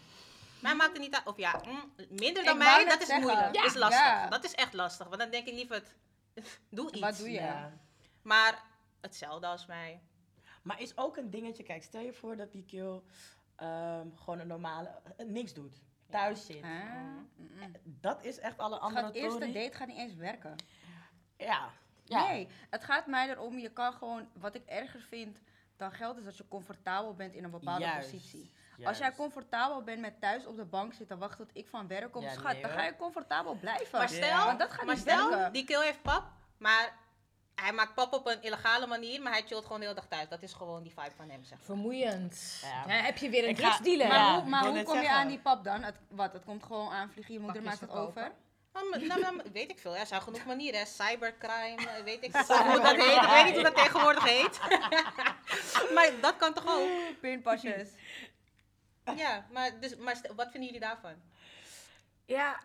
Mij 0.67 0.75
maakt 0.75 0.91
het 0.91 1.01
niet 1.01 1.13
uit. 1.15 1.25
Of 1.25 1.37
ja, 1.37 1.61
mm, 1.65 1.93
minder 2.09 2.41
Ik 2.41 2.47
dan 2.47 2.57
wou 2.57 2.57
mij, 2.57 2.83
net 2.83 2.89
dat 2.89 3.01
is 3.01 3.07
zeggen. 3.07 3.25
moeilijk. 3.25 3.55
Ja. 3.55 3.65
is 3.65 3.73
lastig. 3.73 3.99
Ja. 4.05 4.27
Dat 4.27 4.43
is 4.43 4.53
echt 4.53 4.73
lastig. 4.73 5.07
Want 5.07 5.19
dan 5.19 5.29
denk 5.29 5.47
ik 5.47 5.53
liever, 5.53 5.83
doe 6.69 6.91
iets. 6.91 6.99
Wat 6.99 7.17
doe 7.17 7.29
je? 7.29 7.39
Ja. 7.39 7.73
Maar 8.21 8.63
hetzelfde 9.01 9.47
als 9.47 9.65
mij. 9.65 10.01
Maar 10.61 10.81
is 10.81 10.97
ook 10.97 11.17
een 11.17 11.29
dingetje, 11.29 11.63
kijk, 11.63 11.83
stel 11.83 12.01
je 12.01 12.13
voor 12.13 12.35
dat 12.37 12.51
die 12.51 12.65
kill 12.65 13.01
ehm, 13.55 14.07
gewoon 14.15 14.39
een 14.39 14.47
normale, 14.47 15.01
eh, 15.17 15.25
niks 15.25 15.53
doet. 15.53 15.81
Thuis 16.09 16.45
zit. 16.45 16.63
Ah, 16.63 16.71
mm-mm. 17.35 17.71
Dat 17.83 18.23
is 18.23 18.39
echt 18.39 18.57
alle 18.57 18.77
andere 18.77 19.05
Het 19.05 19.15
eerste 19.15 19.39
tory. 19.39 19.53
date 19.53 19.77
gaat 19.77 19.87
niet 19.87 19.97
eens 19.97 20.15
werken. 20.15 20.55
Ja. 21.37 21.69
ja. 22.03 22.27
Nee, 22.27 22.47
het 22.69 22.83
gaat 22.83 23.07
mij 23.07 23.29
erom, 23.29 23.57
je 23.57 23.71
kan 23.71 23.93
gewoon, 23.93 24.29
wat 24.33 24.55
ik 24.55 24.65
erger 24.65 25.01
vind 25.01 25.41
dan 25.77 25.91
geld, 25.91 26.17
is 26.17 26.23
dat 26.23 26.37
je 26.37 26.47
comfortabel 26.47 27.13
bent 27.13 27.33
in 27.33 27.43
een 27.43 27.51
bepaalde 27.51 27.83
Juist. 27.83 28.11
positie. 28.11 28.51
Als 28.85 28.97
jij 28.97 29.11
comfortabel 29.15 29.81
bent 29.83 29.99
met 29.99 30.21
thuis 30.21 30.45
op 30.45 30.55
de 30.55 30.65
bank 30.65 30.93
zitten 30.93 31.17
wachten 31.17 31.47
tot 31.47 31.55
ik 31.57 31.67
van 31.67 31.87
werk 31.87 32.11
kom, 32.11 32.21
Ja, 32.23 32.31
schat, 32.31 32.51
nee, 32.53 32.61
dan 32.61 32.71
ga 32.71 32.83
je 32.83 32.95
comfortabel 32.95 33.53
blijven. 33.55 33.99
Maar 33.99 34.09
stel, 34.09 34.45
Want 34.45 34.59
dat 34.59 34.71
gaat 34.71 34.85
maar 34.85 34.95
niet 34.95 35.03
stel 35.03 35.29
werken. 35.29 35.53
die 35.53 35.63
kill 35.65 35.81
heeft 35.81 36.01
pap, 36.01 36.23
maar 36.57 36.93
hij 37.55 37.71
maakt 37.73 37.93
pap 37.93 38.13
op 38.13 38.27
een 38.27 38.41
illegale 38.41 38.87
manier, 38.87 39.21
maar 39.21 39.31
hij 39.31 39.43
chillt 39.45 39.63
gewoon 39.63 39.79
de 39.79 39.85
hele 39.85 39.99
dag 39.99 40.07
thuis. 40.09 40.29
Dat 40.29 40.41
is 40.41 40.53
gewoon 40.53 40.83
die 40.83 40.93
vibe 40.95 41.15
van 41.15 41.29
hem, 41.29 41.43
zeg. 41.43 41.57
Vermoeiend. 41.61 42.59
Ja. 42.61 42.93
Ja, 42.95 43.01
heb 43.03 43.17
je 43.17 43.29
weer 43.29 43.47
een 43.47 43.55
drugsdealer? 43.55 44.07
Maar 44.07 44.17
Ja, 44.17 44.39
hoe, 44.39 44.49
maar 44.49 44.65
hoe 44.65 44.83
kom 44.83 45.01
je 45.01 45.09
aan 45.09 45.27
die 45.27 45.39
pap 45.39 45.63
dan? 45.63 45.83
Het, 45.83 45.95
wat, 46.09 46.33
het 46.33 46.43
komt 46.45 46.63
gewoon 46.63 46.91
aanvliegen, 46.91 47.33
je 47.33 47.39
moeder 47.39 47.61
maakt 47.63 47.79
het 47.79 47.91
over. 47.91 48.31
Nou, 48.73 49.05
nou, 49.07 49.21
nou, 49.21 49.41
weet 49.53 49.69
ik 49.71 49.79
veel. 49.79 49.95
Er 49.97 50.05
zijn 50.05 50.21
genoeg 50.21 50.45
manieren. 50.45 50.79
hè. 50.79 50.85
Cybercrime, 50.85 51.89
eh, 51.89 52.03
weet 52.03 52.23
ik 52.23 52.37
veel 52.45 52.63
hoe 52.65 52.79
dat 52.81 52.95
heet. 52.95 53.21
Ik 53.21 53.29
weet 53.29 53.45
niet 53.45 53.53
hoe 53.53 53.63
dat 53.63 53.75
tegenwoordig 53.75 54.23
heet. 54.23 54.59
maar 55.95 56.11
dat 56.21 56.35
kan 56.37 56.53
toch 56.53 56.67
ook? 56.67 56.87
Pinpasjes. 57.21 57.89
Ja, 59.15 59.45
maar, 59.51 59.79
dus, 59.79 59.95
maar 59.97 60.21
wat 60.35 60.51
vinden 60.51 60.63
jullie 60.65 60.79
daarvan? 60.79 61.13
Ja, 62.25 62.59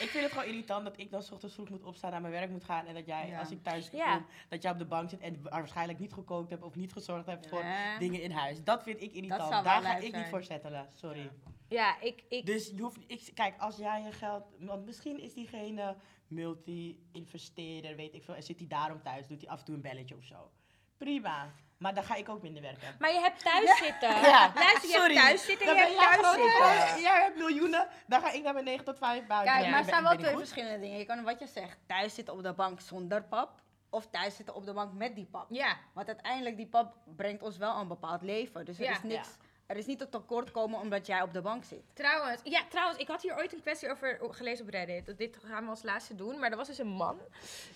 Ik 0.00 0.08
vind 0.08 0.22
het 0.24 0.32
gewoon 0.32 0.46
irritant 0.48 0.84
dat 0.84 0.98
ik 0.98 1.10
dan 1.10 1.22
's 1.22 1.30
ochtends 1.30 1.54
vroeg 1.54 1.68
moet 1.68 1.82
opstaan, 1.84 2.10
naar 2.10 2.20
mijn 2.20 2.32
werk 2.32 2.50
moet 2.50 2.64
gaan. 2.64 2.86
En 2.86 2.94
dat 2.94 3.06
jij, 3.06 3.28
Ja. 3.28 3.38
als 3.38 3.50
ik 3.50 3.62
thuis 3.62 3.90
kom, 3.90 3.98
Ja. 3.98 4.24
dat 4.48 4.62
jij 4.62 4.70
op 4.72 4.78
de 4.78 4.84
bank 4.84 5.10
zit 5.10 5.20
en 5.20 5.42
waarschijnlijk 5.42 5.98
niet 5.98 6.12
gekookt 6.12 6.50
hebt 6.50 6.62
of 6.62 6.74
niet 6.74 6.92
gezorgd 6.92 7.26
hebt 7.26 7.46
voor 7.48 7.62
Ja. 7.64 7.98
dingen 7.98 8.22
in 8.22 8.30
huis. 8.30 8.64
Dat 8.64 8.82
vind 8.82 9.00
ik 9.02 9.12
irritant. 9.12 9.50
Daar 9.64 9.82
ga 9.82 9.96
ik 9.96 10.16
niet 10.16 10.26
voor 10.26 10.44
settelen. 10.44 10.88
Sorry. 10.94 11.30
ja 11.68 12.00
ik, 12.00 12.24
ik, 12.28 12.46
Dus 12.46 12.68
je 12.68 12.82
hoeft, 12.82 12.98
ik, 13.06 13.30
kijk, 13.34 13.58
als 13.58 13.76
jij 13.76 14.02
je 14.02 14.12
geld, 14.12 14.44
want 14.58 14.84
misschien 14.84 15.20
is 15.20 15.34
diegene 15.34 15.96
multi-investeerder, 16.26 17.96
weet 17.96 18.14
ik 18.14 18.24
veel, 18.24 18.34
en 18.34 18.42
zit 18.42 18.58
hij 18.58 18.68
daarom 18.68 19.02
thuis, 19.02 19.26
doet 19.26 19.40
hij 19.40 19.50
af 19.50 19.58
en 19.58 19.64
toe 19.64 19.74
een 19.74 19.80
belletje 19.80 20.16
of 20.16 20.24
zo. 20.24 20.50
Prima. 20.96 21.52
Maar 21.84 21.94
dan 21.94 22.04
ga 22.04 22.14
ik 22.14 22.28
ook 22.28 22.42
minder 22.42 22.62
werken. 22.62 22.96
Maar 22.98 23.12
je 23.12 23.20
hebt 23.20 23.42
thuis 23.44 23.78
zitten. 23.78 24.08
Ja, 24.08 24.52
Luister, 24.54 24.88
je 24.88 24.94
sorry. 24.94 25.14
hebt 25.14 25.26
thuis 25.26 25.44
zitten 25.44 25.66
Dan 25.66 25.74
je 25.76 25.80
hebt 25.82 25.92
jij 25.94 26.04
thuis 26.04 26.18
groot, 26.26 26.34
zitten. 26.34 27.00
Jij 27.02 27.22
hebt 27.22 27.36
miljoenen, 27.36 27.88
dan 28.06 28.20
ga 28.20 28.30
ik 28.32 28.42
naar 28.42 28.52
mijn 28.52 28.64
9 28.64 28.84
tot 28.84 28.98
5 28.98 29.26
baan. 29.26 29.44
Kijk, 29.44 29.64
Ja, 29.64 29.70
maar 29.70 29.78
er 29.78 29.84
zijn 29.84 30.02
wel 30.02 30.16
twee 30.16 30.30
goed? 30.30 30.38
verschillende 30.38 30.80
dingen. 30.80 30.98
Je 30.98 31.04
kan 31.04 31.22
wat 31.24 31.38
je 31.38 31.46
zegt, 31.46 31.78
thuis 31.86 32.14
zitten 32.14 32.34
op 32.34 32.42
de 32.42 32.52
bank 32.52 32.80
zonder 32.80 33.22
pap. 33.22 33.50
Of 33.90 34.06
thuis 34.10 34.36
zitten 34.36 34.54
op 34.54 34.64
de 34.66 34.72
bank 34.72 34.92
met 34.92 35.14
die 35.14 35.24
pap. 35.26 35.46
Ja, 35.50 35.76
Want 35.92 36.06
uiteindelijk, 36.06 36.56
die 36.56 36.66
pap 36.66 36.94
brengt 37.16 37.42
ons 37.42 37.56
wel 37.56 37.76
een 37.80 37.88
bepaald 37.88 38.22
leven. 38.22 38.64
Dus 38.64 38.78
er 38.78 38.84
Ja. 38.84 38.90
is 38.90 39.02
niks... 39.02 39.28
Er 39.66 39.76
is 39.76 39.86
niet 39.86 40.00
een 40.00 40.08
tekort 40.08 40.50
komen 40.50 40.80
omdat 40.80 41.06
jij 41.06 41.22
op 41.22 41.32
de 41.32 41.40
bank 41.40 41.64
zit. 41.64 41.82
trouwens. 41.92 42.40
Ja, 42.44 42.64
trouwens, 42.68 42.98
ik 42.98 43.08
had 43.08 43.22
hier 43.22 43.36
ooit 43.36 43.52
een 43.52 43.60
kwestie 43.60 43.90
over 43.90 44.18
gelezen 44.30 44.64
op 44.64 44.70
Reddit. 44.70 45.06
Dat 45.06 45.18
Dit 45.18 45.38
gaan 45.44 45.64
we 45.64 45.70
als 45.70 45.82
laatste 45.82 46.14
doen. 46.14 46.38
Maar 46.38 46.50
er 46.50 46.56
was 46.56 46.66
dus 46.66 46.78
een 46.78 46.86
man. 46.86 47.18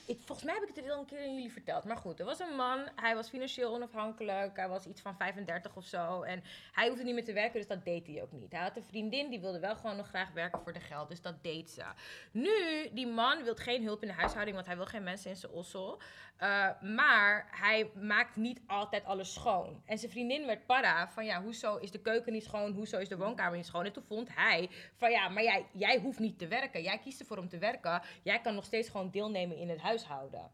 Ik, 0.07 0.19
volgens 0.25 0.47
mij 0.47 0.55
heb 0.55 0.69
ik 0.69 0.75
het 0.75 0.91
al 0.91 1.01
een 1.01 1.07
keer 1.07 1.19
aan 1.19 1.35
jullie 1.35 1.53
verteld. 1.53 1.85
Maar 1.85 1.97
goed, 1.97 2.21
er 2.21 2.25
was 2.25 2.39
een 2.39 2.57
man. 2.57 2.89
Hij 2.97 3.15
was 3.15 3.29
financieel 3.29 3.75
onafhankelijk. 3.75 4.57
Hij 4.57 4.69
was 4.69 4.87
iets 4.87 5.01
van 5.01 5.17
35 5.17 5.77
of 5.77 5.85
zo. 5.85 6.23
En 6.23 6.43
hij 6.73 6.89
hoefde 6.89 7.05
niet 7.05 7.15
meer 7.15 7.25
te 7.25 7.33
werken, 7.33 7.59
dus 7.59 7.69
dat 7.69 7.85
deed 7.85 8.07
hij 8.07 8.23
ook 8.23 8.33
niet. 8.33 8.53
Hij 8.53 8.63
had 8.63 8.77
een 8.77 8.83
vriendin, 8.83 9.31
die 9.31 9.41
wilde 9.41 9.61
wel 9.61 9.77
gewoon 9.77 9.97
nog 9.97 10.09
graag 10.09 10.33
werken 10.33 10.63
voor 10.63 10.73
de 10.73 10.81
geld. 10.81 11.09
Dus 11.09 11.23
dat 11.23 11.43
deed 11.43 11.71
ze. 11.71 11.85
Nu, 12.33 12.89
die 12.93 13.07
man 13.07 13.43
wil 13.43 13.55
geen 13.55 13.85
hulp 13.85 14.03
in 14.03 14.09
de 14.09 14.15
huishouding, 14.15 14.57
want 14.57 14.69
hij 14.69 14.77
wil 14.77 14.87
geen 14.87 15.03
mensen 15.03 15.31
in 15.31 15.37
zijn 15.37 15.53
ossel. 15.53 16.01
Uh, 16.43 16.69
maar 16.81 17.49
hij 17.51 17.91
maakt 17.95 18.37
niet 18.37 18.61
altijd 18.67 19.05
alles 19.05 19.33
schoon. 19.33 19.83
En 19.85 19.99
zijn 19.99 20.11
vriendin 20.11 20.47
werd 20.47 20.67
para 20.67 21.09
van 21.09 21.25
ja, 21.25 21.43
hoezo 21.43 21.78
is 21.79 21.91
de 21.91 22.01
keuken 22.01 22.33
niet 22.33 22.45
schoon? 22.45 22.73
Hoezo 22.73 22.99
is 22.99 23.09
de 23.09 23.17
woonkamer 23.17 23.57
niet 23.57 23.67
schoon? 23.67 23.85
En 23.85 23.93
toen 23.93 24.03
vond 24.03 24.35
hij 24.35 24.71
van 24.97 25.11
ja, 25.11 25.29
maar 25.29 25.43
jij, 25.43 25.67
jij 25.73 25.99
hoeft 25.99 26.19
niet 26.19 26.39
te 26.39 26.47
werken. 26.47 26.83
Jij 26.83 26.99
kiest 26.99 27.21
ervoor 27.21 27.39
om 27.39 27.49
te 27.49 27.59
werken. 27.59 28.03
Jij 28.23 28.41
kan 28.41 28.55
nog 28.55 28.65
steeds 28.65 28.89
gewoon 28.89 29.11
deelnemen 29.11 29.57
in 29.57 29.69
het 29.69 29.81
huishouden. 29.81 30.51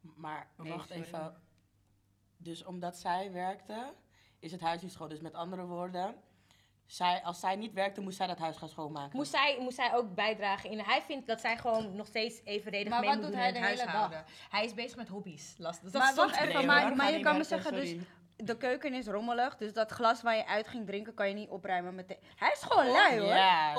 Maar 0.00 0.50
Nee, 0.56 0.72
wacht 0.72 0.88
sorry. 0.88 1.02
even. 1.02 1.34
Dus 2.36 2.64
omdat 2.64 2.96
zij 2.96 3.32
werkte, 3.32 3.92
is 4.38 4.52
het 4.52 4.60
huis 4.60 4.82
niet 4.82 4.92
schoon. 4.92 5.08
Dus 5.08 5.20
met 5.20 5.34
andere 5.34 5.64
woorden, 5.64 6.14
zij, 6.86 7.22
als 7.22 7.40
zij 7.40 7.56
niet 7.56 7.72
werkte, 7.72 8.00
moest 8.00 8.16
zij 8.16 8.26
dat 8.26 8.38
huis 8.38 8.56
gaan 8.56 8.68
schoonmaken. 8.68 9.16
Moest 9.16 9.30
zij, 9.30 9.56
moest 9.60 9.76
zij 9.76 9.94
ook 9.94 10.14
bijdragen 10.14 10.70
in. 10.70 10.78
Hij 10.78 11.02
vindt 11.02 11.26
dat 11.26 11.40
zij 11.40 11.58
gewoon 11.58 11.96
nog 11.96 12.06
steeds 12.06 12.40
evenredig 12.44 12.88
Maar 12.88 13.00
mee 13.00 13.08
wat 13.08 13.18
moet 13.18 13.24
doet 13.24 13.34
doen 13.34 13.40
hij 13.42 13.48
in 13.48 13.54
het 13.54 13.64
de 13.64 13.68
hele 13.68 13.90
huishouden. 13.90 14.24
Hij 14.50 14.64
is 14.64 14.74
bezig 14.74 14.96
met 14.96 15.08
hobby's. 15.08 15.54
Lastig. 15.58 15.90
Dat 15.90 16.02
Maar 16.02 16.14
wacht 16.14 16.40
even, 16.40 16.66
maar-. 16.66 16.96
Ga 16.96 17.08
je 17.08 17.20
kan 17.20 17.36
me 17.36 17.44
zeggen, 17.44 17.72
dus-. 17.72 17.94
De 18.44 18.56
keuken 18.56 18.94
is 18.94 19.06
rommelig, 19.06 19.56
dus 19.56 19.72
dat 19.72 19.90
glas 19.90 20.22
waar 20.22 20.36
je 20.36 20.46
uit 20.46 20.68
ging 20.68 20.86
drinken 20.86 21.14
kan 21.14 21.28
je 21.28 21.34
niet 21.34 21.48
opruimen 21.48 21.94
met 21.94 22.08
de... 22.08 22.16
Hij 22.36 22.50
is 22.52 22.62
gewoon 22.62 22.86
lui 22.92 23.20
hoor. 23.20 23.32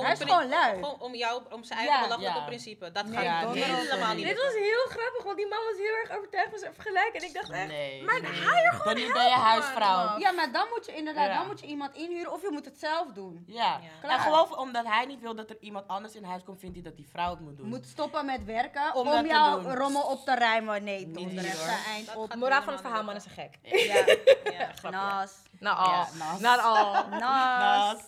Hij 0.03 0.11
is 0.11 0.20
gewoon 0.20 0.47
lui. 0.49 0.74
Gewoon 0.74 0.99
om 1.01 1.16
jou, 1.16 1.41
om 1.51 1.64
zijn 1.64 1.80
eigen 1.80 1.97
Ja. 1.97 2.03
belachelijke 2.03 2.39
Ja. 2.39 2.45
principe. 2.45 2.91
Dat 2.91 3.05
Nee, 3.05 3.18
gaat 3.26 3.53
helemaal 3.53 4.14
niet. 4.16 4.26
Dit 4.26 4.41
was 4.43 4.53
heel 4.53 4.86
grappig, 4.89 5.24
want 5.24 5.38
die 5.38 5.47
man 5.47 5.59
was 5.70 5.78
heel 5.78 5.95
erg 6.03 6.18
overtuigd 6.18 6.49
van 6.49 6.59
zijn 6.59 6.74
vergelijk. 6.74 7.09
En 7.14 7.24
ik 7.24 7.34
dacht 7.34 7.49
echt, 7.49 7.68
Nee. 7.68 8.03
maar 8.03 8.22
nee. 8.22 8.32
hij 8.32 8.64
er 8.64 8.74
gewoon 8.74 8.95
Dan 9.03 9.11
ben 9.14 9.24
je 9.24 9.30
huisvrouw. 9.30 10.05
man. 10.09 10.20
Ja, 10.20 10.32
maar 10.32 10.51
dan 10.51 10.68
moet 10.70 10.86
je 10.86 10.93
inderdaad, 10.95 11.28
Ja. 11.28 11.38
dan 11.38 11.47
moet 11.47 11.59
je 11.59 11.66
iemand 11.68 11.95
inhuren 11.95 12.32
of 12.34 12.41
je 12.41 12.49
moet 12.51 12.66
het 12.66 12.80
zelf 12.80 13.07
doen. 13.14 13.43
Ja. 13.47 13.80
En 14.01 14.20
gewoon 14.20 14.57
omdat 14.57 14.86
hij 14.86 15.05
niet 15.05 15.20
wil 15.22 15.36
dat 15.36 15.49
er 15.49 15.57
iemand 15.59 15.88
anders 15.88 16.16
in 16.16 16.24
huis 16.24 16.43
komt, 16.43 16.59
vindt 16.59 16.76
hij 16.76 16.84
dat 16.84 16.95
die 16.95 17.07
vrouw 17.11 17.30
het 17.30 17.39
moet 17.39 17.57
doen. 17.57 17.68
Moet 17.68 17.86
stoppen 17.88 18.26
met 18.26 18.45
werken 18.45 18.93
Om 18.95 19.26
jouw 19.26 19.61
rommel 19.61 20.01
op 20.03 20.26
te 20.26 20.36
ruimen. 20.36 20.84
Nee, 20.84 21.05
Niet 21.05 21.16
donder 21.16 21.32
hier, 21.43 21.43
even 21.53 21.59
hoor. 21.70 21.78
eind 21.88 22.16
op. 22.16 22.30
gaat 22.30 22.39
Moraal 22.39 22.64
van 22.64 22.74
het 22.74 22.82
verhaal, 22.82 23.03
man 23.03 23.16
is 23.16 23.26
een 23.26 23.32
gek. 23.32 23.57
Ja, 23.64 24.05
Ja. 24.84 24.89
Nas, 24.89 25.34
Nou 25.60 25.78
al. 25.78 26.08
Nas. 26.18 26.39
Not 26.39 26.60
al. 26.60 27.08
nas. 27.08 28.01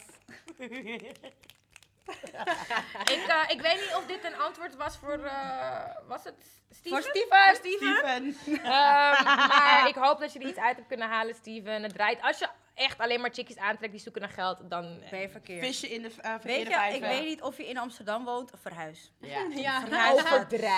ik, 3.15 3.25
eh, 3.27 3.43
ik 3.47 3.61
weet 3.61 3.75
niet 3.75 3.93
of 3.95 4.05
dit 4.07 4.23
een 4.23 4.37
antwoord 4.37 4.75
was 4.75 4.97
voor, 4.97 5.23
eh, 5.23 5.79
was 6.07 6.23
het 6.23 6.35
Steven? 6.69 6.89
Voor 6.89 7.09
Steven. 7.09 7.37
Voor 7.47 7.55
Steven? 7.55 8.35
Steven. 8.41 8.63
Ehm, 8.63 9.23
maar 9.47 9.87
ik 9.87 9.95
hoop 9.95 10.19
dat 10.19 10.33
je 10.33 10.39
er 10.39 10.47
iets 10.47 10.59
uit 10.59 10.75
hebt 10.75 10.87
kunnen 10.87 11.07
halen, 11.09 11.35
Steven. 11.35 11.83
Het 11.83 11.93
draait. 11.93 12.21
Als 12.21 12.39
je 12.39 12.47
echt 12.73 12.97
alleen 12.97 13.21
maar 13.21 13.29
chickies 13.33 13.57
aantrekt 13.57 13.91
die 13.91 14.01
zoeken 14.01 14.21
naar 14.21 14.29
geld, 14.29 14.69
dan... 14.69 15.03
Ben 15.09 15.19
je 15.19 15.29
verkeerd. 15.29 15.65
Visje 15.65 15.87
in 15.89 16.01
de 16.01 16.11
uh, 16.25 16.35
Weet 16.41 16.67
je, 16.67 16.89
ik 16.93 17.01
weet 17.01 17.25
niet 17.25 17.41
of 17.41 17.57
je 17.57 17.67
in 17.67 17.77
Amsterdam 17.77 18.25
woont, 18.25 18.51
verhuis. 18.61 19.11
Ja. 19.19 19.45
Ja, 19.49 19.79
Verhuis. 19.81 20.19
overdrijf. 20.19 20.73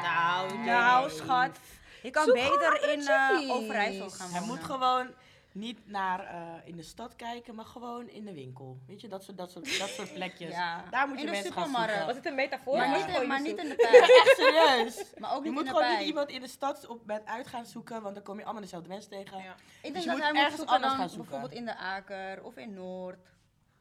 Nou, 0.02 0.58
Nou, 0.58 1.10
schat. 1.10 1.58
Je 2.02 2.10
kan 2.10 2.24
Zoek 2.24 2.34
beter 2.34 2.90
in 2.92 3.00
eh 3.06 3.28
chickies. 3.28 3.50
Overijssel 3.50 4.10
gaan 4.10 4.30
Hij 4.30 4.40
wonen. 4.40 4.54
moet 4.56 4.64
gewoon 4.64 5.08
niet 5.52 5.78
naar 5.84 6.20
eh, 6.26 6.38
in 6.64 6.76
de 6.76 6.82
stad 6.82 7.16
kijken, 7.16 7.54
maar 7.54 7.64
gewoon 7.64 8.08
in 8.08 8.24
de 8.24 8.32
winkel. 8.34 8.78
Weet 8.86 9.00
je, 9.00 9.08
dat 9.08 9.24
soort, 9.24 9.36
dat 9.38 9.50
soort, 9.50 9.78
dat 9.78 9.88
soort 9.88 10.12
plekjes. 10.18 10.50
Ja. 10.54 10.84
Daar 10.90 11.08
moet 11.08 11.18
je 11.20 11.24
In 11.24 11.30
mensen 11.30 11.52
gaan 11.52 11.64
zoeken. 11.70 12.06
Was 12.06 12.16
het 12.16 12.26
een 12.26 12.34
metafoor? 12.34 12.76
Maar, 12.76 12.88
Ja. 12.88 13.06
niet, 13.06 13.16
in, 13.16 13.28
maar 13.28 13.36
je 13.42 13.48
niet 13.48 13.58
in 13.58 13.68
de 13.68 13.74
pijp. 13.90 13.94
Echt 14.02 14.36
serieus. 14.36 15.04
Maar 15.18 15.30
ook 15.34 15.44
Je 15.44 15.50
niet 15.50 15.52
moet 15.52 15.66
in 15.66 15.72
de 15.72 15.78
gewoon 15.78 15.98
niet 15.98 16.06
iemand 16.06 16.28
in 16.30 16.40
de 16.40 16.48
stad 16.48 16.86
op, 16.86 17.06
met 17.06 17.22
uit 17.26 17.46
gaan 17.46 17.66
zoeken, 17.66 18.02
want 18.02 18.14
dan 18.14 18.24
kom 18.24 18.36
je 18.38 18.44
allemaal 18.44 18.62
dezelfde 18.62 18.88
mensen 18.88 19.10
tegen. 19.10 19.38
Ja. 19.42 19.54
Ik 19.54 19.56
Dus 19.82 19.82
denk 19.82 19.94
je 19.94 20.00
dat 20.04 20.12
moet 20.14 20.22
hij 20.22 20.32
moet 20.32 20.40
ergens 20.40 20.56
zoeken 20.56 20.74
anders 20.74 20.92
dan 20.92 21.00
gaan 21.00 21.10
zoeken. 21.10 21.30
bijvoorbeeld 21.30 21.60
in 21.60 21.64
de 21.66 21.76
Aker 21.76 22.42
of 22.42 22.56
in 22.56 22.74
Noord. 22.74 23.16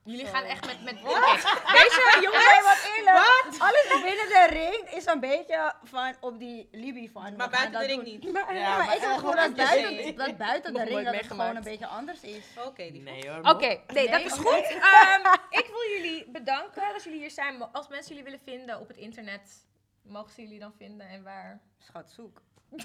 Jullie 0.05 0.25
gaan 0.25 0.43
echt 0.43 0.65
met... 0.65 0.83
met 0.83 0.95
Deze 0.95 2.17
jongens... 2.23 2.45
Nee, 2.45 2.61
wat 2.63 2.91
eerlijk. 2.97 3.61
Alles 3.61 3.87
binnen 4.03 4.27
de 4.27 4.47
ring 4.49 4.89
is 4.93 5.05
een 5.05 5.19
beetje 5.19 5.73
van 5.83 6.15
op 6.19 6.39
die 6.39 6.67
Libby 6.71 7.09
van. 7.11 7.35
Maar 7.35 7.49
buiten 7.49 7.79
de 7.79 7.85
ring 7.85 8.03
niet. 8.03 8.31
Maar- 8.31 8.55
Ja, 8.55 8.77
maar 8.77 8.95
ik 8.95 9.01
wil 9.01 9.17
gewoon 9.17 9.35
dat 9.35 9.55
buiten, 9.55 10.15
dat 10.15 10.37
buiten 10.37 10.73
de 10.73 10.83
ring 10.83 11.03
dat 11.05 11.15
het 11.15 11.27
gewoon 11.27 11.55
een 11.55 11.63
beetje 11.63 11.87
anders 11.87 12.21
is. 12.21 12.45
Oké. 12.65 12.83
Nee 12.83 13.29
hoor. 13.29 13.39
Oké, 13.53 13.81
nee, 13.93 14.09
dat 14.09 14.21
is 14.21 14.31
goed. 14.31 14.63
Ehm, 14.93 15.33
ik 15.49 15.67
wil 15.67 15.89
jullie 16.01 16.29
bedanken 16.31 16.93
dat 16.93 17.03
jullie 17.03 17.19
hier 17.19 17.31
zijn. 17.31 17.71
Als 17.71 17.87
mensen 17.87 18.09
jullie 18.09 18.23
willen 18.23 18.45
vinden 18.45 18.79
op 18.79 18.87
het 18.87 18.97
internet, 18.97 19.65
mogen 20.01 20.31
ze 20.33 20.41
jullie 20.41 20.59
dan 20.59 20.73
vinden 20.77 21.07
en 21.07 21.23
waar? 21.23 21.61
Schat, 21.77 22.11
zoek. 22.11 22.41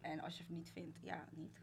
En 0.00 0.20
als 0.20 0.36
je 0.36 0.42
het 0.42 0.50
niet 0.50 0.70
vindt, 0.72 0.98
ja, 1.02 1.24
niet. 1.30 1.58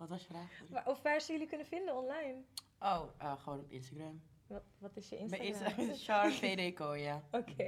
Wat 0.00 0.08
was 0.08 0.20
je 0.20 0.26
vraag? 0.26 0.62
Waar- 0.68 0.86
Of 0.86 1.02
waar 1.02 1.20
ze 1.20 1.32
jullie 1.32 1.46
kunnen 1.48 1.66
vinden 1.66 1.96
online? 1.96 2.42
Oh, 2.78 3.02
eh, 3.18 3.40
gewoon 3.42 3.58
op 3.58 3.70
Instagram. 3.70 4.22
Wat, 4.46 4.62
wat 4.78 4.96
is 4.96 5.08
je 5.08 5.16
Bij 5.28 5.38
Instagram? 5.38 5.78
Instagram 5.78 5.90
is 5.90 6.04
Char 6.06 6.30
VDco, 6.32 6.94
ja. 6.94 7.22
Oké. 7.30 7.62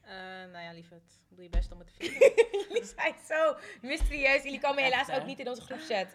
Eh, 0.00 0.12
nou 0.52 0.58
ja, 0.58 0.72
lieverd. 0.72 1.12
Doe 1.28 1.42
je 1.42 1.48
best 1.48 1.72
om 1.72 1.78
het 1.78 1.86
te 1.86 1.92
vinden. 2.04 2.32
jullie 2.68 2.84
zijn 2.84 3.14
zo 3.26 3.56
mysterieus. 3.82 4.42
Jullie 4.42 4.60
komen 4.60 4.82
helaas 4.82 5.10
ook 5.10 5.24
niet 5.26 5.38
in 5.38 5.48
onze 5.48 5.62
groepchat. 5.62 6.06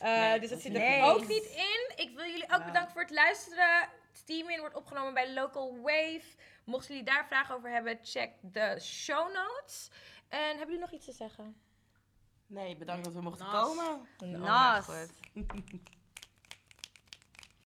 Eh, 0.00 0.20
Nee, 0.20 0.40
dus 0.40 0.50
dat 0.50 0.60
zit 0.60 0.74
er 0.76 1.02
ook 1.02 1.28
niet 1.28 1.44
in. 1.44 1.92
Ik 2.06 2.16
wil 2.16 2.24
jullie 2.24 2.42
ook 2.44 2.48
Nou. 2.50 2.64
bedanken 2.64 2.92
voor 2.92 3.02
het 3.02 3.10
luisteren. 3.10 3.88
Steamin 4.12 4.58
wordt 4.60 4.74
opgenomen 4.74 5.14
bij 5.14 5.32
Local 5.32 5.80
Wave. 5.80 6.22
Mochten 6.64 6.88
jullie 6.94 7.10
daar 7.10 7.26
vragen 7.26 7.54
over 7.54 7.70
hebben, 7.70 7.98
check 8.02 8.30
de 8.40 8.80
show 8.80 9.32
notes. 9.34 9.90
En 10.28 10.40
hebben 10.48 10.66
jullie 10.66 10.80
nog 10.80 10.92
iets 10.92 11.04
te 11.04 11.12
zeggen? 11.12 11.60
Nee, 12.46 12.76
bedankt 12.76 13.04
dat 13.04 13.12
we 13.12 13.20
mochten 13.22 13.46
Nas. 13.46 13.62
komen. 13.64 14.00
Oh, 14.18 14.40
Nas. 14.40 14.84
goed. 14.84 15.12